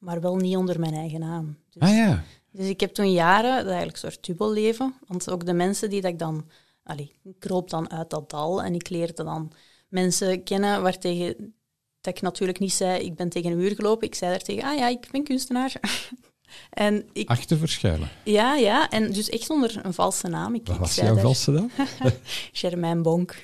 maar 0.00 0.20
wel 0.20 0.36
niet 0.36 0.56
onder 0.56 0.80
mijn 0.80 0.94
eigen 0.94 1.20
naam. 1.20 1.56
Dus, 1.70 1.82
ah 1.82 1.96
ja. 1.96 2.24
Dus 2.52 2.66
ik 2.66 2.80
heb 2.80 2.94
toen 2.94 3.12
jaren, 3.12 3.56
dat 3.56 3.66
eigenlijk 3.66 3.92
een 3.92 4.10
soort 4.10 4.26
dubbelleven, 4.26 4.94
want 5.06 5.30
ook 5.30 5.46
de 5.46 5.52
mensen 5.52 5.90
die 5.90 6.00
dat 6.00 6.10
ik 6.10 6.18
dan... 6.18 6.48
Allee, 6.82 7.12
ik 7.22 7.34
kroop 7.38 7.70
dan 7.70 7.90
uit 7.90 8.10
dat 8.10 8.30
dal 8.30 8.62
en 8.62 8.74
ik 8.74 8.88
leerde 8.88 9.24
dan 9.24 9.52
mensen 9.88 10.42
kennen 10.42 10.82
waartegen 10.82 11.54
dat 12.00 12.16
ik 12.16 12.22
natuurlijk 12.22 12.58
niet 12.58 12.72
zei, 12.72 13.04
ik 13.04 13.14
ben 13.14 13.28
tegen 13.28 13.50
een 13.50 13.56
muur 13.56 13.74
gelopen. 13.74 14.06
Ik 14.06 14.14
zei 14.14 14.30
daar 14.30 14.42
tegen, 14.42 14.64
ah 14.64 14.78
ja, 14.78 14.88
ik 14.88 15.08
ben 15.10 15.24
kunstenaar. 15.24 15.72
en 16.70 17.08
ik, 17.12 17.28
Achter 17.28 17.58
verschuilen. 17.58 18.08
Ja, 18.24 18.54
ja, 18.54 18.88
en 18.88 19.12
dus 19.12 19.28
echt 19.28 19.50
onder 19.50 19.80
een 19.84 19.94
valse 19.94 20.28
naam. 20.28 20.54
Ik, 20.54 20.66
Wat 20.66 20.74
ik 20.74 20.80
was 20.80 20.94
jouw 20.94 21.14
daar, 21.14 21.22
valse 21.22 21.50
naam? 21.50 21.70
Germain 22.52 23.02
Bonk. 23.02 23.42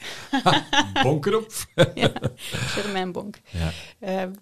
Bonk 1.02 1.26
erop. 1.26 1.52
ja, 1.94 2.12
Germain 2.36 3.12
Bonk. 3.12 3.40
Ja. 3.50 3.72
Uh, 4.00 4.32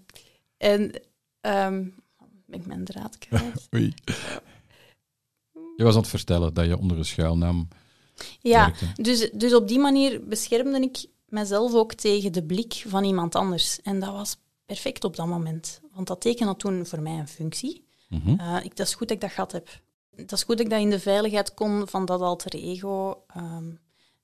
en 0.57 1.03
um, 1.41 1.95
ben 2.55 2.61
ik 2.63 2.67
mijn 2.67 2.85
draad 2.85 3.19
kwijt. 3.29 3.69
Oei. 3.75 3.95
Je 5.77 5.85
was 5.85 5.95
aan 5.95 6.01
het 6.01 6.11
vertellen 6.11 6.55
dat 6.55 6.67
je 6.67 6.79
onder 6.79 6.99
een 6.99 7.05
schuilnaam 7.05 7.69
Ja, 8.41 8.65
werkte. 8.65 9.03
dus, 9.03 9.31
dus 9.33 9.55
op 9.55 9.69
die 9.69 9.79
manier 9.79 10.25
beschermde 10.29 10.81
ik 10.81 11.07
mezelf 11.29 11.73
ook 11.75 11.95
tegen 11.95 12.33
de 12.33 12.43
blik 12.45 12.85
van 12.87 13.05
iemand 13.05 13.35
anders. 13.35 13.81
En 13.83 14.01
dat 14.01 14.13
was 14.13 14.37
perfect 14.67 15.05
op 15.05 15.17
dat 15.17 15.27
moment. 15.27 15.81
Want 15.93 16.07
dat 16.07 16.21
teken 16.21 16.47
had 16.47 16.59
toen 16.59 16.87
voor 16.87 17.01
mij 17.01 17.19
een 17.19 17.29
functie. 17.29 17.85
Mhm. 18.09 18.41
Eh, 18.41 18.65
ik, 18.65 18.77
dat 18.77 18.87
is 18.87 18.95
goed 18.95 19.09
dat 19.09 19.17
ik 19.17 19.23
dat 19.23 19.31
gehad 19.33 19.53
heb. 19.53 19.81
Dat 20.17 20.33
is 20.33 20.43
goed 20.43 20.57
dat 20.57 20.67
ik 20.67 20.71
dat 20.73 20.81
in 20.81 20.91
de 20.91 21.01
veiligheid 21.01 21.55
kon 21.55 21.89
van 21.89 22.05
dat 22.05 22.21
alter 22.21 22.55
ego. 22.55 23.23
ehm, 23.27 23.65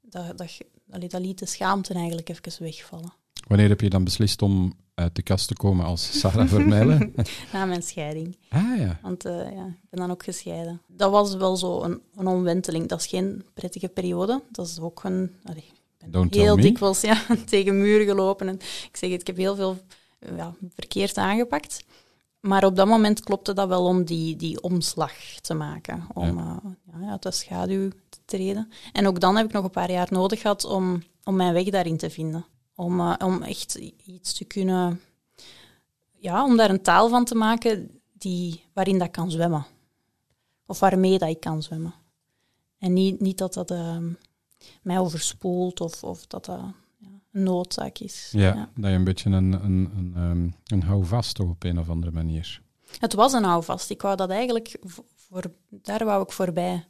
dat, 0.00 0.38
dat, 0.38 0.58
allee, 0.90 1.08
dat 1.08 1.20
liet 1.20 1.38
de 1.38 1.46
schaamte 1.46 1.94
eigenlijk 1.94 2.28
even 2.28 2.62
wegvallen. 2.64 3.12
Wanneer 3.48 3.68
heb 3.68 3.80
je 3.80 3.90
dan 3.90 4.04
beslist 4.04 4.42
om 4.42 4.72
uit 5.00 5.16
de 5.16 5.22
kast 5.22 5.48
te 5.48 5.54
komen 5.54 5.84
als 5.84 6.18
Sarah 6.18 6.48
Vermeilen? 6.48 7.14
Na 7.52 7.64
mijn 7.64 7.82
scheiding. 7.82 8.36
ah 8.48 8.78
ja. 8.78 8.98
Want 9.02 9.24
eh, 9.24 9.32
ja, 9.32 9.66
ik 9.66 9.90
ben 9.90 10.00
dan 10.00 10.10
ook 10.10 10.24
gescheiden. 10.24 10.82
Dat 10.86 11.10
was 11.10 11.34
wel 11.34 11.56
zo 11.56 11.82
een, 11.82 12.00
een 12.14 12.26
omwenteling. 12.26 12.88
Dat 12.88 13.00
is 13.00 13.06
geen 13.06 13.44
prettige 13.54 13.88
periode. 13.88 14.42
Dat 14.50 14.66
is 14.66 14.80
ook 14.80 15.04
een... 15.04 15.36
allee, 15.44 15.70
ik 15.98 16.10
ben 16.10 16.28
heel 16.30 16.56
dikwijls 16.56 17.00
ja, 17.00 17.26
tegen 17.44 17.80
muren 17.80 18.06
gelopen. 18.06 18.48
En 18.48 18.54
ik 18.88 18.96
zeg 18.96 19.10
het, 19.10 19.20
ik 19.20 19.26
heb 19.26 19.36
heel 19.36 19.56
veel 19.56 19.78
eh, 20.18 20.36
ja, 20.36 20.54
verkeerd 20.74 21.16
aangepakt. 21.16 21.84
Maar 22.40 22.64
op 22.64 22.76
dat 22.76 22.86
moment 22.86 23.20
klopte 23.20 23.52
dat 23.52 23.68
wel 23.68 23.84
om 23.84 24.04
die, 24.04 24.36
die 24.36 24.62
omslag 24.62 25.12
te 25.40 25.54
maken. 25.54 26.06
Om 26.14 26.36
Ja. 26.36 26.60
ja. 26.92 27.00
ja, 27.00 27.10
uit 27.10 27.22
de 27.22 27.30
schaduw 27.30 27.88
te 28.08 28.18
treden. 28.24 28.72
En 28.92 29.06
ook 29.06 29.20
dan 29.20 29.36
heb 29.36 29.46
ik 29.46 29.52
nog 29.52 29.64
een 29.64 29.70
paar 29.70 29.90
jaar 29.90 30.08
nodig 30.10 30.40
gehad 30.40 30.64
om, 30.64 31.02
om 31.24 31.36
mijn 31.36 31.52
weg 31.52 31.64
daarin 31.64 31.96
te 31.96 32.10
vinden. 32.10 32.44
Om, 32.80 33.00
eh, 33.00 33.14
om 33.24 33.42
echt 33.42 33.74
iets 34.04 34.32
te 34.32 34.44
kunnen... 34.44 35.00
Ja, 36.18 36.44
om 36.44 36.56
daar 36.56 36.70
een 36.70 36.82
taal 36.82 37.08
van 37.08 37.24
te 37.24 37.34
maken 37.34 38.00
die, 38.12 38.64
waarin 38.72 38.98
dat 38.98 39.10
kan 39.10 39.30
zwemmen. 39.30 39.66
Of 40.66 40.80
waarmee 40.80 41.18
dat 41.18 41.28
ik 41.28 41.40
kan 41.40 41.62
zwemmen. 41.62 41.94
En 42.78 42.92
niet, 42.92 43.20
niet 43.20 43.38
dat 43.38 43.54
dat 43.54 43.70
ehm, 43.70 44.12
mij 44.82 44.98
overspoelt 44.98 45.80
of, 45.80 46.04
of 46.04 46.26
dat 46.26 46.44
dat 46.44 46.58
een 46.58 46.74
noodzaak 47.30 47.98
is. 47.98 48.28
Ja, 48.32 48.70
dat 48.74 48.90
je 48.90 48.96
een 48.96 49.04
beetje 49.04 49.30
een, 49.30 49.52
een, 49.52 49.90
een, 49.96 50.12
ehm, 50.14 50.48
een 50.66 50.82
houvast 50.82 51.40
op 51.40 51.64
een 51.64 51.78
of 51.78 51.88
andere 51.88 52.12
manier. 52.12 52.62
Het 52.98 53.14
was 53.14 53.32
een 53.32 53.44
houvast. 53.44 53.90
Ik 53.90 54.02
wou 54.02 54.16
dat 54.16 54.30
eigenlijk, 54.30 54.78
voor, 55.14 55.42
daar 55.68 56.04
wou 56.04 56.22
ik 56.22 56.32
voorbij. 56.32 56.86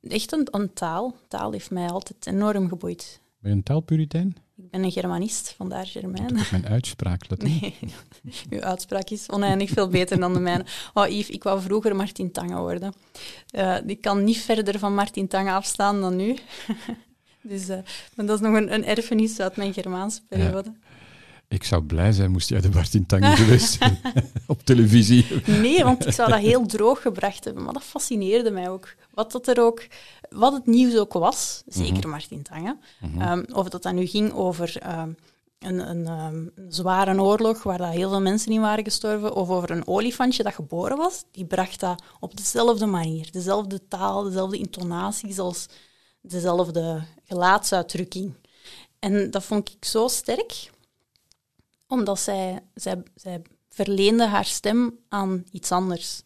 Echt 0.00 0.32
een, 0.32 0.48
een 0.50 0.72
taal. 0.72 1.16
Taal 1.28 1.52
heeft 1.52 1.70
mij 1.70 1.88
altijd 1.88 2.26
enorm 2.26 2.68
geboeid. 2.68 3.20
Ben 3.40 3.50
je 3.50 3.56
een 3.56 3.62
taalpuritein? 3.62 4.36
Ik 4.58 4.70
ben 4.70 4.84
een 4.84 4.92
Germanist, 4.92 5.54
vandaar. 5.56 5.90
Dat 6.02 6.30
is 6.34 6.50
mijn 6.50 6.68
uitspraak, 6.68 7.28
let 7.28 7.42
Nee, 7.42 7.74
uw 8.50 8.60
uitspraak 8.60 9.10
is 9.10 9.28
oneindig 9.30 9.70
veel 9.70 9.88
beter 9.88 10.20
dan 10.20 10.32
de 10.32 10.40
mijne. 10.40 10.64
Oh, 10.94 11.08
Yves, 11.08 11.30
ik 11.30 11.42
wou 11.42 11.60
vroeger 11.60 11.96
Martin 11.96 12.32
Tange 12.32 12.58
worden. 12.58 12.94
Eh, 13.50 13.76
ik 13.86 14.00
kan 14.00 14.24
niet 14.24 14.38
verder 14.38 14.78
van 14.78 14.94
Martin 14.94 15.28
Tange 15.28 15.50
afstaan 15.50 16.00
dan 16.00 16.16
nu. 16.16 16.36
dus 17.42 17.68
eh, 17.68 17.78
maar 18.14 18.26
dat 18.26 18.40
is 18.40 18.46
nog 18.46 18.56
een, 18.56 18.74
een 18.74 18.84
erfenis 18.84 19.40
uit 19.40 19.56
mijn 19.56 19.72
Germaanse 19.72 20.20
periode. 20.28 20.72
Ik 21.48 21.64
zou 21.64 21.82
blij 21.82 22.12
zijn 22.12 22.30
moest 22.30 22.48
jij 22.48 22.60
de 22.60 22.70
Martin 22.70 23.06
Tange 23.06 23.36
geweest 23.42 23.78
zijn 23.78 24.00
op 24.46 24.64
televisie. 24.64 25.26
Nee, 25.46 25.84
want 25.84 26.06
ik 26.06 26.12
zou 26.12 26.30
dat 26.30 26.40
heel 26.40 26.66
droog 26.66 27.02
gebracht 27.02 27.44
hebben. 27.44 27.64
Maar 27.64 27.72
dat 27.72 27.82
fascineerde 27.82 28.50
mij 28.50 28.68
ook. 28.68 28.94
Wat, 29.10 29.32
dat 29.32 29.48
er 29.48 29.62
ook, 29.62 29.86
wat 30.30 30.52
het 30.52 30.66
nieuws 30.66 30.96
ook 30.96 31.12
was, 31.12 31.62
zeker 31.66 32.08
Martin 32.08 32.42
Tange. 32.42 32.78
Ehm, 33.18 33.44
of 33.52 33.68
dat 33.68 33.82
dat 33.82 33.92
nu 33.92 34.06
ging 34.06 34.32
over 34.32 34.76
ehm, 34.78 35.12
een, 35.58 35.90
een 35.90 36.06
ehm, 36.06 36.46
zware 36.68 37.22
oorlog 37.22 37.62
waar 37.62 37.78
dat 37.78 37.92
heel 37.92 38.08
veel 38.08 38.20
mensen 38.20 38.52
in 38.52 38.60
waren 38.60 38.84
gestorven, 38.84 39.34
of 39.34 39.48
over 39.48 39.70
een 39.70 39.86
olifantje 39.86 40.42
dat 40.42 40.54
geboren 40.54 40.96
was, 40.96 41.24
die 41.30 41.44
bracht 41.44 41.80
dat 41.80 42.02
op 42.20 42.36
dezelfde 42.36 42.86
manier. 42.86 43.30
Dezelfde 43.30 43.88
taal, 43.88 44.22
dezelfde 44.22 44.58
intonatie, 44.58 45.32
zelfs 45.32 45.66
dezelfde 46.20 47.02
gelaatsuitdrukking. 47.24 48.34
En 48.98 49.30
dat 49.30 49.44
vond 49.44 49.68
ik 49.68 49.84
zo 49.84 50.08
sterk, 50.08 50.70
omdat 51.86 52.20
zij, 52.20 52.60
zij, 52.74 53.02
zij 53.14 53.42
verleende 53.68 54.26
haar 54.26 54.44
stem 54.44 54.98
aan 55.08 55.44
iets 55.50 55.72
anders. 55.72 56.22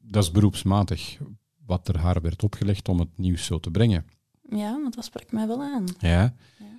Dat 0.00 0.22
is 0.22 0.30
beroepsmatig 0.30 1.18
wat 1.66 1.88
er 1.88 1.98
haar 1.98 2.20
werd 2.20 2.42
opgelegd 2.42 2.88
om 2.88 2.98
het 2.98 3.18
nieuws 3.18 3.44
zo 3.44 3.60
te 3.60 3.70
brengen. 3.70 4.06
Ja, 4.50 4.76
maar 4.76 4.90
dat 4.90 5.04
sprak 5.04 5.32
mij 5.32 5.46
wel 5.46 5.62
aan. 5.62 5.84
Ja. 5.98 6.34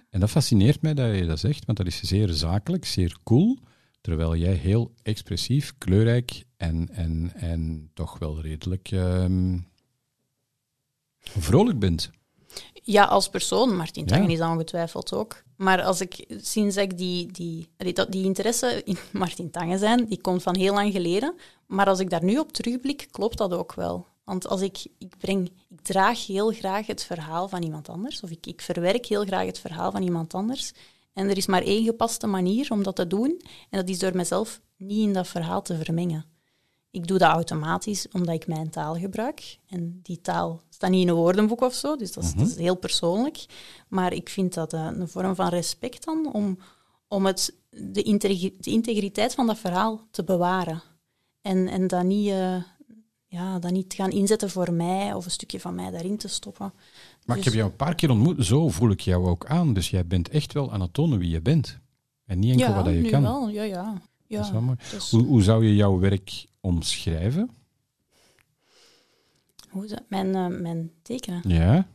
En 0.09 0.19
dat 0.19 0.29
fascineert 0.29 0.81
mij 0.81 0.93
dat 0.93 1.15
je 1.15 1.25
dat 1.25 1.39
zegt, 1.39 1.65
want 1.65 1.77
dat 1.77 1.87
is 1.87 2.01
zeer 2.01 2.29
zakelijk, 2.29 2.85
zeer 2.85 3.17
cool. 3.23 3.57
Terwijl 4.01 4.35
jij 4.35 4.53
heel 4.53 4.93
expressief, 5.03 5.73
kleurrijk 5.77 6.43
en, 6.57 6.89
en, 6.91 7.31
en 7.35 7.91
toch 7.93 8.19
wel 8.19 8.41
redelijk 8.41 8.91
ehm, 8.91 9.57
vrolijk 11.19 11.79
bent. 11.79 12.11
Ja, 12.73 13.03
als 13.03 13.29
persoon. 13.29 13.75
Martin 13.75 14.05
Ja. 14.05 14.15
Tangen 14.15 14.29
is 14.29 14.37
dat 14.37 14.49
ongetwijfeld 14.49 15.13
ook. 15.13 15.43
Maar 15.55 15.81
als 15.83 16.01
ik, 16.01 16.25
sinds 16.41 16.77
ik 16.77 16.97
die, 16.97 17.31
die, 17.31 17.67
dat 17.93 18.11
die 18.11 18.25
interesse 18.25 18.81
in 18.83 18.97
Martin 19.19 19.51
Tangen 19.51 19.79
zijn, 19.79 20.05
die 20.05 20.21
komt 20.21 20.43
van 20.43 20.55
heel 20.55 20.73
lang 20.73 20.91
geleden. 20.91 21.35
Maar 21.65 21.87
als 21.87 21.99
ik 21.99 22.09
daar 22.09 22.23
nu 22.23 22.37
op 22.37 22.51
terugblik, 22.51 23.07
klopt 23.11 23.37
dat 23.37 23.53
ook 23.53 23.73
wel. 23.73 24.07
Want 24.27 24.47
als 24.47 24.61
ik, 24.61 24.85
ik 24.97 25.17
breng, 25.17 25.51
ik 25.69 25.81
draag 25.81 26.25
heel 26.25 26.51
graag 26.51 26.87
het 26.87 27.03
verhaal 27.03 27.47
van 27.47 27.63
iemand 27.63 27.89
anders, 27.89 28.21
of 28.21 28.29
ik, 28.29 28.45
ik 28.45 28.61
verwerk 28.61 29.05
heel 29.05 29.25
graag 29.25 29.45
het 29.45 29.59
verhaal 29.59 29.91
van 29.91 30.01
iemand 30.01 30.33
anders. 30.33 30.71
En 31.13 31.29
er 31.29 31.37
is 31.37 31.45
maar 31.45 31.61
één 31.61 31.83
gepaste 31.83 32.27
manier 32.27 32.71
om 32.71 32.83
dat 32.83 32.95
te 32.95 33.07
doen, 33.07 33.41
en 33.69 33.79
dat 33.79 33.89
is 33.89 33.99
door 33.99 34.15
mezelf 34.15 34.61
niet 34.77 35.07
in 35.07 35.13
dat 35.13 35.27
verhaal 35.27 35.61
te 35.61 35.77
vermengen. 35.77 36.25
Ik 36.91 37.07
doe 37.07 37.17
dat 37.17 37.31
automatisch 37.31 38.07
omdat 38.11 38.35
ik 38.35 38.47
mijn 38.47 38.69
taal 38.69 38.95
gebruik. 38.95 39.57
En 39.67 39.99
die 40.03 40.21
taal 40.21 40.61
staat 40.69 40.89
niet 40.89 41.01
in 41.01 41.07
een 41.07 41.15
woordenboek 41.15 41.61
of 41.61 41.73
zo, 41.73 41.95
dus 41.95 42.11
dat 42.11 42.23
is, 42.23 42.33
dat 42.33 42.47
is 42.47 42.55
heel 42.55 42.77
persoonlijk. 42.77 43.45
Maar 43.87 44.13
ik 44.13 44.29
vind 44.29 44.53
dat 44.53 44.73
eh, 44.73 44.89
een 44.93 45.07
vorm 45.07 45.35
van 45.35 45.49
respect 45.49 46.05
dan 46.05 46.33
om, 46.33 46.57
om 47.07 47.25
het, 47.25 47.55
de 47.69 48.01
integriteit 48.61 49.33
van 49.33 49.47
dat 49.47 49.57
verhaal 49.57 50.07
te 50.11 50.23
bewaren. 50.23 50.81
En, 51.41 51.67
en 51.67 51.87
dat, 51.87 52.03
niet, 52.03 52.29
eh, 52.29 52.63
ja, 53.37 53.59
dat 53.59 53.71
niet 53.71 53.93
gaan 53.93 54.09
inzetten 54.11 54.49
voor 54.49 54.73
mij 54.73 55.13
of 55.13 55.25
een 55.25 55.31
stukje 55.31 55.59
van 55.59 55.75
mij 55.75 55.91
daarin 55.91 56.17
te 56.17 56.27
stoppen. 56.27 56.73
Maar 57.25 57.37
ik 57.37 57.43
Dus- 57.43 57.45
heb 57.45 57.53
jou 57.53 57.69
een 57.69 57.75
paar 57.75 57.95
keer 57.95 58.09
ontmoet, 58.09 58.45
zo 58.45 58.69
voel 58.69 58.89
ik 58.89 58.99
jou 58.99 59.27
ook 59.27 59.45
aan. 59.45 59.73
Dus 59.73 59.89
jij 59.89 60.07
bent 60.07 60.29
echt 60.29 60.53
wel 60.53 60.71
aan 60.73 60.81
het 60.81 60.93
tonen 60.93 61.19
wie 61.19 61.29
je 61.29 61.41
bent. 61.41 61.79
En 62.25 62.39
niet 62.39 62.51
enkel 62.51 62.67
ja, 62.67 62.75
wat 62.75 62.85
dat 62.85 62.93
je 62.93 62.99
nu 62.99 63.09
kan. 63.09 63.21
wel. 63.21 63.49
Ja, 63.49 63.63
ja. 63.63 64.01
ja. 64.27 64.37
Dat 64.37 64.45
is 64.45 64.51
wel 64.51 64.61
mooi. 64.61 64.77
Dus- 64.91 65.11
Hoe, 65.11 65.23
hoe 65.25 65.41
zou 65.43 65.65
je 65.65 65.75
jouw 65.75 65.99
werk 65.99 66.45
omschrijven? 66.61 67.49
hoe 69.69 69.87
dat? 69.87 70.03
Mijn, 70.07 70.35
eh, 70.35 70.59
mijn 70.61 70.91
tekenen. 71.01 71.41
Ja, 71.47 71.87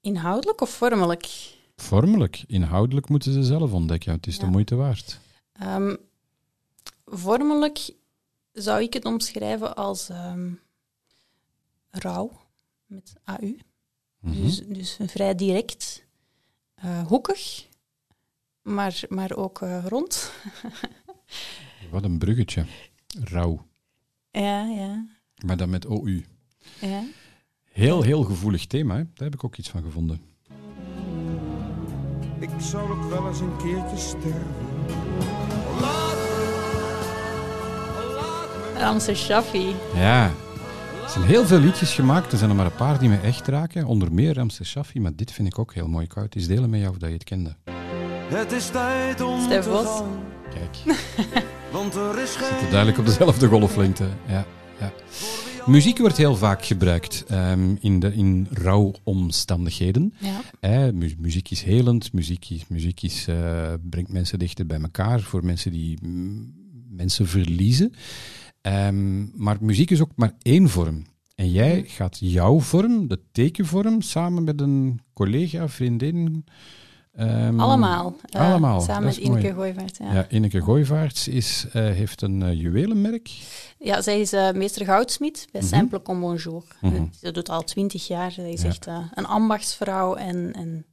Inhoudelijk 0.00 0.60
of 0.60 0.70
vormelijk? 0.70 1.52
vormelijk. 1.76 2.44
Inhoudelijk 2.46 3.08
moeten 3.08 3.32
ze 3.32 3.42
zelf 3.42 3.72
ontdekken. 3.72 4.12
Het 4.12 4.26
is 4.26 4.38
de 4.38 4.46
moeite 4.46 4.74
waard. 4.74 5.18
Ehm, 5.52 5.96
vormelijk 7.06 7.90
zou 8.54 8.82
ik 8.82 8.92
het 8.92 9.04
omschrijven 9.04 9.76
als 9.76 10.08
ehm 10.08 10.52
rauw, 11.90 12.30
met 12.86 13.14
AU. 13.24 13.56
Mhm. 14.20 14.42
Dus, 14.42 14.62
dus 14.66 14.98
vrij 15.06 15.34
direct, 15.34 16.04
eh, 16.74 17.06
hoekig, 17.06 17.68
maar, 18.62 19.02
maar 19.08 19.32
ook 19.36 19.62
eh, 19.62 19.86
rond. 19.88 20.32
Wat 21.90 22.04
een 22.04 22.18
bruggetje. 22.18 22.64
Rauw. 23.24 23.66
Ja, 24.30 24.64
ja, 24.68 25.06
Maar 25.44 25.56
dan 25.56 25.70
met 25.70 25.86
OU. 25.86 26.24
ja. 26.80 27.02
Heel, 27.64 28.02
heel 28.02 28.22
gevoelig 28.22 28.66
thema. 28.66 28.94
Hè? 28.96 29.02
Daar 29.02 29.24
heb 29.24 29.34
ik 29.34 29.44
ook 29.44 29.56
iets 29.56 29.68
van 29.68 29.82
gevonden. 29.82 30.20
Ik 32.40 32.50
zou 32.58 32.90
ook 32.90 33.10
wel 33.10 33.28
eens 33.28 33.40
een 33.40 33.56
keertje 33.56 33.96
sterven. 33.96 34.73
Ramse 38.84 39.14
Shaffi. 39.14 39.74
Ja. 39.94 40.24
Er 41.04 41.10
zijn 41.10 41.24
heel 41.24 41.46
veel 41.46 41.58
liedjes 41.58 41.94
gemaakt. 41.94 42.32
Er 42.32 42.38
zijn 42.38 42.50
er 42.50 42.56
maar 42.56 42.66
een 42.66 42.74
paar 42.74 42.98
die 42.98 43.08
me 43.08 43.16
echt 43.16 43.48
raken. 43.48 43.84
Onder 43.86 44.12
meer 44.12 44.34
Ramses 44.34 44.68
Shaffi. 44.68 45.00
Maar 45.00 45.12
dit 45.16 45.32
vind 45.32 45.48
ik 45.48 45.58
ook 45.58 45.74
heel 45.74 45.88
mooi. 45.88 46.04
Ik 46.04 46.12
wou 46.12 46.26
het 46.26 46.34
eens 46.36 46.46
delen 46.46 46.70
met 46.70 46.80
jou 46.80 46.92
of 46.92 46.98
dat 46.98 47.08
je 47.08 47.14
het 47.14 47.24
kende. 47.24 47.56
Het 48.28 48.52
is 48.52 48.70
tijd 48.70 49.20
om 49.20 49.40
Stef 49.42 49.64
te 49.64 49.68
Bos. 49.70 49.84
gaan, 49.86 50.18
Kijk. 50.50 50.98
want 51.72 51.94
er 51.94 52.18
is 52.18 52.32
zitten 52.32 52.70
duidelijk 52.70 52.98
op 52.98 53.06
dezelfde 53.06 53.46
golflengte. 53.48 54.04
Ja, 54.26 54.44
ja. 54.80 54.92
Muziek 55.66 55.98
wordt 55.98 56.16
heel 56.16 56.36
vaak 56.36 56.64
gebruikt 56.64 57.24
ehm, 57.28 57.74
in, 57.80 58.00
de, 58.00 58.14
in 58.14 58.46
rouwomstandigheden. 58.50 60.14
Ja. 60.60 60.90
Mu- 60.92 61.14
muziek 61.18 61.50
is 61.50 61.62
helend, 61.62 62.12
muziek, 62.12 62.50
is, 62.50 62.64
muziek 62.68 63.02
is, 63.02 63.26
eh, 63.28 63.72
brengt 63.90 64.12
mensen 64.12 64.38
dichter 64.38 64.66
bij 64.66 64.80
elkaar 64.80 65.20
voor 65.20 65.44
mensen 65.44 65.72
die 65.72 65.98
mm, 66.02 66.52
mensen 66.90 67.26
verliezen. 67.26 67.94
Ehm, 68.64 69.42
maar 69.42 69.56
muziek 69.60 69.90
is 69.90 70.00
ook 70.00 70.10
maar 70.14 70.32
één 70.42 70.68
vorm. 70.68 71.02
En 71.34 71.50
jij 71.50 71.82
gaat 71.86 72.16
jouw 72.20 72.60
vorm, 72.60 73.08
de 73.08 73.20
tekenvorm, 73.32 74.00
samen 74.00 74.44
met 74.44 74.60
een 74.60 75.00
collega, 75.12 75.68
vriendin. 75.68 76.44
ehm, 77.12 77.60
Allemaal. 77.60 78.16
eh, 78.30 78.40
allemaal, 78.40 78.80
Samen 78.80 79.04
met 79.04 79.18
is 79.18 79.26
mooi. 79.28 79.38
Ineke 79.40 79.54
Gooivaert. 79.54 79.96
Ja. 79.96 80.12
Ja, 80.12 80.28
Ineke 80.30 80.60
is, 81.28 81.66
eh, 81.72 81.82
heeft 81.82 82.22
een 82.22 82.42
eh, 82.42 82.60
juwelenmerk. 82.60 83.30
Ja, 83.78 84.02
zij 84.02 84.20
is 84.20 84.32
meester 84.54 84.84
goudsmid 84.86 85.46
bij 85.52 85.60
Mhm. 85.60 85.74
Simple 85.74 86.02
Comme 86.02 86.20
Bonjour. 86.20 86.64
Mhm. 86.80 87.04
Ze 87.20 87.30
doet 87.30 87.48
al 87.48 87.62
twintig 87.64 88.06
jaar. 88.06 88.30
Zij 88.32 88.52
is 88.52 88.62
Ja. 88.62 88.68
echt 88.68 88.86
een 89.14 89.26
ambachtsvrouw 89.26 90.14
en, 90.14 90.52
en 90.52 90.86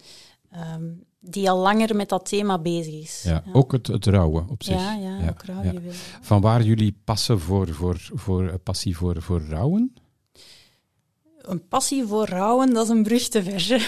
ehm, 0.51 0.83
die 1.21 1.49
al 1.49 1.57
langer 1.57 1.95
met 1.95 2.09
dat 2.09 2.25
thema 2.25 2.59
bezig 2.59 2.93
is. 2.93 3.23
Ja, 3.23 3.43
ook 3.53 3.71
het, 3.71 3.87
het 3.87 4.05
rouwen 4.05 4.49
op 4.49 4.63
zich. 4.63 4.75
Ja, 4.75 4.93
ja, 4.93 5.29
ook 5.29 5.43
rouwjuwelen. 5.43 5.93
Van 6.21 6.41
waar 6.41 6.63
jullie 6.63 6.97
passen 7.03 7.39
voor, 7.39 7.73
voor, 7.73 7.97
voor, 8.13 8.47
eh, 8.47 8.53
passie 8.63 8.97
voor, 8.97 9.21
voor 9.21 9.41
rouwen? 9.41 9.93
Een 11.41 11.67
passie 11.67 12.05
voor 12.05 12.25
rouwen, 12.25 12.73
dat 12.73 12.83
is 12.83 12.89
een 12.89 13.03
brug 13.03 13.27
te 13.27 13.43
ver. 13.43 13.87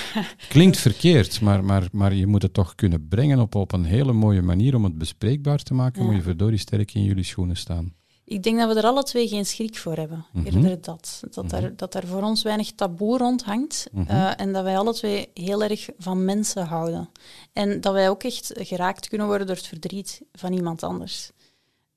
Klinkt 0.49 0.77
verkeerd, 0.77 1.41
maar, 1.41 1.63
maar, 1.63 1.87
maar 1.91 2.13
je 2.13 2.27
moet 2.27 2.41
het 2.41 2.53
toch 2.53 2.75
kunnen 2.75 3.07
brengen 3.07 3.39
op, 3.39 3.55
op 3.55 3.71
een 3.71 3.85
hele 3.85 4.13
mooie 4.13 4.41
manier 4.41 4.75
om 4.75 4.83
het 4.83 4.97
bespreekbaar 4.97 5.63
te 5.63 5.73
maken. 5.73 6.01
Ja. 6.01 6.07
Moet 6.07 6.15
je 6.15 6.21
verdorie 6.21 6.57
sterk 6.57 6.93
in 6.93 7.03
jullie 7.03 7.23
schoenen 7.23 7.57
staan. 7.57 7.93
Ik 8.33 8.43
denk 8.43 8.57
dat 8.57 8.73
we 8.73 8.79
er 8.79 8.85
alle 8.85 9.03
twee 9.03 9.27
geen 9.27 9.45
schrik 9.45 9.77
voor 9.77 9.95
hebben. 9.95 10.25
Mhm. 10.31 10.45
Eerder 10.45 10.81
dat. 10.81 11.23
Dat, 11.29 11.51
er, 11.51 11.75
dat 11.75 11.95
er 11.95 12.07
voor 12.07 12.21
ons 12.21 12.43
weinig 12.43 12.71
taboe 12.71 13.17
rond 13.17 13.43
hangt. 13.43 13.87
Mhm. 13.91 14.09
eh, 14.09 14.39
en 14.39 14.53
dat 14.53 14.63
wij 14.63 14.77
alle 14.77 14.93
twee 14.93 15.29
heel 15.33 15.63
erg 15.63 15.89
van 15.97 16.25
mensen 16.25 16.65
houden. 16.65 17.09
En 17.53 17.81
dat 17.81 17.93
wij 17.93 18.09
ook 18.09 18.23
echt 18.23 18.51
geraakt 18.55 19.07
kunnen 19.07 19.27
worden 19.27 19.47
door 19.47 19.55
het 19.55 19.67
verdriet 19.67 20.21
van 20.31 20.53
iemand 20.53 20.83
anders. 20.83 21.31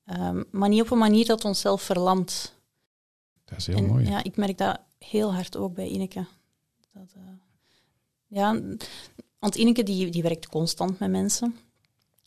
Ehm, 0.05 0.43
maar 0.51 0.69
niet 0.69 0.81
op 0.81 0.91
een 0.91 0.97
manier 0.97 1.25
dat 1.25 1.45
onszelf 1.45 1.81
verlamt. 1.81 2.53
Dat 3.45 3.57
is 3.57 3.67
heel 3.67 3.77
en, 3.77 3.85
mooi. 3.85 4.09
Ja, 4.09 4.23
ik 4.23 4.35
merk 4.35 4.57
dat 4.57 4.79
heel 4.99 5.33
hard 5.33 5.57
ook 5.57 5.73
bij 5.73 5.87
Ineke. 5.87 6.25
Dat, 6.93 7.13
eh, 7.15 7.21
ja, 8.27 8.61
want 9.39 9.55
Ineke 9.55 9.83
die, 9.83 10.09
die 10.09 10.23
werkt 10.23 10.47
constant 10.47 10.99
met 10.99 11.09
mensen. 11.09 11.55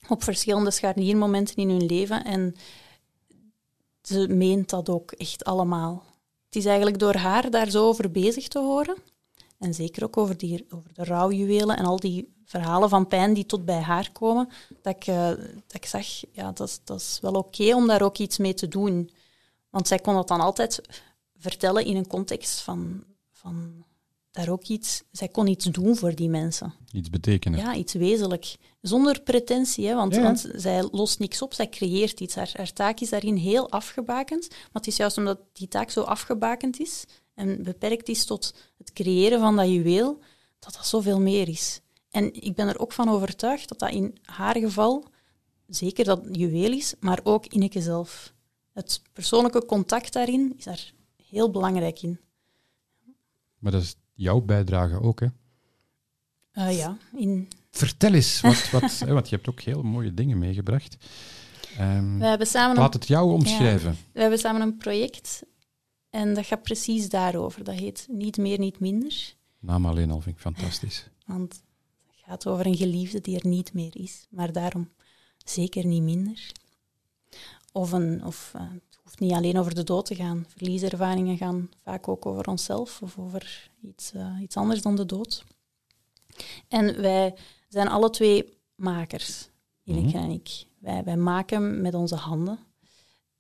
Op 0.08 0.22
verschillende 0.22 0.70
scharniermomenten 0.70 1.56
in 1.56 1.68
hun 1.68 1.86
leven. 1.86 2.24
En 2.24 2.54
ze 4.02 4.28
meent 4.28 4.70
dat 4.70 4.88
ook 4.88 5.12
echt 5.12 5.44
allemaal. 5.44 6.04
Het 6.44 6.56
is 6.56 6.64
eigenlijk 6.64 6.98
door 6.98 7.14
haar 7.14 7.50
daar 7.50 7.70
zo 7.70 7.86
over 7.86 8.10
bezig 8.10 8.48
te 8.48 8.58
horen. 8.58 8.96
En 9.58 9.74
zeker 9.74 10.04
ook 10.04 10.16
over, 10.16 10.36
die, 10.36 10.66
over 10.70 10.94
de 10.94 11.04
rouwjuwelen 11.04 11.76
en 11.76 11.84
al 11.84 12.00
die 12.00 12.34
verhalen 12.44 12.88
van 12.88 13.06
pijn 13.06 13.34
die 13.34 13.46
tot 13.46 13.64
bij 13.64 13.80
haar 13.80 14.12
komen. 14.12 14.48
Dat 14.82 14.96
ik, 14.96 15.06
eh, 15.06 15.28
dat 15.66 15.74
ik 15.74 15.86
zag, 15.86 16.06
ja, 16.32 16.52
dat, 16.52 16.80
dat 16.84 17.00
is 17.00 17.18
wel 17.22 17.32
oké 17.32 17.74
om 17.74 17.86
daar 17.86 18.02
ook 18.02 18.18
iets 18.18 18.38
mee 18.38 18.54
te 18.54 18.68
doen. 18.68 19.10
Want 19.70 19.88
zij 19.88 19.98
kon 19.98 20.14
dat 20.14 20.28
dan 20.28 20.40
altijd 20.40 20.80
vertellen 21.36 21.84
in 21.84 21.96
een 21.96 22.06
context 22.06 22.60
van, 22.60 23.04
van 23.30 23.84
daar 24.30 24.48
ook 24.48 24.64
iets... 24.66 25.02
Zij 25.12 25.28
kon 25.28 25.46
iets 25.46 25.64
doen 25.64 25.96
voor 25.96 26.14
die 26.14 26.28
mensen. 26.28 26.74
Iets 26.92 27.10
betekenen. 27.10 27.58
Ja, 27.58 27.74
iets 27.74 27.92
wezenlijk. 27.92 28.56
Zonder 28.80 29.20
pretentie, 29.22 29.86
hè, 29.86 29.94
want, 29.94 30.14
Ja. 30.14 30.22
want 30.22 30.50
zij 30.54 30.88
lost 30.92 31.18
niks 31.18 31.42
op, 31.42 31.54
zij 31.54 31.68
creëert 31.68 32.20
iets. 32.20 32.34
Haar, 32.34 32.50
haar 32.56 32.72
taak 32.72 33.00
is 33.00 33.08
daarin 33.10 33.36
heel 33.36 33.70
afgebakend. 33.70 34.48
Maar 34.48 34.68
het 34.72 34.86
is 34.86 34.96
juist 34.96 35.18
omdat 35.18 35.40
die 35.52 35.68
taak 35.68 35.90
zo 35.90 36.00
afgebakend 36.02 36.80
is 36.80 37.04
en 37.34 37.62
beperkt 37.62 38.08
is 38.08 38.24
tot 38.24 38.54
het 38.78 38.92
creëren 38.92 39.40
van 39.40 39.56
dat 39.56 39.68
juweel, 39.68 40.18
dat 40.58 40.74
dat 40.74 40.86
zoveel 40.86 41.20
meer 41.20 41.48
is. 41.48 41.80
En 42.10 42.34
ik 42.42 42.54
ben 42.54 42.68
er 42.68 42.78
ook 42.78 42.92
van 42.92 43.08
overtuigd 43.08 43.68
dat 43.68 43.78
dat 43.78 43.90
in 43.90 44.18
haar 44.22 44.56
geval 44.58 45.04
zeker 45.66 46.04
dat 46.04 46.20
juweel 46.32 46.72
is, 46.72 46.94
maar 47.00 47.20
ook 47.22 47.46
Ineke 47.46 47.82
zelf. 47.82 48.32
Het 48.72 49.02
persoonlijke 49.12 49.64
contact 49.66 50.12
daarin 50.12 50.54
is 50.56 50.64
daar 50.64 50.92
heel 51.26 51.50
belangrijk 51.50 52.02
in. 52.02 52.20
Maar 53.58 53.72
dat 53.72 53.82
is 53.82 53.94
jouw 54.20 54.40
bijdrage 54.40 55.00
ook, 55.00 55.20
hè? 55.20 55.26
Eh, 56.52 56.78
ja, 56.78 56.96
in, 57.16 57.48
Vertel 57.70 58.12
eens, 58.12 58.40
wat, 58.40 58.70
wat, 58.70 58.98
hè, 59.06 59.12
want 59.12 59.28
je 59.28 59.34
hebt 59.36 59.48
ook 59.48 59.60
heel 59.60 59.82
mooie 59.82 60.14
dingen 60.14 60.38
meegebracht. 60.38 60.96
Ehm, 61.78 62.18
we, 62.18 62.24
hebben 62.24 62.46
samen 62.46 62.76
laat 62.76 62.94
het 62.94 63.06
jou 63.06 63.32
omschrijven. 63.32 63.96
we 64.12 64.20
hebben 64.20 64.38
samen 64.38 64.60
een 64.60 64.76
project 64.76 65.42
en 66.10 66.34
dat 66.34 66.46
gaat 66.46 66.62
precies 66.62 67.08
daarover. 67.08 67.64
Dat 67.64 67.74
heet 67.74 68.06
Niet 68.10 68.36
meer, 68.36 68.58
niet 68.58 68.80
minder. 68.80 69.34
Naam 69.58 69.86
alleen 69.86 70.10
al 70.10 70.20
vind 70.20 70.34
ik 70.34 70.40
fantastisch. 70.40 71.08
Want 71.26 71.62
het 72.06 72.16
gaat 72.24 72.46
over 72.46 72.66
een 72.66 72.76
geliefde 72.76 73.20
die 73.20 73.40
er 73.40 73.46
niet 73.46 73.72
meer 73.72 73.96
is, 73.96 74.26
maar 74.30 74.52
daarom 74.52 74.88
zeker 75.44 75.86
niet 75.86 76.02
minder. 76.02 76.52
Of, 77.72 77.92
een, 77.92 78.24
of 78.24 78.52
eh, 78.54 78.60
het 78.60 78.98
hoeft 79.02 79.20
niet 79.20 79.32
alleen 79.32 79.58
over 79.58 79.74
de 79.74 79.84
dood 79.84 80.06
te 80.06 80.14
gaan. 80.14 80.46
Verlieservaringen 80.48 81.36
gaan 81.36 81.70
vaak 81.84 82.08
ook 82.08 82.26
over 82.26 82.48
onszelf 82.48 83.02
of 83.02 83.18
over 83.18 83.69
iets, 83.82 84.12
eh, 84.12 84.36
iets 84.40 84.56
anders 84.56 84.82
dan 84.82 84.96
de 84.96 85.06
dood. 85.06 85.44
En 86.68 87.00
wij 87.00 87.34
zijn 87.68 87.88
alle 87.88 88.10
twee 88.10 88.58
makers, 88.74 89.48
Ineke 89.84 90.06
Mhm. 90.06 90.16
en 90.16 90.30
ik. 90.30 90.64
Wij, 90.78 91.04
wij 91.04 91.16
maken 91.16 91.80
met 91.80 91.94
onze 91.94 92.14
handen. 92.14 92.58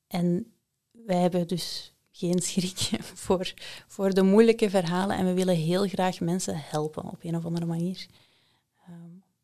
En 0.06 0.52
wij 0.90 1.16
hebben 1.20 1.46
dus 1.48 1.94
geen 2.10 2.38
schrik 2.42 2.78
voor, 3.24 3.54
voor 3.88 4.14
de 4.14 4.22
moeilijke 4.22 4.70
verhalen 4.70 5.16
en 5.16 5.24
we 5.26 5.32
willen 5.32 5.56
heel 5.56 5.88
graag 5.88 6.20
mensen 6.20 6.54
helpen 6.56 7.04
op 7.04 7.24
een 7.24 7.36
of 7.36 7.44
andere 7.44 7.66
manier. 7.66 8.06
Ehm, 8.86 8.94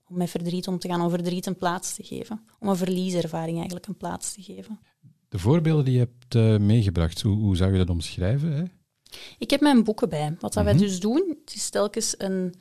om 0.08 0.16
met 0.16 0.30
verdriet 0.30 0.68
om 0.68 0.78
te 0.78 0.88
gaan, 0.88 1.00
om 1.00 1.10
verdriet 1.10 1.46
een 1.46 1.56
plaats 1.56 1.94
te 1.94 2.02
geven. 2.02 2.46
Om 2.58 2.68
een 2.68 2.76
verlieservaring 2.76 3.56
eigenlijk 3.56 3.86
een 3.86 3.96
plaats 3.96 4.34
te 4.34 4.42
geven. 4.42 4.80
De 5.28 5.38
voorbeelden 5.38 5.84
die 5.84 5.94
je 5.94 5.98
hebt 5.98 6.34
eh, 6.34 6.66
meegebracht, 6.66 7.22
hoe, 7.22 7.36
hoe 7.36 7.56
zou 7.56 7.72
je 7.72 7.78
dat 7.78 7.90
omschrijven? 7.90 8.52
Hè? 8.52 8.64
Ik 9.38 9.50
heb 9.50 9.60
mijn 9.60 9.84
boeken 9.84 10.08
bij. 10.08 10.36
Wat 10.40 10.52
dat 10.52 10.64
Mhm. 10.64 10.64
wij 10.64 10.86
dus 10.86 11.00
doen, 11.00 11.36
het 11.44 11.54
is 11.54 11.70
telkens 11.70 12.14
een, 12.18 12.54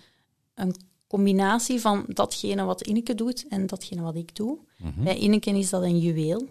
een 0.53 0.75
combinatie 1.07 1.81
van 1.81 2.05
datgene 2.07 2.63
wat 2.63 2.81
Ineke 2.81 3.15
doet 3.15 3.47
en 3.47 3.67
datgene 3.67 4.01
wat 4.01 4.15
ik 4.15 4.35
doe. 4.35 4.59
Mhm. 4.77 5.03
Bij 5.03 5.15
Ineke 5.17 5.49
is 5.57 5.69
dat 5.69 5.81
een 5.83 5.99
juweel 5.99 6.47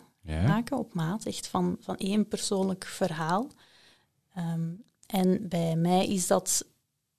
maken 0.46 0.78
op 0.78 0.94
maat, 0.94 1.24
echt 1.26 1.46
van, 1.46 1.76
van 1.80 1.96
één 1.96 2.28
persoonlijk 2.28 2.84
verhaal. 2.84 3.50
Ehm, 4.34 4.70
en 5.06 5.48
bij 5.48 5.76
mij 5.76 6.06
is 6.06 6.26
dat, 6.26 6.66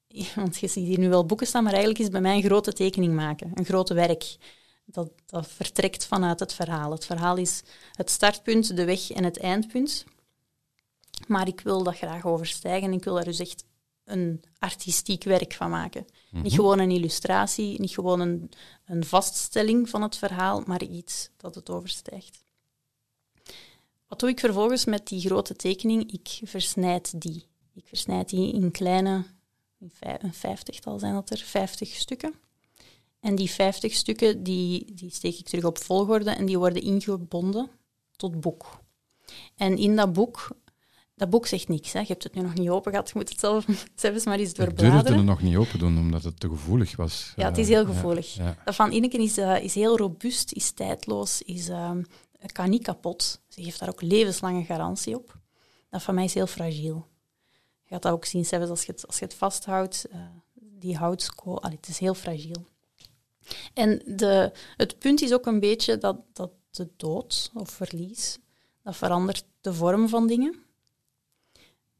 want 0.35 0.57
je 0.57 0.67
ziet 0.67 0.85
hier 0.85 0.99
nu 0.99 1.09
wel 1.09 1.25
boeken 1.25 1.47
staan, 1.47 1.63
maar 1.63 1.71
eigenlijk 1.71 1.99
is 1.99 2.05
het 2.05 2.13
bij 2.21 2.23
mij 2.23 2.35
een 2.35 2.43
grote 2.49 2.73
tekening 2.73 3.13
maken, 3.13 3.51
een 3.53 3.65
grote 3.65 3.93
werk. 3.93 4.38
Dat, 4.85 5.11
dat 5.25 5.47
vertrekt 5.47 6.05
vanuit 6.05 6.39
het 6.39 6.53
verhaal. 6.53 6.91
Het 6.91 7.05
verhaal 7.05 7.38
is 7.38 7.63
het 7.91 8.09
startpunt, 8.09 8.75
de 8.75 8.85
weg 8.85 9.11
en 9.11 9.23
het 9.23 9.39
eindpunt. 9.39 10.05
Maar 11.27 11.47
ik 11.47 11.61
wil 11.61 11.83
dat 11.83 11.97
graag 11.97 12.25
overstijgen 12.25 12.88
en 12.88 12.97
ik 12.97 13.03
wil 13.03 13.13
daar 13.13 13.23
dus 13.23 13.39
echt 13.39 13.65
een 14.03 14.43
artistiek 14.59 15.23
werk 15.23 15.53
van 15.53 15.69
maken. 15.69 16.05
Mhm. 16.29 16.43
Niet 16.43 16.53
gewoon 16.53 16.79
een 16.79 16.91
illustratie, 16.91 17.79
niet 17.79 17.93
gewoon 17.93 18.19
een, 18.19 18.51
een 18.85 19.05
vaststelling 19.05 19.89
van 19.89 20.01
het 20.01 20.17
verhaal, 20.17 20.63
maar 20.65 20.83
iets 20.83 21.29
dat 21.38 21.55
het 21.55 21.69
overstijgt. 21.69 22.43
Wat 24.07 24.19
doe 24.19 24.29
ik 24.29 24.39
vervolgens 24.39 24.85
met 24.85 25.07
die 25.07 25.19
grote 25.19 25.55
tekening? 25.55 26.11
Ik 26.11 26.39
versnijd 26.43 27.21
die. 27.21 27.45
Ik 27.73 27.88
versnijd 27.88 28.29
die 28.29 28.53
in 28.53 28.71
kleine, 28.71 29.25
in 29.77 29.91
een 29.99 30.33
vijftigtal 30.33 30.99
zijn 30.99 31.13
dat 31.13 31.29
er, 31.29 31.38
vijftig 31.38 31.89
stukken. 31.89 32.33
En 33.19 33.35
die 33.35 33.49
vijftig 33.49 33.93
stukken 33.93 34.43
die, 34.43 34.93
die 34.93 35.11
steek 35.11 35.39
ik 35.39 35.45
terug 35.45 35.63
op 35.63 35.77
volgorde 35.77 36.29
en 36.29 36.45
die 36.45 36.57
worden 36.57 36.81
ingebonden 36.81 37.69
tot 38.15 38.39
boek. 38.39 38.79
En 39.55 39.77
in 39.77 39.95
dat 39.95 40.13
boek, 40.13 40.47
dat 41.15 41.30
boek 41.30 41.47
zegt 41.47 41.67
niks. 41.67 41.93
Hè. 41.93 41.99
Je 41.99 42.06
hebt 42.08 42.23
het 42.23 42.34
nu 42.36 42.41
nog 42.41 42.54
niet 42.54 42.69
open 42.69 42.91
gehad, 42.91 43.08
je 43.08 43.13
moet 43.15 43.30
het 43.30 43.39
zelf, 43.39 43.65
zelfs 43.95 44.25
maar 44.25 44.39
eens 44.39 44.49
Ik 44.49 44.56
durfde 44.56 44.75
doorbladeren. 44.82 45.17
het 45.17 45.25
nog 45.25 45.41
niet 45.41 45.56
open 45.58 45.80
doen, 45.80 45.97
omdat 45.97 46.23
het 46.23 46.39
te 46.39 46.47
gevoelig 46.49 46.95
was. 46.95 47.34
Ja, 47.36 47.45
het 47.45 47.56
Eh, 47.58 47.63
is 47.63 47.69
heel 47.69 47.86
gevoelig. 47.86 48.36
Ja, 48.36 48.58
Dat 48.65 48.75
van 48.75 48.91
Ineke 48.91 49.17
is, 49.17 49.38
eh, 49.38 49.63
is 49.63 49.73
heel 49.75 49.97
robuust, 49.97 50.51
is 50.51 50.71
tijdloos, 50.71 51.41
is, 51.41 51.69
ehm, 51.69 52.04
kan 52.51 52.69
niet 52.69 52.84
kapot. 52.84 53.41
Ze 53.47 53.63
geeft 53.63 53.80
daar 53.80 53.89
ook 53.89 54.01
levenslange 54.01 54.63
garantie 54.63 55.15
op. 55.15 55.38
Dat 55.89 56.04
van 56.04 56.15
mij 56.15 56.23
is 56.23 56.34
heel 56.34 56.47
fragiel. 56.47 57.08
Je 57.84 57.93
gaat 57.93 58.01
dat 58.01 58.12
ook 58.12 58.25
zien, 58.25 58.45
zelfs 58.45 58.69
als 58.69 58.84
je 58.86 58.91
het, 58.91 59.08
als 59.08 59.19
je 59.19 59.25
het 59.25 59.34
vasthoudt. 59.34 60.06
eh, 60.12 60.19
die 60.80 60.97
houtskool, 60.97 61.62
allee, 61.63 61.75
het 61.78 61.88
is 61.88 61.97
heel 61.99 62.13
fragiel. 62.13 62.65
En 63.73 64.01
de, 64.06 64.51
het 64.78 64.99
punt 64.99 65.21
is 65.21 65.34
ook 65.34 65.45
een 65.45 65.60
beetje 65.60 65.97
dat, 65.97 66.17
dat 66.34 66.51
de 66.71 66.89
dood 66.97 67.51
of 67.54 67.69
verlies, 67.69 68.38
dat 68.84 68.95
verandert 68.95 69.45
de 69.62 69.73
vorm 69.73 70.10
van 70.10 70.28
dingen. 70.28 70.56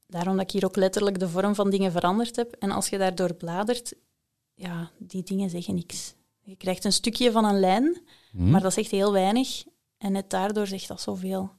Daarom 0.08 0.36
dat 0.36 0.46
ik 0.46 0.52
hier 0.52 0.66
ook 0.66 0.76
letterlijk 0.76 1.20
de 1.20 1.30
vorm 1.30 1.56
van 1.56 1.70
dingen 1.70 1.92
veranderd 1.92 2.36
heb. 2.36 2.52
En 2.60 2.72
als 2.72 2.90
je 2.90 2.98
daardoor 2.98 3.34
bladert, 3.34 3.94
ja, 4.54 4.92
die 4.98 5.24
dingen 5.24 5.50
zeggen 5.50 5.76
niks. 5.76 6.14
Je 6.42 6.56
krijgt 6.56 6.84
een 6.84 6.94
stukje 6.94 7.32
van 7.32 7.46
een 7.46 7.60
lijn, 7.60 8.02
Hm? 8.32 8.50
maar 8.50 8.62
dat 8.62 8.74
zegt 8.74 8.92
heel 8.92 9.12
weinig. 9.12 9.64
En 9.98 10.12
net 10.12 10.30
daardoor 10.30 10.68
zegt 10.68 10.88
dat 10.88 11.02
zoveel. 11.02 11.50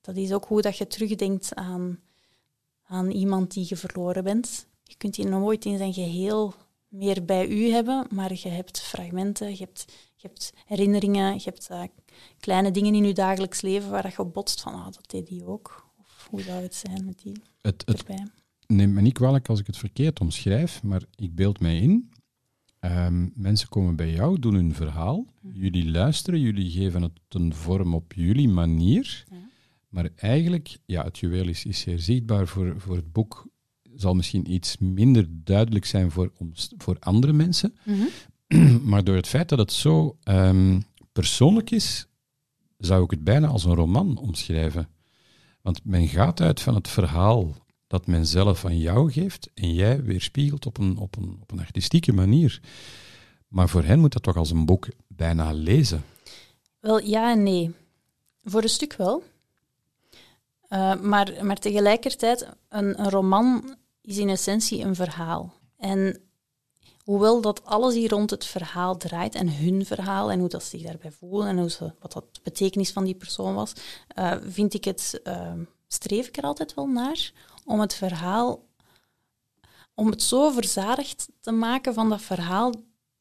Dat 0.00 0.16
is 0.16 0.32
ook 0.32 0.44
hoe 0.44 0.62
dat 0.62 0.76
je 0.76 0.86
terugdenkt 0.86 1.54
aan, 1.54 2.00
aan 2.82 3.10
iemand 3.10 3.52
die 3.52 3.66
je 3.68 3.76
verloren 3.76 4.24
bent. 4.24 4.66
Je 4.82 4.96
kunt 4.96 5.14
die 5.14 5.26
nooit 5.26 5.64
in 5.64 5.78
zijn 5.78 5.92
geheel 5.92 6.54
meer 6.88 7.24
bij 7.24 7.48
u 7.48 7.70
hebben, 7.70 8.06
maar 8.10 8.32
je 8.34 8.48
hebt 8.48 8.80
fragmenten, 8.80 9.50
je 9.50 9.56
hebt, 9.64 9.84
je 10.16 10.26
hebt 10.26 10.52
herinneringen, 10.66 11.34
je 11.34 11.42
hebt 11.44 11.68
eh, 11.70 11.82
kleine 12.40 12.70
dingen 12.70 12.94
in 12.94 13.04
je 13.04 13.14
dagelijks 13.14 13.60
leven 13.60 13.90
waar 13.90 14.10
je 14.10 14.18
op 14.18 14.32
botst 14.32 14.60
van, 14.60 14.74
ah, 14.74 14.84
dat 14.84 15.10
deed 15.10 15.26
die 15.26 15.46
ook. 15.46 15.90
Of 16.00 16.26
hoe 16.30 16.42
zou 16.42 16.62
het 16.62 16.74
zijn 16.74 17.04
met 17.04 17.18
die 17.22 17.42
het, 17.62 17.82
het 17.86 17.98
erbij. 17.98 18.26
neem 18.66 18.92
me 18.92 19.00
niet 19.00 19.12
kwalijk 19.12 19.48
als 19.48 19.60
ik 19.60 19.66
het 19.66 19.76
verkeerd 19.76 20.20
omschrijf, 20.20 20.82
maar 20.82 21.02
ik 21.14 21.34
beeld 21.34 21.60
mij 21.60 21.78
in. 21.78 22.10
Ehm, 22.78 23.28
mensen 23.34 23.68
komen 23.68 23.96
bij 23.96 24.12
jou, 24.12 24.38
doen 24.38 24.54
hun 24.54 24.74
verhaal. 24.74 25.26
Mhm. 25.40 25.58
Jullie 25.58 25.90
luisteren, 25.90 26.40
jullie 26.40 26.70
geven 26.70 27.02
het 27.02 27.12
een 27.28 27.54
vorm 27.54 27.94
op 27.94 28.12
jullie 28.12 28.48
manier. 28.48 29.24
Ja. 29.30 29.36
Maar 29.88 30.08
eigenlijk, 30.16 30.78
ja, 30.86 31.04
het 31.04 31.18
juweel 31.18 31.48
is, 31.48 31.64
is 31.64 31.80
zeer 31.80 31.98
zichtbaar 31.98 32.46
voor, 32.46 32.74
voor 32.80 32.96
het 32.96 33.12
boek. 33.12 33.48
Zal 33.94 34.14
misschien 34.14 34.52
iets 34.52 34.78
minder 34.78 35.26
duidelijk 35.30 35.84
zijn 35.84 36.10
voor, 36.10 36.32
voor 36.76 36.96
andere 37.00 37.32
mensen. 37.32 37.74
maar 38.90 39.04
door 39.04 39.16
het 39.16 39.26
feit 39.26 39.48
dat 39.48 39.58
het 39.58 39.72
zo 39.72 40.16
ehm, 40.22 40.80
persoonlijk 41.12 41.70
is, 41.70 42.06
zou 42.78 43.04
ik 43.04 43.10
het 43.10 43.24
bijna 43.24 43.46
als 43.46 43.64
een 43.64 43.74
roman 43.74 44.16
omschrijven. 44.16 44.88
Want 45.62 45.84
men 45.84 46.08
gaat 46.08 46.40
uit 46.40 46.60
van 46.60 46.74
het 46.74 46.88
verhaal 46.88 47.54
dat 47.86 48.06
men 48.06 48.26
zelf 48.26 48.64
aan 48.64 48.78
jou 48.78 49.12
geeft 49.12 49.50
en 49.54 49.74
jij 49.74 50.02
weerspiegelt 50.02 50.66
op 50.66 50.78
een, 50.78 50.96
op 50.96 51.16
een, 51.16 51.36
op 51.40 51.50
een 51.52 51.60
artistieke 51.60 52.12
manier. 52.12 52.60
Maar 53.48 53.68
voor 53.68 53.82
hen 53.82 53.98
moet 53.98 54.12
dat 54.12 54.22
toch 54.22 54.36
als 54.36 54.50
een 54.50 54.66
boek 54.66 54.88
bijna 55.08 55.52
lezen. 55.52 56.04
Wel, 56.80 57.00
ja 57.00 57.30
en 57.30 57.42
nee. 57.42 57.74
Voor 58.44 58.62
een 58.62 58.68
stuk 58.68 58.94
wel. 58.94 59.22
Eh, 60.68 61.00
maar, 61.00 61.44
maar 61.44 61.56
tegelijkertijd, 61.56 62.48
een, 62.68 63.00
een 63.00 63.10
roman 63.10 63.76
is 64.00 64.18
in 64.18 64.28
essentie 64.28 64.84
een 64.84 64.94
verhaal. 64.94 65.54
En 65.76 66.20
hoewel 67.04 67.40
dat 67.40 67.64
alles 67.64 67.94
hier 67.94 68.10
rond 68.10 68.30
het 68.30 68.44
verhaal 68.44 68.96
draait 68.96 69.34
en 69.34 69.56
hun 69.56 69.86
verhaal 69.86 70.30
en 70.30 70.38
hoe 70.38 70.48
dat 70.48 70.62
ze 70.62 70.68
zich 70.68 70.86
daarbij 70.86 71.10
voelen 71.10 71.48
en 71.48 71.58
hoe 71.58 71.70
ze, 71.70 71.92
wat 72.00 72.12
dat 72.12 72.24
de 72.34 72.40
betekenis 72.42 72.92
van 72.92 73.04
die 73.04 73.14
persoon 73.14 73.54
was, 73.54 73.72
eh, 74.08 74.36
vind 74.46 74.74
ik 74.74 74.84
het, 74.84 75.20
eh, 75.24 75.52
streef 75.88 76.26
ik 76.28 76.36
er 76.36 76.42
altijd 76.42 76.74
wel 76.74 76.86
naar 76.86 77.32
om 77.64 77.80
het 77.80 77.94
verhaal, 77.94 78.64
om 79.94 80.10
het 80.10 80.22
zo 80.22 80.50
verzadigd 80.50 81.28
te 81.40 81.50
maken 81.52 81.94
van 81.94 82.08
dat 82.08 82.22
verhaal 82.22 82.72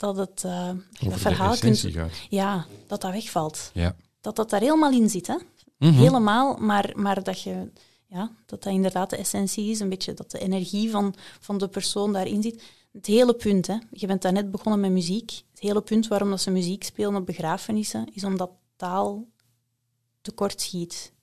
dat 0.02 0.18
het 0.18 0.44
uh, 0.46 0.70
dat 1.00 1.20
verhaal 1.20 1.58
kunt, 1.58 1.88
ja, 2.30 2.66
dat 2.88 3.02
dat 3.02 3.12
wegvalt. 3.12 3.72
Ja. 3.74 3.96
Dat 4.22 4.36
dat 4.36 4.50
daar 4.50 4.60
helemaal 4.60 4.92
in 4.92 5.10
zit, 5.10 5.28
hè? 5.28 5.36
Mhm. 5.78 5.94
Helemaal, 5.94 6.58
maar, 6.60 6.92
maar 6.96 7.24
dat 7.24 7.42
je, 7.42 7.72
ja, 8.06 8.32
dat 8.46 8.64
dat 8.64 8.74
inderdaad 8.74 9.10
de 9.10 9.18
essentie 9.18 9.70
is, 9.70 9.80
een 9.80 9.90
beetje 9.90 10.14
dat 10.14 10.32
de 10.32 10.40
energie 10.40 10.90
van, 10.90 11.16
van 11.40 11.58
de 11.58 11.68
persoon 11.68 12.14
daarin 12.14 12.42
zit. 12.42 12.64
Het 12.92 13.06
hele 13.06 13.34
punt, 13.34 13.68
hè, 13.68 13.78
je 13.92 14.08
bent 14.08 14.22
daarnet 14.22 14.52
begonnen 14.52 14.82
met 14.82 14.92
muziek. 14.92 15.32
Het 15.52 15.60
hele 15.60 15.82
punt 15.82 16.08
waarom 16.08 16.30
dat 16.30 16.42
ze 16.42 16.52
muziek 16.52 16.84
spelen 16.84 17.16
op 17.16 17.26
begrafenissen, 17.26 18.14
is 18.14 18.24
omdat 18.24 18.52
taal 18.76 19.28
tekort 20.22 20.62
schiet. 20.62 21.14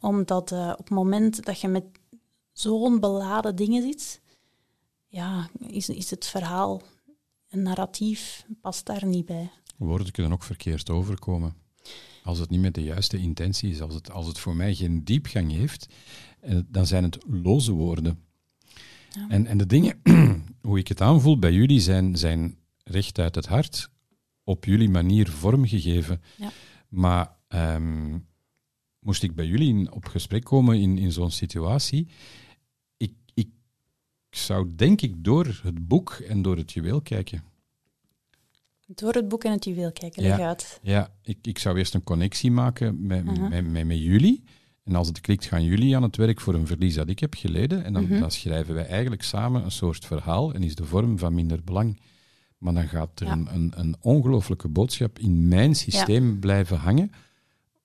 Omdat 0.00 0.52
eh, 0.52 0.72
op 0.72 0.78
het 0.84 0.90
moment 0.90 1.44
dat 1.44 1.60
je 1.60 1.68
met 1.68 1.84
zo'n 2.52 3.00
beladen 3.00 3.56
dingen 3.56 3.82
zit, 3.82 4.20
ja, 5.08 5.48
is, 5.66 5.88
is 5.88 6.10
het 6.10 6.26
verhaal, 6.26 6.82
een 7.48 7.62
narratief, 7.62 8.46
past 8.60 8.86
daar 8.86 9.06
niet 9.06 9.26
bij. 9.26 9.50
Woorden 9.76 10.12
kunnen 10.12 10.32
ook 10.32 10.42
verkeerd 10.42 10.90
overkomen. 10.90 11.54
Als 12.24 12.38
het 12.38 12.50
niet 12.50 12.60
met 12.60 12.74
de 12.74 12.82
juiste 12.82 13.18
intentie 13.18 13.70
is, 13.70 13.80
als 13.80 13.94
het, 13.94 14.10
als 14.10 14.26
het 14.26 14.38
voor 14.38 14.56
mij 14.56 14.74
geen 14.74 15.04
diepgang 15.04 15.52
heeft, 15.52 15.86
eh, 16.40 16.58
dan 16.66 16.86
zijn 16.86 17.04
het 17.04 17.18
loze 17.26 17.72
woorden. 17.72 18.25
Ja. 19.16 19.26
En, 19.28 19.46
en 19.46 19.58
de 19.58 19.66
dingen, 19.66 20.00
hoe 20.66 20.78
ik 20.78 20.88
het 20.88 21.00
aanvoel 21.00 21.38
bij 21.38 21.52
jullie, 21.52 21.80
zijn, 21.80 22.16
zijn 22.16 22.56
recht 22.84 23.18
uit 23.18 23.34
het 23.34 23.46
hart, 23.46 23.90
op 24.44 24.64
jullie 24.64 24.88
manier 24.88 25.30
vormgegeven. 25.30 26.22
Ja. 26.36 26.50
Maar 26.88 27.36
ehm, 27.48 28.18
moest 28.98 29.22
ik 29.22 29.34
bij 29.34 29.46
jullie 29.46 29.68
in- 29.68 29.92
op 29.92 30.04
gesprek 30.06 30.44
komen 30.44 30.80
in, 30.80 30.98
in 30.98 31.12
zo'n 31.12 31.30
situatie, 31.30 32.08
ik, 32.96 33.12
ik 33.34 33.48
zou 34.30 34.72
denk 34.76 35.00
ik 35.00 35.24
door 35.24 35.60
het 35.62 35.88
boek 35.88 36.10
en 36.12 36.42
door 36.42 36.56
het 36.56 36.72
juweel 36.72 37.00
kijken. 37.00 37.42
Door 38.86 39.12
het 39.14 39.28
boek 39.28 39.44
en 39.44 39.52
het 39.52 39.64
juweel 39.64 39.92
kijken, 39.92 40.22
Ja. 40.22 40.38
uit. 40.46 40.78
Ja, 40.82 41.10
ik, 41.22 41.38
ik 41.42 41.58
zou 41.58 41.78
eerst 41.78 41.94
een 41.94 42.02
connectie 42.02 42.50
maken 42.50 43.06
met, 43.06 43.24
met, 43.24 43.70
met, 43.70 43.86
met 43.86 43.98
jullie. 43.98 44.42
En 44.86 44.94
als 44.94 45.08
het 45.08 45.20
klikt, 45.20 45.44
gaan 45.44 45.64
jullie 45.64 45.96
aan 45.96 46.02
het 46.02 46.16
werk 46.16 46.40
voor 46.40 46.54
een 46.54 46.66
verlies 46.66 46.94
dat 46.94 47.08
ik 47.08 47.18
heb 47.18 47.34
geleden. 47.34 47.84
En 47.84 47.92
dan, 47.92 48.02
Mhm. 48.02 48.20
dan 48.20 48.30
schrijven 48.30 48.74
wij 48.74 48.86
eigenlijk 48.86 49.22
samen 49.22 49.64
een 49.64 49.70
soort 49.70 50.04
verhaal 50.04 50.52
en 50.54 50.62
is 50.62 50.74
de 50.74 50.84
vorm 50.84 51.18
van 51.18 51.34
minder 51.34 51.64
belang. 51.64 52.00
Maar 52.58 52.74
dan 52.74 52.88
gaat 52.88 53.20
er 53.20 53.26
Ja. 53.26 53.32
een, 53.32 53.48
een, 53.54 53.72
een 53.76 53.96
ongelooflijke 54.00 54.68
boodschap 54.68 55.18
in 55.18 55.48
mijn 55.48 55.74
systeem 55.74 56.38
blijven 56.40 56.76
hangen, 56.76 57.10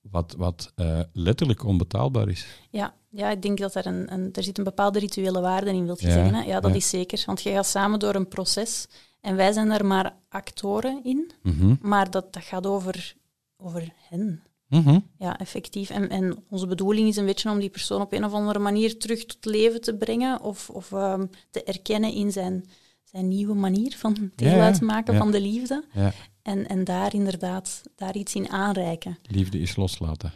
wat, 0.02 0.36
wat 0.38 0.72
eh, 0.76 1.00
letterlijk 1.14 1.64
onbetaalbaar 1.64 2.30
is. 2.30 2.48
Ja, 2.70 2.94
ja, 3.10 3.30
ik 3.30 3.42
denk 3.42 3.58
dat 3.58 3.76
er 3.76 3.86
een, 3.86 4.14
een, 4.14 4.30
er 4.34 4.44
zit 4.44 4.58
een 4.58 4.64
bepaalde 4.64 5.00
rituele 5.00 5.42
waarde 5.42 5.70
in, 5.74 5.86
wilt 5.86 6.00
je 6.02 6.08
Ja, 6.08 6.14
zeggen. 6.14 6.34
Hè? 6.34 6.42
Ja, 6.42 6.60
dat 6.60 6.76
is 6.76 6.90
zeker. 6.90 7.24
Want 7.26 7.42
je 7.42 7.52
gaat 7.52 7.66
samen 7.68 8.00
door 8.00 8.16
een 8.16 8.28
proces 8.28 8.88
en 9.22 9.36
wij 9.36 9.52
zijn 9.52 9.68
daar 9.70 9.86
maar 9.86 10.16
actoren 10.30 11.04
in, 11.04 11.32
Mhm. 11.44 11.76
maar 11.82 12.12
dat, 12.12 12.34
dat 12.34 12.44
gaat 12.44 12.66
over, 12.68 13.16
over 13.58 13.90
hen. 14.10 14.44
Mhm. 14.72 15.00
Ja, 15.18 15.38
effectief. 15.40 15.90
En, 15.90 16.10
en 16.10 16.44
onze 16.50 16.68
bedoeling 16.68 17.08
is 17.08 17.16
een 17.16 17.26
beetje 17.26 17.50
om 17.50 17.60
die 17.60 17.70
persoon 17.70 18.02
op 18.02 18.14
een 18.14 18.26
of 18.26 18.34
andere 18.34 18.60
manier 18.60 18.98
terug 19.00 19.26
tot 19.26 19.46
leven 19.46 19.82
te 19.82 19.96
brengen 19.96 20.42
of, 20.42 20.70
of 20.70 20.92
ehm, 20.92 21.26
te 21.50 21.64
erkennen 21.64 22.14
in 22.14 22.32
zijn, 22.32 22.66
zijn 23.04 23.28
nieuwe 23.28 23.54
manier 23.54 23.96
van 23.98 24.32
deel 24.36 24.56
Ja, 24.56 24.64
uitmaken 24.66 25.14
Ja. 25.14 25.20
van 25.20 25.32
de 25.32 25.42
liefde. 25.42 25.84
Ja, 25.94 26.14
En, 26.42 26.68
en 26.68 26.84
daar 26.84 27.14
inderdaad 27.14 27.82
daar 27.96 28.16
iets 28.16 28.36
in 28.36 28.50
aanreiken 28.50 29.18
liefde 29.30 29.60
is 29.60 29.76
loslaten. 29.76 30.32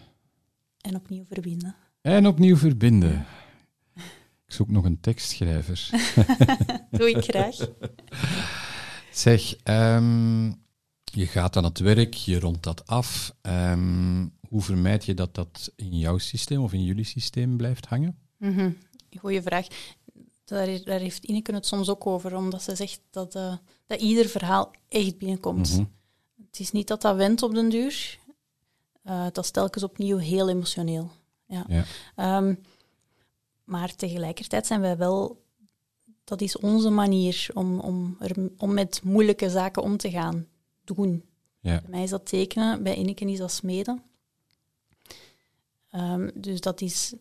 en 0.81 0.95
opnieuw 0.95 1.25
verbinden. 1.25 1.75
En 2.01 2.27
opnieuw 2.27 2.57
verbinden. 2.57 3.25
Ik 4.47 4.53
zoek 4.53 4.69
nog 4.69 4.83
een 4.85 4.99
tekstschrijver. 4.99 5.89
Doe 6.91 7.09
ik 7.09 7.23
graag. 7.23 7.55
Zeg, 9.11 9.55
ehm, 9.63 10.51
je 11.15 11.27
gaat 11.27 11.55
aan 11.55 11.63
het 11.63 11.79
werk, 11.79 12.13
je 12.13 12.39
rondt 12.39 12.63
dat 12.63 12.87
af. 12.87 13.35
Ehm, 13.41 14.27
hoe 14.49 14.61
vermijd 14.61 15.05
je 15.05 15.13
dat 15.13 15.35
dat 15.35 15.71
in 15.75 15.97
jouw 15.97 16.17
systeem 16.17 16.63
of 16.63 16.73
in 16.73 16.83
jullie 16.83 17.03
systeem 17.03 17.57
blijft 17.57 17.85
hangen? 17.85 18.17
Mhm. 18.37 18.71
Goeie 19.19 19.41
vraag. 19.41 19.67
Daar, 20.43 20.83
daar 20.83 20.99
heeft 20.99 21.23
Ineke 21.23 21.53
het 21.53 21.65
soms 21.65 21.89
ook 21.89 22.07
over, 22.07 22.35
omdat 22.35 22.61
ze 22.61 22.75
zegt 22.75 23.01
dat, 23.09 23.35
eh, 23.35 23.53
dat 23.85 24.01
ieder 24.01 24.25
verhaal 24.25 24.71
echt 24.89 25.17
binnenkomt. 25.17 25.71
Mhm. 25.71 25.83
Het 26.47 26.59
is 26.59 26.71
niet 26.71 26.87
dat 26.87 27.01
dat 27.01 27.15
wendt 27.15 27.43
op 27.43 27.53
den 27.53 27.69
duur. 27.69 28.19
Eh, 29.03 29.23
dat 29.31 29.43
is 29.43 29.51
telkens 29.51 29.83
opnieuw 29.83 30.17
heel 30.17 30.49
emotioneel. 30.49 31.11
Ja. 31.47 31.65
Ja. 31.67 31.85
Ehm, 32.15 32.55
maar 33.63 33.95
tegelijkertijd 33.95 34.65
zijn 34.65 34.81
wij 34.81 34.97
wel... 34.97 35.43
Dat 36.23 36.41
is 36.41 36.57
onze 36.57 36.89
manier 36.89 37.47
om, 37.53 37.79
om, 37.79 38.15
er, 38.19 38.49
om 38.57 38.73
met 38.73 39.01
moeilijke 39.03 39.49
zaken 39.49 39.81
om 39.81 39.97
te 39.97 40.09
gaan. 40.09 40.47
Doen. 40.85 41.23
Ja. 41.59 41.81
Bij 41.81 41.89
mij 41.89 42.03
is 42.03 42.09
dat 42.09 42.25
tekenen, 42.25 42.83
bij 42.83 42.95
Ineke 42.95 43.31
is 43.31 43.37
dat 43.37 43.51
smeden. 43.51 44.03
Ehm, 45.89 46.29
dus 46.33 46.61
dat 46.61 46.81
is, 46.81 47.13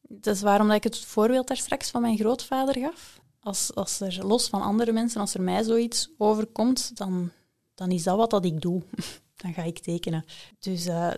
dat 0.00 0.34
is 0.34 0.42
waarom 0.42 0.66
dat 0.66 0.76
ik 0.76 0.84
het 0.84 0.98
voorbeeld 0.98 1.48
daar 1.48 1.56
straks 1.56 1.90
van 1.90 2.00
mijn 2.00 2.16
grootvader 2.16 2.78
gaf. 2.78 3.20
Als, 3.40 3.74
als 3.74 4.00
er 4.00 4.26
los 4.26 4.48
van 4.48 4.62
andere 4.62 4.92
mensen, 4.92 5.20
als 5.20 5.34
er 5.34 5.42
mij 5.42 5.62
zoiets 5.62 6.10
overkomt, 6.18 6.96
dan, 6.96 7.30
dan 7.74 7.90
is 7.90 8.02
dat 8.02 8.16
wat 8.16 8.30
dat 8.30 8.44
ik 8.44 8.60
doe. 8.60 8.82
dan 9.42 9.52
ga 9.52 9.62
ik 9.62 9.78
tekenen. 9.78 10.24
Dus 10.58 10.86
eh, 10.86 11.10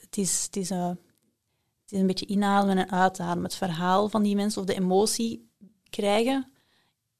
het, 0.00 0.16
is, 0.16 0.42
het, 0.44 0.56
is, 0.56 0.70
eh, 0.70 0.88
het 0.88 1.92
is 1.92 1.98
een 1.98 2.06
beetje 2.06 2.26
inademen 2.26 2.78
en 2.78 2.90
uitademen. 2.90 3.44
Het 3.44 3.54
verhaal 3.54 4.08
van 4.08 4.22
die 4.22 4.36
mensen 4.36 4.60
of 4.60 4.66
de 4.66 4.74
emotie 4.74 5.50
krijgen 5.90 6.50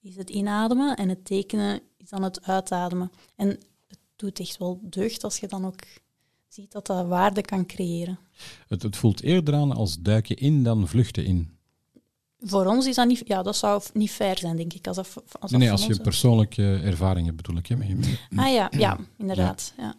is 0.01 0.16
het 0.16 0.30
inademen 0.30 0.97
en 0.97 1.09
het 1.09 1.24
tekenen 1.24 1.80
is 1.97 2.09
dan 2.09 2.22
het 2.22 2.43
uitademen. 2.43 3.12
En 3.37 3.59
doet 4.17 4.41
echt 4.41 4.59
wel 4.59 4.81
deugd 4.83 5.25
als 5.25 5.39
je 5.39 5.47
dan 5.47 5.64
ook 5.67 5.81
ziet 6.49 6.73
dat 6.73 6.87
dat 6.87 7.07
waarde 7.07 7.41
kan 7.43 7.67
creëren. 7.67 8.19
Het, 8.69 8.83
het 8.83 8.97
voelt 8.97 9.23
eerder 9.23 9.55
aan 9.55 9.73
als 9.73 9.99
duiken 10.01 10.37
in 10.37 10.62
dan 10.62 10.89
vluchten 10.89 11.25
in. 11.25 11.51
Voor 12.39 12.67
ons 12.67 12.87
is 12.87 12.95
dat 12.95 13.07
niet... 13.09 13.23
Ja, 13.25 13.43
dat 13.43 13.57
zou 13.57 13.83
niet 13.93 14.11
fair 14.11 14.39
zijn, 14.39 14.57
denk 14.57 14.73
ik. 14.73 14.87
Als 14.87 14.97
dat, 14.97 15.14
als 15.41 15.51
nee, 15.51 15.61
van 15.61 15.71
als 15.71 15.83
je 15.83 15.89
ons- 15.89 15.99
persoonlijke 15.99 16.81
ervaring 16.85 17.27
hebt, 17.27 17.37
bedoel 17.37 17.57
ik. 17.57 17.67
Hè? 17.67 17.75
Ah 18.37 18.53
ja, 18.59 18.71
ja 18.71 18.99
inderdaad. 19.19 19.75
Ja. 19.77 19.95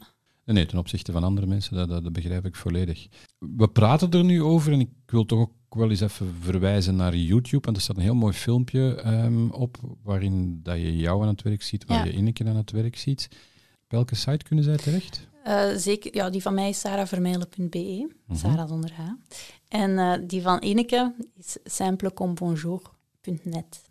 Nee, 0.45 0.55
nee, 0.55 0.65
ten 0.65 0.78
opzichte 0.78 1.11
van 1.11 1.24
andere 1.24 1.47
mensen, 1.47 1.76
dat, 1.76 1.89
dat, 1.89 2.03
dat 2.03 2.13
begrijp 2.13 2.45
ik 2.45 2.55
volledig. 2.55 3.07
We 3.39 3.68
praten 3.68 4.11
er 4.11 4.24
nu 4.24 4.43
over 4.43 4.74
en 4.74 4.80
ik 4.80 4.89
wil 5.05 5.26
toch 5.26 5.39
ook 5.39 5.51
wel 5.70 5.89
eens 5.89 6.01
even 6.01 6.36
verwijzen 6.41 6.95
naar 6.95 7.15
YouTube. 7.15 7.65
Want 7.65 7.78
er 7.78 7.84
staat 7.84 7.95
een 7.97 8.01
heel 8.01 8.15
mooi 8.15 8.34
filmpje 8.34 8.95
ehm, 8.95 9.49
op 9.49 9.78
waarin 10.03 10.59
dat 10.63 10.76
je 10.78 10.97
jou 10.97 11.22
aan 11.22 11.28
het 11.28 11.41
werk 11.41 11.61
ziet, 11.63 11.86
waar 11.86 11.97
Ja. 11.97 12.03
je 12.11 12.18
Ineke 12.18 12.45
aan 12.45 12.55
het 12.55 12.72
werk 12.72 12.97
ziet. 12.97 13.28
Welke 13.88 14.15
site 14.15 14.45
kunnen 14.45 14.63
zij 14.65 14.77
terecht? 14.77 15.27
Eh, 15.43 15.69
zeker, 15.75 16.15
ja, 16.15 16.29
die 16.29 16.41
van 16.41 16.53
mij 16.53 16.69
is 16.69 16.79
sarahvermeilen.be, 16.79 18.13
Mhm. 18.27 18.38
Sarah 18.39 18.67
zonder 18.67 18.91
H. 18.93 18.99
En 19.67 19.97
eh, 19.99 20.13
die 20.27 20.41
van 20.41 20.63
Ineke 20.63 21.13
is 21.38 21.57
simplecomebonjour.net. 21.63 23.81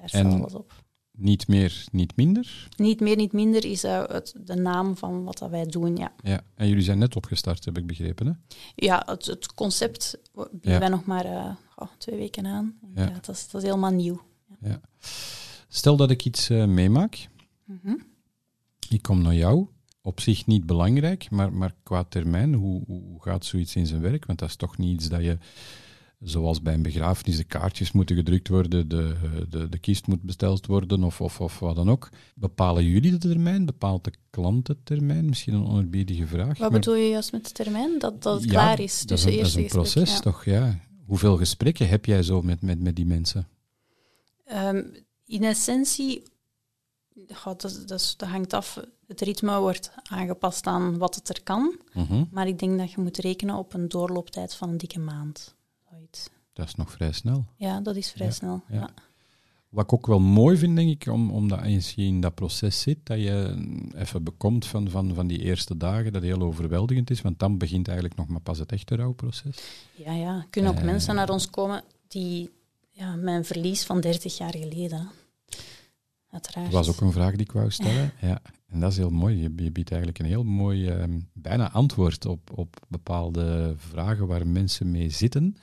Daar 0.00 0.08
staat 0.08 0.24
En- 0.24 0.32
alles 0.32 0.54
op. 0.54 0.82
Niet 1.16 1.48
meer, 1.48 1.84
niet 1.92 2.16
minder. 2.16 2.68
Niet 2.76 3.00
meer, 3.00 3.16
niet 3.16 3.32
minder 3.32 3.64
is 3.64 3.84
eh, 3.84 4.02
het, 4.06 4.34
de 4.44 4.54
naam 4.54 4.96
van 4.96 5.24
wat 5.24 5.38
dat 5.38 5.50
wij 5.50 5.66
doen, 5.66 5.96
ja. 5.96 6.12
Ja. 6.22 6.40
En 6.54 6.68
jullie 6.68 6.82
zijn 6.82 6.98
net 6.98 7.16
opgestart, 7.16 7.64
heb 7.64 7.78
ik 7.78 7.86
begrepen. 7.86 8.26
Hè? 8.26 8.32
Ja, 8.74 9.02
het, 9.06 9.26
het 9.26 9.54
concept 9.54 10.18
bieden 10.50 10.72
Ja. 10.72 10.78
wij 10.78 10.88
nog 10.88 11.04
maar 11.04 11.24
oh, 11.76 11.88
twee 11.98 12.16
weken 12.18 12.46
aan. 12.46 12.78
Ja. 12.94 13.02
Ja. 13.02 13.08
dat, 13.10 13.28
is, 13.28 13.48
dat 13.50 13.62
is 13.62 13.68
helemaal 13.68 13.90
nieuw. 13.92 14.20
Stel 15.68 15.96
dat 15.96 16.10
ik 16.10 16.24
iets 16.24 16.48
meemaak, 16.48 17.28
Mhm. 17.64 17.94
Ik 18.92 19.02
kom 19.02 19.22
naar 19.22 19.34
jou. 19.34 19.66
Op 20.02 20.20
zich 20.20 20.46
niet 20.46 20.66
belangrijk, 20.66 21.30
maar, 21.30 21.52
maar 21.52 21.74
qua 21.82 22.04
termijn, 22.04 22.54
hoe, 22.54 22.82
hoe 22.86 23.22
gaat 23.22 23.44
zoiets 23.44 23.76
in 23.76 23.86
zijn 23.86 24.00
werk? 24.00 24.26
Want 24.26 24.38
dat 24.38 24.48
is 24.48 24.56
toch 24.56 24.78
niet 24.78 24.94
iets 24.94 25.08
dat 25.08 25.22
je 25.22 25.38
zoals 26.20 26.62
bij 26.62 26.74
een 26.74 26.82
begrafenis 26.82 27.36
de 27.36 27.44
kaartjes 27.44 27.92
moeten 27.92 28.16
gedrukt 28.16 28.48
worden, 28.48 28.88
de, 28.88 29.14
de, 29.48 29.68
de 29.68 29.78
kist 29.78 30.06
moet 30.06 30.22
besteld 30.22 30.66
worden 30.66 31.02
of, 31.04 31.20
of, 31.20 31.40
of 31.40 31.58
wat 31.58 31.76
dan 31.76 31.90
ook. 31.90 32.08
Bepalen 32.34 32.84
jullie 32.84 33.10
de 33.10 33.18
termijn? 33.18 33.64
Bepaalt 33.66 34.04
de 34.04 34.12
klant 34.30 34.66
de 34.66 34.76
termijn? 34.84 35.24
Misschien 35.24 35.54
een 35.54 35.66
onerbiedige 35.66 36.26
vraag. 36.26 36.46
Wat 36.46 36.58
maar- 36.58 36.70
bedoel 36.70 36.94
je 36.94 37.08
juist 37.08 37.32
met 37.32 37.44
de 37.44 37.52
termijn? 37.52 37.98
Dat, 37.98 38.22
dat 38.22 38.34
het 38.34 38.44
Ja, 38.44 38.50
klaar 38.50 38.80
is 38.80 39.02
dat 39.02 39.18
is 39.18 39.24
een, 39.24 39.30
dat 39.30 39.40
is 39.40 39.44
eerste 39.44 39.58
een 39.58 39.64
gesprek, 39.64 39.82
proces, 39.82 40.14
ja. 40.14 40.20
toch? 40.20 40.44
Ja. 40.44 40.80
Hoeveel 41.04 41.36
gesprekken 41.36 41.88
heb 41.88 42.04
jij 42.04 42.22
zo 42.22 42.42
met, 42.42 42.62
met, 42.62 42.80
met 42.80 42.96
die 42.96 43.06
mensen? 43.06 43.48
Ehm, 44.44 44.82
in 45.26 45.44
essentie, 45.44 46.22
goh, 47.32 47.56
dat, 47.58 47.82
dat, 47.86 48.16
hangt 48.26 48.52
af. 48.52 48.80
Het 49.06 49.20
ritme 49.20 49.58
wordt 49.58 49.90
aangepast 50.02 50.66
aan 50.66 50.98
wat 50.98 51.14
het 51.14 51.28
er 51.28 51.42
kan. 51.42 51.78
Mhm. 51.92 52.24
Maar 52.30 52.46
ik 52.46 52.58
denk 52.58 52.78
dat 52.78 52.92
je 52.92 53.00
moet 53.00 53.16
rekenen 53.16 53.54
op 53.56 53.74
een 53.74 53.88
doorlooptijd 53.88 54.54
van 54.54 54.68
een 54.68 54.78
dikke 54.78 54.98
maand. 54.98 55.54
Zoiets. 55.90 56.28
Dat 56.52 56.66
is 56.66 56.74
nog 56.74 56.90
vrij 56.90 57.12
snel. 57.12 57.44
Ja, 57.56 57.80
dat 57.80 57.96
is 57.96 58.10
vrij 58.10 58.26
Ja, 58.26 58.32
snel. 58.32 58.62
ja. 58.68 58.74
Ja. 58.76 58.90
Wat 59.68 59.84
ik 59.84 59.92
ook 59.92 60.06
wel 60.06 60.20
mooi 60.20 60.56
vind, 60.56 60.76
denk 60.76 60.90
ik, 61.02 61.12
om, 61.12 61.30
omdat 61.30 61.60
als 61.62 61.92
je 61.92 62.02
in 62.02 62.20
dat 62.20 62.34
proces 62.34 62.80
zit, 62.80 62.98
dat 63.02 63.18
je 63.18 63.54
even 63.94 64.22
bekomt 64.24 64.66
van, 64.66 64.90
van, 64.90 65.14
van 65.14 65.26
die 65.26 65.38
eerste 65.38 65.76
dagen, 65.76 66.12
dat 66.12 66.22
heel 66.22 66.40
overweldigend 66.40 67.10
is, 67.10 67.20
want 67.22 67.38
dan 67.38 67.58
begint 67.58 67.86
eigenlijk 67.88 68.18
nog 68.18 68.28
maar 68.28 68.40
pas 68.40 68.58
het 68.58 68.72
echte 68.72 68.96
rouwproces. 68.96 69.56
Ja, 69.94 70.12
ja. 70.12 70.46
Kunnen 70.50 70.70
ook 70.70 70.78
Eh. 70.78 70.84
mensen 70.84 71.14
naar 71.14 71.30
ons 71.30 71.50
komen 71.50 71.82
die 72.08 72.50
ja, 72.90 73.14
mijn 73.14 73.44
verlies 73.44 73.84
van 73.84 74.00
30 74.00 74.36
jaar 74.38 74.56
geleden. 74.56 75.08
Uiteraard. 76.34 76.72
Dat 76.72 76.86
was 76.86 76.94
ook 76.94 77.00
een 77.00 77.12
vraag 77.12 77.32
die 77.32 77.40
ik 77.40 77.52
wou 77.52 77.70
stellen. 77.70 78.12
Ja. 78.20 78.42
En 78.66 78.80
dat 78.80 78.90
is 78.90 78.96
heel 78.96 79.10
mooi. 79.10 79.40
Je, 79.40 79.50
biedt 79.50 79.90
eigenlijk 79.90 80.18
een 80.18 80.26
heel 80.26 80.44
mooi, 80.44 80.88
ehm, 80.88 81.20
bijna 81.32 81.70
antwoord 81.70 82.26
op, 82.26 82.58
op 82.58 82.76
bepaalde 82.88 83.74
vragen 83.76 84.26
waar 84.26 84.46
mensen 84.46 84.90
mee 84.90 85.10
zitten. 85.10 85.56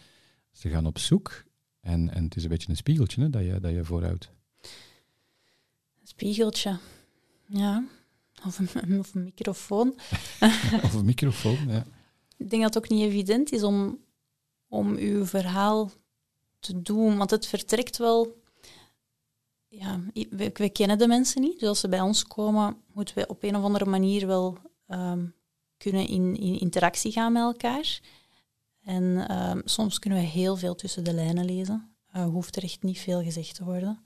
Ze 0.51 0.69
gaan 0.69 0.85
op 0.85 0.97
zoek 0.97 1.43
en, 1.81 2.13
en 2.13 2.23
het 2.23 2.35
is 2.35 2.43
een 2.43 2.49
beetje 2.49 2.69
een 2.69 2.75
spiegeltje 2.75 3.21
hè, 3.21 3.29
dat, 3.29 3.43
je, 3.43 3.59
dat 3.59 3.71
je 3.71 3.83
voorhoudt. 3.83 4.29
Een 4.61 6.07
spiegeltje. 6.07 6.77
Ja. 7.47 7.83
Of 8.45 8.59
een, 8.59 8.99
of 8.99 9.13
een 9.13 9.23
microfoon. 9.23 9.95
Of 10.83 10.93
een 10.93 11.05
microfoon, 11.05 11.57
ja. 11.67 11.85
Ik 12.37 12.49
denk 12.49 12.61
dat 12.61 12.73
het 12.73 12.83
ook 12.83 12.89
niet 12.89 13.01
evident 13.01 13.51
is 13.51 13.63
om, 13.63 13.97
om 14.67 14.95
uw 14.95 15.25
verhaal 15.25 15.91
te 16.59 16.81
doen, 16.81 17.17
want 17.17 17.29
het 17.29 17.47
vertrekt 17.47 17.97
wel. 17.97 18.40
Ja, 19.73 19.99
we, 20.29 20.49
we 20.53 20.69
kennen 20.69 20.97
de 20.97 21.07
mensen 21.07 21.41
niet, 21.41 21.59
dus 21.59 21.67
als 21.69 21.79
ze 21.79 21.89
bij 21.89 22.01
ons 22.01 22.23
komen, 22.27 22.77
moeten 22.93 23.15
we 23.15 23.27
op 23.27 23.43
een 23.43 23.55
of 23.55 23.63
andere 23.63 23.85
manier 23.85 24.27
wel 24.27 24.57
ehm, 24.87 25.25
kunnen 25.77 26.07
in, 26.07 26.35
in 26.39 26.59
interactie 26.59 27.11
gaan 27.11 27.33
met 27.33 27.41
elkaar. 27.41 27.99
En 28.83 29.27
ehm, 29.27 29.61
soms 29.65 29.99
kunnen 29.99 30.19
we 30.19 30.25
heel 30.25 30.55
veel 30.57 30.75
tussen 30.75 31.03
de 31.03 31.13
lijnen 31.13 31.45
lezen. 31.45 31.95
Eh, 32.11 32.25
hoeft 32.25 32.55
er 32.55 32.63
echt 32.63 32.83
niet 32.83 32.99
veel 32.99 33.23
gezegd 33.23 33.55
te 33.55 33.63
worden. 33.63 33.99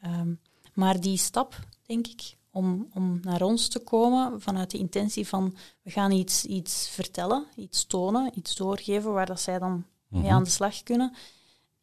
Ehm, 0.00 0.34
maar 0.74 1.00
die 1.00 1.16
stap, 1.18 1.58
denk 1.86 2.06
ik, 2.06 2.36
om, 2.50 2.88
om 2.94 3.18
naar 3.22 3.42
ons 3.42 3.68
te 3.68 3.78
komen 3.78 4.40
vanuit 4.40 4.70
de 4.70 4.78
intentie 4.78 5.26
van 5.28 5.56
we 5.82 5.90
gaan 5.90 6.10
iets, 6.10 6.44
iets 6.44 6.88
vertellen, 6.88 7.44
iets 7.56 7.84
tonen, 7.86 8.32
iets 8.38 8.54
doorgeven 8.56 9.12
waar 9.12 9.26
dat 9.26 9.40
zij 9.40 9.58
dan 9.58 9.84
mee 10.08 10.22
Mhm. 10.22 10.32
aan 10.32 10.44
de 10.44 10.50
slag 10.50 10.82
kunnen. 10.82 11.14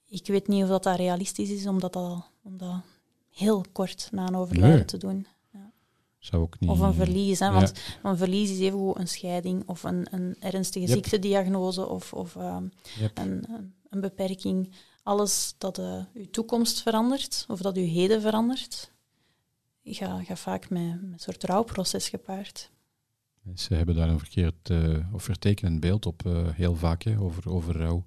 Ik 0.07 0.27
weet 0.27 0.47
niet 0.47 0.63
of 0.63 0.69
dat, 0.69 0.83
dat 0.83 0.95
realistisch 0.95 1.49
is 1.49 1.67
om 1.67 1.79
dat, 1.79 1.95
al, 1.95 2.25
om 2.43 2.57
dat 2.57 2.81
heel 3.37 3.65
kort 3.71 4.09
na 4.11 4.27
een 4.27 4.35
overlijden 4.35 4.75
Nee. 4.75 4.85
te 4.85 4.97
doen. 4.97 5.27
Zou 6.19 6.41
ook 6.41 6.59
niet... 6.59 6.69
Of 6.69 6.79
een 6.79 6.93
verlies, 6.93 7.39
hè, 7.39 7.45
Ja. 7.45 7.51
want 7.53 7.73
een 8.03 8.17
verlies 8.17 8.49
is 8.49 8.59
evengoed 8.59 8.97
een 8.97 9.07
scheiding 9.07 9.63
of 9.67 9.83
een, 9.83 10.07
een 10.11 10.35
ernstige 10.39 10.85
Yep. 10.85 10.93
ziektediagnose 10.93 11.87
of, 11.87 12.13
of 12.13 12.35
ehm, 12.35 12.63
Yep. 12.99 13.17
een, 13.17 13.45
een, 13.89 14.01
beperking. 14.01 14.71
Alles 15.03 15.55
dat 15.57 15.77
eh, 15.77 16.03
uw 16.13 16.29
toekomst 16.29 16.81
verandert 16.81 17.45
of 17.47 17.61
dat 17.61 17.77
uw 17.77 17.85
heden 17.87 18.21
verandert, 18.21 18.91
gaat 19.83 20.25
ga 20.25 20.35
vaak 20.35 20.69
met, 20.69 21.01
met 21.01 21.11
een 21.11 21.19
soort 21.19 21.43
rouwproces 21.43 22.09
gepaard. 22.09 22.71
Ze 23.55 23.73
hebben 23.73 23.95
daar 23.95 24.09
een 24.09 24.19
verkeerd 24.19 24.69
eh, 24.69 25.13
of 25.13 25.23
vertekenend 25.23 25.79
beeld 25.79 26.05
op, 26.05 26.25
eh, 26.25 26.47
heel 26.53 26.75
vaak, 26.75 27.03
hè, 27.03 27.19
over, 27.19 27.49
over 27.49 27.77
rouw. 27.77 28.05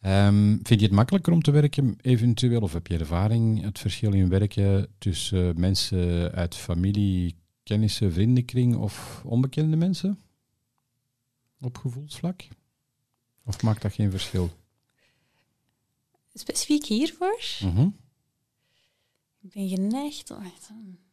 Ehm, 0.00 0.56
vind 0.62 0.80
je 0.80 0.86
het 0.86 0.94
makkelijker 0.94 1.32
om 1.32 1.42
te 1.42 1.50
werken, 1.50 1.96
eventueel, 2.00 2.60
of 2.60 2.72
heb 2.72 2.86
je 2.86 2.98
ervaring, 2.98 3.62
het 3.62 3.78
verschil 3.78 4.12
in 4.12 4.28
werken 4.28 4.94
tussen 4.98 5.60
mensen 5.60 6.32
uit 6.32 6.54
familie, 6.54 7.34
kennissen, 7.62 8.12
vriendenkring 8.12 8.76
of 8.76 9.22
onbekende 9.24 9.76
mensen? 9.76 10.18
Op 11.60 11.78
gevoelsvlak? 11.78 12.48
Of 13.44 13.62
maakt 13.62 13.82
dat 13.82 13.92
geen 13.92 14.10
verschil? 14.10 14.50
Specifiek 16.34 16.84
hiervoor, 16.86 17.40
Mhm. 17.60 17.88
ik 19.42 19.52
ben 19.52 19.68
geneigd, 19.68 20.30
ik 20.30 20.36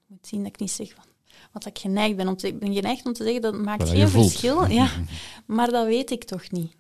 moet 0.08 0.28
zien 0.28 0.40
dat 0.44 0.48
ik 0.48 0.60
niet 0.60 0.72
zeg 0.72 0.96
wat, 0.96 1.08
wat 1.52 1.66
ik 1.66 1.78
geneigd 1.78 2.16
ben 2.16 2.28
om 2.28 2.38
te 2.38 2.48
Ik 2.48 2.60
ben 2.60 2.74
geneigd 2.74 3.06
om 3.06 3.14
te 3.14 3.24
zeggen 3.24 3.42
dat 3.42 3.54
het 3.54 3.64
maakt 3.64 3.90
geen 3.90 4.08
verschil. 4.10 4.66
Ja, 4.68 4.92
Maar 5.46 5.72
dat 5.72 5.86
weet 5.86 6.12
ik 6.12 6.24
toch 6.24 6.52
niet. 6.52 6.76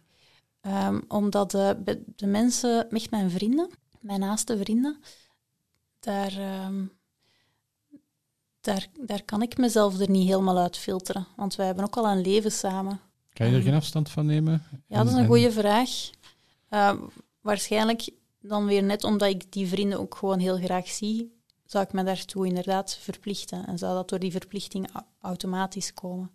Ehm, 0.67 1.01
omdat 1.07 1.51
de, 1.51 2.03
de 2.15 2.25
mensen, 2.27 2.89
echt 2.91 3.11
mijn 3.11 3.29
vrienden, 3.31 3.69
mijn 3.99 4.19
naaste 4.19 4.57
vrienden, 4.57 4.97
daar, 5.99 6.31
ehm, 6.37 6.85
daar, 8.61 8.87
daar 9.05 9.23
kan 9.23 9.41
ik 9.41 9.57
mezelf 9.57 9.99
er 9.99 10.09
niet 10.09 10.27
helemaal 10.27 10.57
uit 10.57 10.77
filteren. 10.77 11.27
Want 11.35 11.55
wij 11.55 11.65
hebben 11.65 11.83
ook 11.85 11.97
al 11.97 12.07
een 12.07 12.21
leven 12.21 12.51
samen. 12.51 12.99
Kan 13.33 13.47
je 13.49 13.55
er 13.55 13.61
geen 13.61 13.73
afstand 13.73 14.09
van 14.09 14.25
nemen? 14.25 14.63
Ja, 14.87 14.97
dat 14.97 15.05
is 15.05 15.11
En- 15.11 15.17
een 15.17 15.23
en- 15.23 15.29
goede 15.29 15.51
vraag. 15.51 15.89
Ehm, 16.69 16.97
waarschijnlijk 17.41 18.09
dan 18.41 18.65
weer 18.65 18.83
net 18.83 19.03
omdat 19.03 19.29
ik 19.29 19.51
die 19.51 19.67
vrienden 19.67 19.99
ook 19.99 20.15
gewoon 20.15 20.39
heel 20.39 20.57
graag 20.57 20.87
zie, 20.87 21.35
zou 21.65 21.83
ik 21.83 21.93
me 21.93 22.03
daartoe 22.03 22.47
inderdaad 22.47 22.95
verplichten. 22.97 23.65
En 23.67 23.77
zou 23.77 23.93
dat 23.95 24.09
door 24.09 24.19
die 24.19 24.31
verplichting 24.31 24.91
au- 24.93 25.05
automatisch 25.21 25.93
komen. 25.93 26.31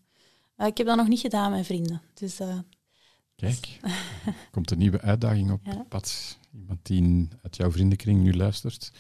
Eh, 0.56 0.66
ik 0.66 0.76
heb 0.76 0.86
dat 0.86 0.96
nog 0.96 1.08
niet 1.08 1.20
gedaan 1.20 1.50
met 1.50 1.66
vrienden. 1.66 2.02
Dus 2.14 2.40
eh, 2.40 2.58
Kijk, 3.36 3.78
komt 4.50 4.70
een 4.70 4.78
nieuwe 4.78 5.00
uitdaging 5.00 5.50
op 5.50 5.60
Ja. 5.64 5.84
pad. 5.88 6.38
Iemand 6.54 6.78
die 6.82 7.28
uit 7.42 7.56
jouw 7.56 7.70
vriendenkring 7.70 8.22
nu 8.22 8.34
luistert, 8.34 8.92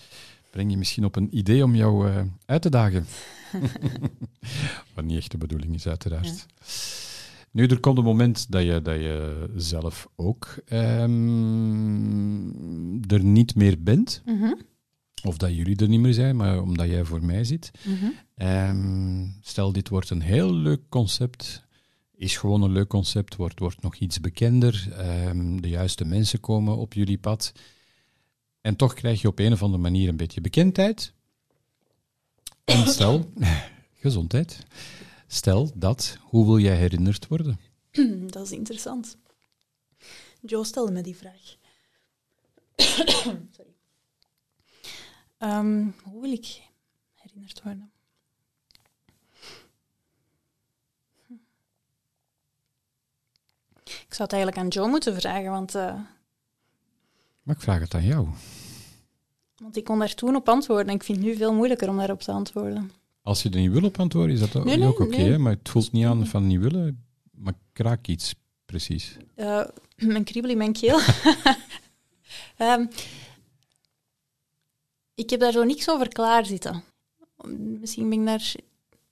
breng 0.50 0.70
je 0.70 0.76
misschien 0.76 1.04
op 1.04 1.16
een 1.16 1.36
idee 1.36 1.64
om 1.64 1.74
jou 1.74 2.08
eh, 2.10 2.22
uit 2.44 2.62
te 2.62 2.70
dagen. 2.70 3.06
Wat 4.94 5.04
niet 5.04 5.16
echt 5.18 5.30
de 5.30 5.38
bedoeling 5.38 5.74
is, 5.74 5.86
uiteraard. 5.86 6.46
Nu, 7.50 7.66
er 7.66 7.80
komt 7.80 7.98
een 7.98 8.04
moment 8.04 8.50
dat 8.50 8.62
je, 8.62 8.82
dat 8.82 8.94
je 8.94 9.48
zelf 9.56 10.08
ook 10.16 10.54
ehm, 10.64 12.46
er 13.12 13.24
niet 13.24 13.54
meer 13.54 13.82
bent. 13.82 14.22
mhm, 14.24 14.52
Of 15.24 15.36
dat 15.36 15.54
jullie 15.54 15.76
er 15.76 15.88
niet 15.88 16.00
meer 16.00 16.14
zijn, 16.14 16.36
maar 16.36 16.60
omdat 16.62 16.86
jij 16.86 17.04
voor 17.04 17.24
mij 17.24 17.44
zit. 17.44 17.70
mhm. 17.84 18.06
Ehm, 18.34 19.26
stel, 19.40 19.72
dit 19.72 19.88
wordt 19.88 20.10
een 20.10 20.20
heel 20.22 20.54
leuk 20.54 20.80
concept. 20.88 21.61
Is 22.22 22.36
gewoon 22.36 22.62
een 22.62 22.72
leuk 22.72 22.88
concept, 22.88 23.36
wordt, 23.36 23.58
wordt 23.58 23.82
nog 23.82 23.96
iets 23.96 24.20
bekender. 24.20 24.88
Ehm, 24.92 25.56
de 25.56 25.68
juiste 25.68 26.04
mensen 26.04 26.40
komen 26.40 26.76
op 26.76 26.92
jullie 26.92 27.18
pad. 27.18 27.52
En 28.60 28.76
toch 28.76 28.94
krijg 28.94 29.20
je 29.20 29.28
op 29.28 29.38
een 29.38 29.52
of 29.52 29.62
andere 29.62 29.82
manier 29.82 30.08
een 30.08 30.16
beetje 30.16 30.40
bekendheid. 30.40 31.12
En 32.64 32.86
stel, 32.94 33.32
gezondheid. 33.94 34.66
Stel 35.26 35.70
dat, 35.74 36.18
hoe 36.20 36.44
wil 36.44 36.58
jij 36.58 36.76
herinnerd 36.76 37.26
worden? 37.26 37.58
Dat 38.34 38.46
is 38.46 38.52
interessant. 38.52 39.16
Joe 40.40 40.64
stelde 40.64 40.92
me 40.92 41.00
die 41.00 41.16
vraag. 41.16 41.56
Sorry. 43.56 43.74
Ehm, 45.38 45.86
hoe 46.02 46.20
wil 46.20 46.32
ik 46.32 46.62
herinnerd 47.14 47.62
worden? 47.62 47.91
Ik 54.08 54.14
zou 54.14 54.22
het 54.22 54.32
eigenlijk 54.32 54.62
aan 54.62 54.68
Joe 54.68 54.88
moeten 54.88 55.14
vragen, 55.20 55.50
want, 55.50 55.74
eh, 55.74 55.94
Maar 57.42 57.54
ik 57.56 57.60
vraag 57.62 57.80
het 57.80 57.94
aan 57.94 58.04
jou. 58.04 58.28
want 59.56 59.76
ik 59.76 59.84
kon 59.84 59.98
daar 59.98 60.14
toen 60.14 60.36
op 60.36 60.48
antwoorden 60.48 60.86
en 60.88 60.94
ik 60.94 61.02
vind 61.02 61.18
het 61.18 61.26
nu 61.26 61.36
veel 61.36 61.54
moeilijker 61.54 61.88
om 61.88 61.96
daarop 61.96 62.20
te 62.20 62.32
antwoorden. 62.32 62.90
Als 63.22 63.42
je 63.42 63.50
er 63.50 63.60
niet 63.60 63.70
wil 63.72 63.84
op 63.84 64.00
antwoorden, 64.00 64.34
is 64.34 64.40
dat 64.40 64.56
ook, 64.56 64.64
Nee, 64.64 64.88
oké, 64.88 65.04
nee. 65.06 65.38
maar 65.38 65.52
het 65.52 65.68
voelt 65.68 65.92
niet 65.92 66.04
aan 66.06 66.26
van 66.26 66.46
niet 66.46 66.60
willen. 66.60 67.04
Maar 67.30 67.54
kraak 67.72 68.06
iets, 68.06 68.34
precies. 68.64 69.16
Eh, 69.34 69.64
mijn 69.96 70.24
kriebel 70.24 70.50
in 70.50 70.58
mijn 70.58 70.72
keel. 70.72 70.98
Ehm, 72.56 72.86
ik 75.14 75.30
heb 75.30 75.40
daar 75.40 75.52
zo 75.52 75.62
niks 75.64 75.90
over 75.90 76.08
klaar 76.08 76.46
zitten. 76.46 76.82
Misschien 77.80 78.08
ben 78.08 78.18
ik 78.20 78.26
daar 78.26 78.54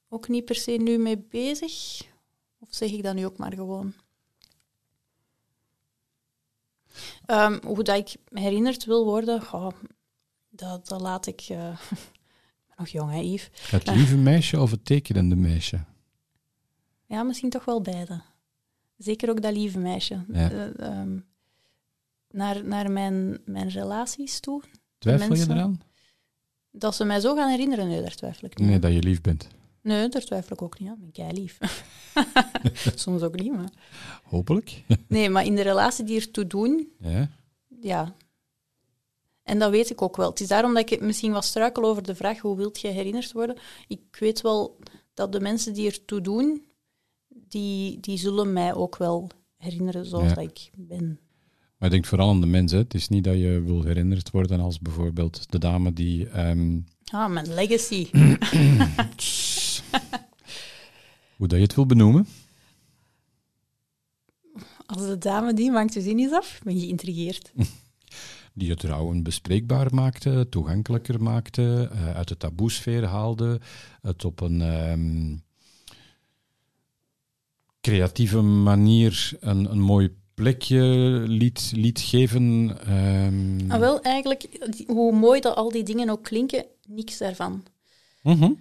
ook 0.09 0.29
niet 0.29 0.45
per 0.45 0.55
se 0.55 0.71
nu 0.71 0.99
mee 0.99 1.19
bezig. 1.19 2.01
Of 2.59 2.69
zeg 2.71 2.91
ik 2.91 3.03
dat 3.03 3.15
nu 3.15 3.25
ook 3.27 3.37
maar 3.37 3.53
gewoon? 3.53 3.95
Ehm, 7.27 7.59
hoe 7.67 7.83
dat 7.83 7.97
ik 7.97 8.17
herinnerd 8.33 8.85
wil 8.85 9.05
worden, 9.05 9.43
dat, 10.51 10.89
dat 10.89 11.01
laat 11.01 11.27
ik... 11.27 11.41
eh, 11.41 11.57
ben 12.67 12.77
nog 12.77 12.89
jong, 12.89 13.11
hè, 13.11 13.19
Yves? 13.19 13.51
Het 13.71 13.87
lieve 13.87 14.17
meisje 14.17 14.61
of 14.61 14.71
het 14.71 14.85
tekenende 14.85 15.37
meisje? 15.37 15.85
Ja, 17.07 17.23
misschien 17.23 17.51
toch 17.51 17.65
wel 17.65 17.81
beide. 17.81 18.21
Zeker 18.97 19.31
ook 19.31 19.43
dat 19.43 19.53
lieve 19.53 19.79
meisje. 19.79 20.25
Ja. 20.33 20.51
Eh, 20.51 20.79
ehm, 20.79 21.19
naar, 22.31 22.65
naar 22.65 22.91
mijn, 22.91 23.39
mijn 23.45 23.69
relaties 23.69 24.41
toe. 24.41 24.63
Twijfel 24.99 25.35
je 25.35 25.47
eraan? 25.49 25.81
Dat 26.71 26.95
ze 26.95 27.05
mij 27.05 27.21
zo 27.21 27.35
gaan 27.35 27.51
herinneren, 27.51 27.89
nee, 27.89 28.01
daar 28.01 28.15
twijfel 28.15 28.49
ik 28.49 28.59
niet 28.59 28.69
Nee, 28.69 28.79
dat 28.79 28.93
je 28.93 29.03
lief 29.03 29.21
bent. 29.21 29.49
Nee, 29.83 30.09
daar 30.09 30.23
twijfel 30.25 30.53
ik 30.53 30.63
ook 30.63 30.79
niet 30.79 30.89
aan. 30.89 30.95
Ik 30.95 31.01
ben 31.01 31.13
kei 31.13 31.33
lief. 31.41 31.59
Soms 32.95 33.23
ook 33.23 33.37
niet, 33.41 33.53
maar... 33.53 33.71
Hopelijk. 34.25 34.83
Nee, 35.09 35.29
maar 35.29 35.45
in 35.45 35.55
de 35.55 35.63
relatie 35.63 36.05
die 36.05 36.21
ertoe 36.21 36.47
doen, 36.47 36.89
Ja. 36.99 37.31
ja. 37.81 38.15
En 39.43 39.59
dat 39.59 39.71
weet 39.71 39.91
ik 39.91 40.03
ook 40.03 40.17
wel. 40.17 40.31
Het 40.31 40.41
is 40.41 40.49
daarom 40.49 40.75
dat 40.75 40.91
ik 40.91 41.01
misschien 41.01 41.33
wat 41.33 41.45
struikel 41.45 41.85
over 41.85 42.03
de 42.03 42.15
vraag 42.15 42.39
hoe 42.39 42.57
wilt 42.57 42.81
je 42.81 42.89
herinnerd 42.89 43.33
worden. 43.33 43.57
Ik 43.89 44.01
weet 44.19 44.41
wel 44.41 44.79
dat 45.15 45.33
de 45.33 45.41
mensen 45.41 45.75
die 45.75 45.87
ertoe 45.91 46.21
doen, 46.21 46.63
die, 47.29 48.01
die 48.01 48.19
zullen 48.19 48.53
mij 48.53 48.75
ook 48.75 48.97
wel 48.97 49.31
herinneren 49.57 50.07
zoals 50.07 50.29
Ja. 50.29 50.35
dat 50.35 50.45
ik 50.45 50.71
ben. 50.77 51.19
Maar 51.77 51.89
ik 51.89 51.95
denk 51.95 52.05
vooral 52.07 52.29
aan 52.29 52.41
de 52.41 52.47
mensen. 52.47 52.79
Het 52.79 52.95
is 52.95 53.09
niet 53.09 53.25
dat 53.25 53.35
je 53.35 53.61
wil 53.65 53.83
herinnerd 53.85 54.31
worden 54.31 54.61
als 54.61 54.79
bijvoorbeeld 54.81 55.51
de 55.53 55.59
dame 55.59 55.93
die... 55.93 56.29
ehm, 56.29 56.79
Ah, 57.13 57.31
mijn 57.31 57.55
legacy. 57.55 58.09
hoe 61.41 61.49
dat 61.49 61.59
je 61.59 61.65
het 61.65 61.75
wil 61.75 61.87
benoemen. 61.87 62.27
Als 64.87 65.07
de 65.07 65.19
dame 65.19 65.55
die 65.55 65.71
maakt 65.71 65.93
de 65.93 66.01
zin 66.01 66.19
is 66.19 66.33
af, 66.33 66.61
ben 66.65 66.75
je 66.75 66.81
geïntrigeerd. 66.81 67.53
Die 68.55 68.71
het 68.71 68.79
trouwen 68.79 69.23
bespreekbaar 69.23 69.95
maakte, 69.95 70.47
toegankelijker 70.51 71.23
maakte, 71.23 71.89
eh, 71.93 72.17
uit 72.17 72.29
de 72.29 72.37
taboesfeer 72.37 73.05
haalde, 73.05 73.61
het 74.03 74.25
op 74.25 74.41
een 74.41 74.61
ehm, 74.61 75.37
creatieve 77.81 78.41
manier 78.41 79.37
een, 79.41 79.71
een 79.71 79.81
mooi 79.81 80.17
plekje 80.35 80.83
liet, 81.27 81.73
liet 81.75 82.01
geven. 82.01 82.77
ehm. 82.87 83.67
Maar 83.67 83.81
wel, 83.81 84.01
eigenlijk, 84.01 84.49
hoe 84.87 85.13
mooi 85.13 85.41
dat 85.41 85.57
al 85.57 85.71
die 85.71 85.83
dingen 85.83 86.11
ook 86.11 86.23
klinken, 86.25 86.67
niks 86.89 87.19
daarvan. 87.19 87.65
Mhm, 88.23 88.53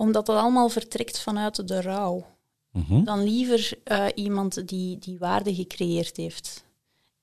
Omdat 0.00 0.26
dat 0.26 0.36
allemaal 0.36 0.68
vertrekt 0.68 1.20
vanuit 1.20 1.68
de 1.68 1.80
rouw. 1.80 2.26
mhm. 2.70 3.04
dan 3.04 3.22
liever 3.22 3.78
eh, 3.84 4.06
iemand 4.14 4.68
die 4.68 4.98
die 4.98 5.18
waarde 5.18 5.54
gecreëerd 5.54 6.16
heeft. 6.16 6.64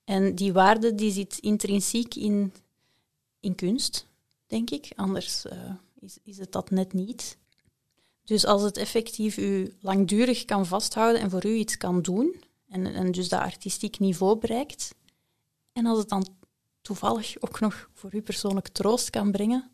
En 0.04 0.36
die 0.36 0.54
waarde 0.54 0.96
die 0.96 1.12
zit 1.12 1.38
intrinsiek 1.38 2.16
in, 2.16 2.54
in 3.40 3.56
kunst, 3.56 4.08
denk 4.48 4.70
ik. 4.70 4.92
Anders 4.96 5.46
eh, 5.46 5.58
is, 6.00 6.18
is 6.24 6.38
het 6.38 6.52
dat 6.52 6.70
net 6.70 6.94
niet. 6.94 7.38
Dus 8.24 8.46
als 8.46 8.62
het 8.62 8.78
effectief 8.78 9.38
u 9.38 9.74
langdurig 9.82 10.46
kan 10.46 10.66
vasthouden 10.66 11.22
en 11.22 11.30
voor 11.30 11.46
u 11.46 11.54
iets 11.54 11.78
kan 11.78 12.02
doen, 12.02 12.36
en, 12.70 12.86
en 12.86 13.12
dus 13.12 13.30
dat 13.30 13.40
artistiek 13.40 14.00
niveau 14.00 14.38
bereikt, 14.38 14.96
en 15.74 15.86
als 15.86 15.98
het 15.98 16.10
dan 16.10 16.28
toevallig 16.82 17.42
ook 17.42 17.60
nog 17.60 17.90
voor 17.94 18.16
u 18.16 18.22
persoonlijk 18.22 18.68
troost 18.68 19.10
kan 19.10 19.32
brengen, 19.32 19.72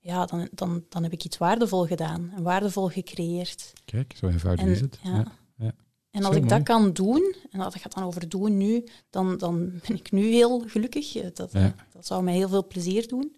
ja, 0.00 0.26
dan, 0.26 0.48
dan, 0.52 0.84
dan 0.88 1.02
heb 1.02 1.12
ik 1.12 1.24
iets 1.24 1.38
waardevol 1.38 1.86
gedaan 1.86 2.32
en 2.36 2.42
waardevol 2.42 2.88
gecreëerd. 2.88 3.72
Kijk, 3.84 4.14
zo 4.16 4.26
eenvoudig 4.28 4.64
En, 4.64 4.70
is 4.70 4.80
het. 4.80 4.98
ja. 5.02 5.10
Ja. 5.16 5.32
ja. 5.56 5.72
En 6.10 6.24
als 6.24 6.34
ik 6.36 6.42
mooi. 6.42 6.54
dat 6.54 6.62
kan 6.62 6.92
doen, 6.92 7.34
en 7.50 7.58
dat 7.58 7.74
gaat 7.76 7.94
dan 7.94 8.04
over 8.04 8.28
doen 8.28 8.56
nu, 8.56 8.84
dan, 9.10 9.38
dan 9.38 9.70
ben 9.88 9.96
ik 9.96 10.12
nu 10.12 10.26
heel 10.26 10.60
gelukkig. 10.68 11.16
Eh, 11.16 11.26
Dat, 11.34 11.52
Ja. 11.52 11.74
dat 11.92 12.06
zou 12.06 12.22
mij 12.22 12.34
heel 12.34 12.48
veel 12.48 12.66
plezier 12.66 13.08
doen. 13.08 13.36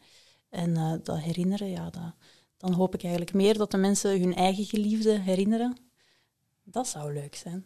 En 0.49 0.77
eh, 0.77 0.93
dat 1.03 1.19
herinneren, 1.19 1.69
ja, 1.71 1.91
dat, 1.91 2.15
dan 2.57 2.73
hoop 2.73 2.95
ik 2.95 3.03
eigenlijk 3.03 3.35
meer 3.35 3.59
dat 3.59 3.71
de 3.71 3.77
mensen 3.77 4.21
hun 4.21 4.35
eigen 4.35 4.65
geliefde 4.65 5.19
herinneren. 5.19 5.77
Dat 6.65 6.89
zou 6.89 7.13
leuk 7.13 7.35
zijn, 7.35 7.65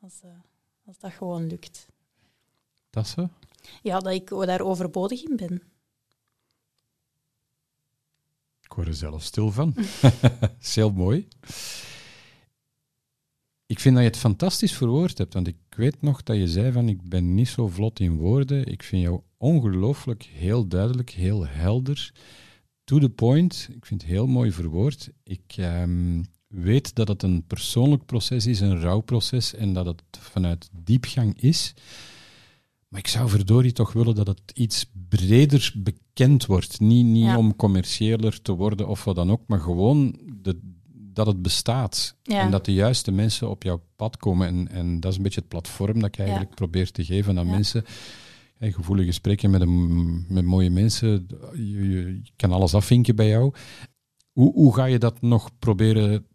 als, 0.00 0.20
eh, 0.22 0.30
als 0.86 0.98
dat 0.98 1.12
gewoon 1.12 1.46
lukt. 1.46 1.86
Dat 2.90 3.06
zo. 3.08 3.28
Ja, 3.82 3.98
dat 3.98 4.12
ik 4.12 4.28
daar 4.28 4.60
overbodig 4.60 5.22
in 5.24 5.36
ben. 5.36 5.62
Ik 8.66 8.72
word 8.72 8.88
er 8.88 8.94
zelf 8.94 9.22
stil 9.22 9.52
van. 9.52 9.74
is 10.60 10.74
heel 10.74 10.92
mooi. 10.92 11.28
Ik 13.66 13.80
vind 13.80 13.94
dat 13.94 14.04
je 14.04 14.10
het 14.10 14.18
fantastisch 14.18 14.76
verwoord 14.76 15.18
hebt, 15.18 15.34
want 15.34 15.46
ik 15.46 15.56
weet 15.76 16.02
nog 16.02 16.22
dat 16.22 16.36
je 16.36 16.48
zei 16.48 16.72
van 16.72 16.88
ik 16.88 17.08
ben 17.08 17.34
niet 17.34 17.48
zo 17.48 17.68
vlot 17.68 18.00
in 18.00 18.16
woorden. 18.16 18.66
Ik 18.66 18.82
vind 18.82 19.02
jou 19.02 19.20
ongelooflijk 19.36 20.22
heel 20.22 20.66
duidelijk, 20.66 21.10
heel 21.10 21.46
helder. 21.46 22.12
To 22.84 22.98
the 22.98 23.08
point. 23.08 23.68
Ik 23.72 23.86
vind 23.86 24.02
het 24.02 24.10
heel 24.10 24.26
mooi 24.26 24.52
verwoord. 24.52 25.10
Ik 25.22 25.54
ehm, 25.56 26.22
weet 26.46 26.94
dat 26.94 27.08
het 27.08 27.22
een 27.22 27.44
persoonlijk 27.46 28.06
proces 28.06 28.46
is, 28.46 28.60
een 28.60 28.80
rouwproces, 28.80 29.54
en 29.54 29.72
dat 29.72 29.86
het 29.86 30.02
vanuit 30.10 30.68
diepgang 30.72 31.40
is. 31.40 31.74
Maar 32.88 33.00
ik 33.00 33.06
zou 33.06 33.28
verdorie 33.28 33.72
toch 33.72 33.92
willen 33.92 34.14
dat 34.14 34.26
het 34.26 34.40
iets 34.54 34.90
breder 35.08 35.72
bekend 35.76 36.46
wordt. 36.46 36.80
Niet, 36.80 37.06
niet 37.06 37.24
Ja. 37.24 37.38
om 37.38 37.56
commerciëler 37.56 38.42
te 38.42 38.52
worden 38.52 38.88
of 38.88 39.04
wat 39.04 39.14
dan 39.16 39.30
ook, 39.30 39.42
maar 39.46 39.60
gewoon 39.60 40.18
de, 40.42 40.58
dat 40.92 41.26
het 41.26 41.42
bestaat. 41.42 42.16
Ja. 42.22 42.40
En 42.40 42.50
dat 42.50 42.64
de 42.64 42.72
juiste 42.72 43.12
mensen 43.12 43.50
op 43.50 43.62
jouw 43.62 43.82
pad 43.96 44.16
komen. 44.16 44.46
En, 44.46 44.68
en 44.68 45.00
dat 45.00 45.10
is 45.10 45.16
een 45.16 45.22
beetje 45.22 45.40
het 45.40 45.48
platform 45.48 45.94
dat 45.94 46.08
ik 46.08 46.18
eigenlijk 46.18 46.54
probeer 46.54 46.90
te 46.90 47.04
geven 47.04 47.38
aan 47.38 47.46
mensen. 47.50 47.84
Hey, 48.58 48.72
gevoelige 48.72 49.06
gesprekken 49.08 49.50
met, 49.50 49.60
een, 49.60 50.24
met 50.28 50.44
mooie 50.44 50.70
mensen. 50.70 51.26
Je, 51.54 51.88
je, 51.88 52.20
je 52.22 52.30
kan 52.36 52.52
alles 52.52 52.74
afvinken 52.74 53.16
bij 53.16 53.28
jou. 53.28 53.52
Hoe, 54.32 54.52
hoe 54.52 54.74
ga 54.74 54.84
je 54.84 54.98
dat 54.98 55.20
nog 55.20 55.50
proberen 55.58 56.26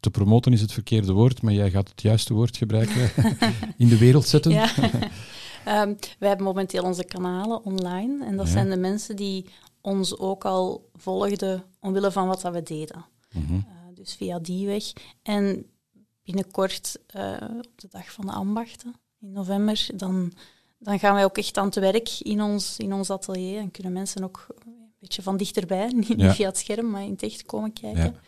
te 0.00 0.10
promoten, 0.10 0.52
is 0.52 0.60
het 0.60 0.72
verkeerde 0.72 1.12
woord, 1.12 1.42
maar 1.42 1.52
jij 1.52 1.70
gaat 1.70 1.88
het 1.88 2.02
juiste 2.02 2.34
woord 2.34 2.56
gebruiken. 2.56 3.10
in 3.76 3.88
de 3.88 3.98
wereld 3.98 4.26
zetten. 4.26 4.52
Ja. 4.52 4.70
Ehm, 5.64 5.94
wij 6.18 6.28
hebben 6.28 6.46
momenteel 6.46 6.84
onze 6.84 7.04
kanalen 7.04 7.64
online. 7.64 8.24
En 8.24 8.36
dat 8.36 8.46
Ja. 8.46 8.52
zijn 8.52 8.70
de 8.70 8.76
mensen 8.76 9.16
die 9.16 9.46
ons 9.80 10.18
ook 10.18 10.44
al 10.44 10.88
volgden 10.94 11.64
omwille 11.80 12.10
van 12.12 12.26
wat 12.26 12.40
dat 12.40 12.52
we 12.52 12.62
deden. 12.62 13.04
Mhm. 13.32 13.54
Eh, 13.54 13.60
dus 13.94 14.14
via 14.14 14.38
die 14.38 14.66
weg. 14.66 14.84
En 15.22 15.66
binnenkort, 16.24 16.98
eh, 17.06 17.36
op 17.56 17.70
de 17.80 17.88
dag 17.90 18.12
van 18.12 18.26
de 18.26 18.32
ambachten 18.32 18.94
in 19.20 19.32
november, 19.32 19.86
dan, 19.94 20.32
dan 20.78 20.98
gaan 20.98 21.14
wij 21.14 21.24
ook 21.24 21.38
echt 21.38 21.56
aan 21.58 21.66
het 21.66 21.74
werk 21.74 22.18
in 22.20 22.42
ons, 22.42 22.78
in 22.78 22.92
ons 22.92 23.10
atelier. 23.10 23.58
En 23.58 23.70
kunnen 23.70 23.92
mensen 23.92 24.24
ook 24.24 24.46
een 24.64 24.92
beetje 24.98 25.22
van 25.22 25.36
dichterbij, 25.36 25.88
niet, 26.08 26.20
Ja. 26.20 26.34
via 26.34 26.46
het 26.48 26.58
scherm, 26.58 26.90
maar 26.90 27.02
in 27.04 27.10
het 27.10 27.22
echt 27.22 27.42
komen 27.46 27.72
kijken. 27.72 28.02
Ja. 28.04 28.20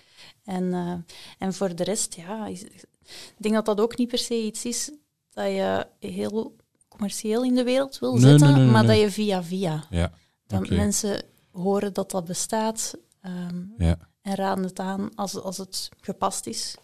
En, 0.45 0.72
eh, 0.72 0.93
en 1.39 1.55
voor 1.55 1.74
de 1.76 1.85
rest, 1.85 2.14
ja, 2.14 2.47
is- 2.47 2.62
ik 2.62 2.89
denk 3.37 3.55
dat 3.55 3.64
dat 3.64 3.80
ook 3.80 3.97
niet 3.97 4.09
per 4.09 4.18
se 4.18 4.43
iets 4.43 4.64
is 4.64 4.91
dat 5.30 5.47
je 5.47 5.87
heel 5.99 6.57
commercieel 6.95 7.45
in 7.45 7.55
de 7.55 7.65
wereld 7.65 7.99
wil 7.99 8.13
Nee, 8.13 8.21
zetten, 8.21 8.47
nee, 8.47 8.57
nee, 8.57 8.65
nee, 8.65 8.73
maar 8.73 8.87
dat 8.87 8.99
je 8.99 9.11
via 9.11 9.43
via. 9.43 9.85
Ja, 9.91 10.13
Dat 10.47 10.71
mensen 10.71 11.23
horen 11.51 11.93
dat 11.93 12.11
dat 12.11 12.25
bestaat 12.25 12.95
ehm, 13.21 13.63
ja. 13.79 13.99
en 14.23 14.35
raden 14.35 14.65
het 14.65 14.79
aan 14.79 15.15
als, 15.15 15.41
als 15.41 15.57
het 15.57 15.89
gepast 16.01 16.47
is. 16.47 16.77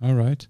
Alright. 0.00 0.42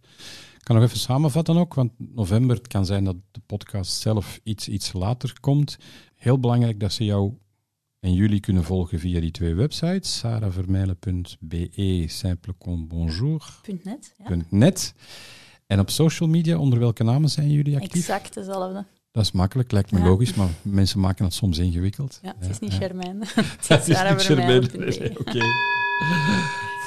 Ik 0.57 0.64
kan 0.64 0.77
nog 0.77 0.85
even 0.85 0.99
samenvatten 0.99 1.57
ook, 1.57 1.75
want 1.75 1.93
november, 1.97 2.57
het 2.57 2.69
kan 2.69 2.87
zijn 2.87 3.05
dat 3.05 3.16
de 3.31 3.41
podcast 3.47 4.01
zelf 4.01 4.41
iets, 4.43 4.69
iets 4.69 4.93
later 4.93 5.41
komt. 5.41 5.77
Heel 6.14 6.41
belangrijk 6.41 6.81
dat 6.81 6.93
ze 6.93 7.05
jou 7.05 7.33
en 8.01 8.12
jullie 8.12 8.41
kunnen 8.41 8.64
volgen 8.64 8.99
via 8.99 9.21
die 9.21 9.31
twee 9.31 9.55
websites, 9.55 10.19
sarahvermijlen.be, 10.19 12.05
simplecombonjour.net. 12.07 14.14
Punt 14.25 14.51
net. 14.51 14.95
En 15.69 15.81
op 15.81 15.91
social 15.91 16.29
media, 16.29 16.59
onder 16.59 16.79
welke 16.79 17.05
namen 17.05 17.29
zijn 17.31 17.51
jullie 17.51 17.77
actief? 17.77 18.09
Exact 18.09 18.35
dezelfde. 18.35 18.85
Dat 19.12 19.25
is 19.25 19.33
makkelijk, 19.33 19.73
lijkt 19.73 19.93
me 19.93 19.99
Ja. 19.99 20.05
logisch, 20.05 20.35
maar 20.35 20.49
mensen 20.62 21.01
maken 21.01 21.25
het 21.25 21.35
soms 21.35 21.59
ingewikkeld. 21.59 22.19
Ja, 22.23 22.35
het 22.39 22.51
is 22.51 22.59
niet. 22.59 22.73
Germain. 22.73 23.21
het 23.21 23.35
Het 23.69 23.81
is 23.81 23.87
niet 23.87 24.23
Germain. 24.23 24.64
Oké. 25.19 25.41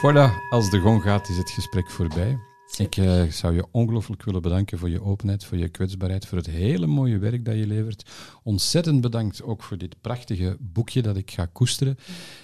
Voilà, 0.01 0.49
als 0.49 0.69
de 0.69 0.79
gong 0.79 1.01
gaat, 1.01 1.29
is 1.29 1.37
het 1.37 1.49
gesprek 1.49 1.91
voorbij. 1.91 2.37
Ik 2.77 2.97
eh, 2.97 3.23
zou 3.23 3.53
je 3.55 3.65
ongelooflijk 3.71 4.23
willen 4.23 4.41
bedanken 4.41 4.77
voor 4.77 4.89
je 4.89 5.01
openheid, 5.01 5.45
voor 5.45 5.57
je 5.57 5.69
kwetsbaarheid, 5.69 6.25
voor 6.25 6.37
het 6.37 6.47
hele 6.47 6.87
mooie 6.87 7.17
werk 7.17 7.45
dat 7.45 7.55
je 7.55 7.67
levert. 7.67 8.09
Ontzettend 8.43 9.01
bedankt 9.01 9.43
ook 9.43 9.63
voor 9.63 9.77
dit 9.77 9.95
prachtige 10.01 10.57
boekje 10.59 11.01
dat 11.01 11.17
ik 11.17 11.31
ga 11.31 11.45
koesteren. 11.45 11.97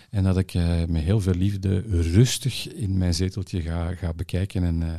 En 0.10 0.24
dat 0.24 0.38
ik 0.38 0.54
eh, 0.54 0.84
met 0.88 1.04
heel 1.04 1.20
veel 1.22 1.34
liefde 1.34 1.80
rustig 1.90 2.74
in 2.74 2.98
mijn 2.98 3.14
zeteltje 3.14 3.62
ga, 3.62 3.96
ga 3.96 4.14
bekijken 4.14 4.64
en 4.64 4.84
eh, 4.84 4.90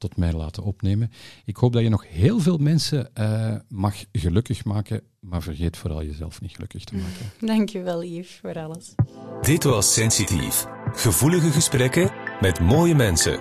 tot 0.00 0.16
mij 0.16 0.32
laten 0.32 0.62
opnemen. 0.62 1.10
Ik 1.44 1.56
hoop 1.56 1.72
dat 1.72 1.82
je 1.82 1.88
nog 1.88 2.04
heel 2.08 2.40
veel 2.40 2.56
mensen 2.56 3.14
eh, 3.14 3.54
mag 3.68 3.94
gelukkig 4.12 4.64
maken, 4.64 5.02
maar 5.20 5.42
vergeet 5.42 5.76
vooral 5.76 6.02
jezelf 6.02 6.40
niet 6.40 6.54
gelukkig 6.54 6.84
te 6.84 6.94
maken. 6.94 7.32
Dankjewel, 7.56 8.04
Yves, 8.04 8.38
voor 8.42 8.58
alles. 8.58 8.94
Dit 9.40 9.64
was 9.64 9.92
Sensitief. 9.92 10.66
Gevoelige 10.92 11.50
gesprekken 11.50 12.10
met 12.40 12.60
mooie 12.60 12.94
mensen. 12.94 13.40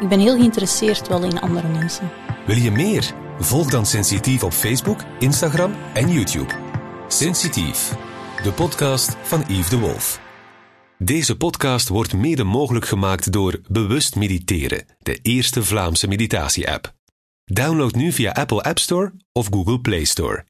Ik 0.00 0.08
ben 0.08 0.20
heel 0.20 0.36
geïnteresseerd 0.36 1.08
wel 1.08 1.22
in 1.22 1.40
andere 1.40 1.68
mensen. 1.68 2.10
Wil 2.46 2.56
je 2.56 2.70
meer? 2.70 3.14
Volg 3.38 3.70
dan 3.70 3.86
Sensitief 3.86 4.42
op 4.42 4.52
Facebook, 4.52 5.00
Instagram 5.18 5.74
en 5.94 6.12
YouTube. 6.12 6.54
Sensitief, 7.08 7.96
de 8.42 8.52
podcast 8.52 9.16
van 9.22 9.44
Yves 9.48 9.68
de 9.68 9.78
Wolf. 9.78 10.29
Deze 11.02 11.36
podcast 11.36 11.88
wordt 11.88 12.14
mede 12.14 12.44
mogelijk 12.44 12.86
gemaakt 12.86 13.32
door 13.32 13.60
Bewust 13.68 14.16
Mediteren, 14.16 14.86
de 14.98 15.18
eerste 15.22 15.64
Vlaamse 15.64 16.08
meditatie-app. 16.08 16.94
Download 17.44 17.94
nu 17.94 18.12
via 18.12 18.32
Apple 18.32 18.62
App 18.62 18.78
Store 18.78 19.12
of 19.32 19.46
Google 19.50 19.80
Play 19.80 20.04
Store. 20.04 20.44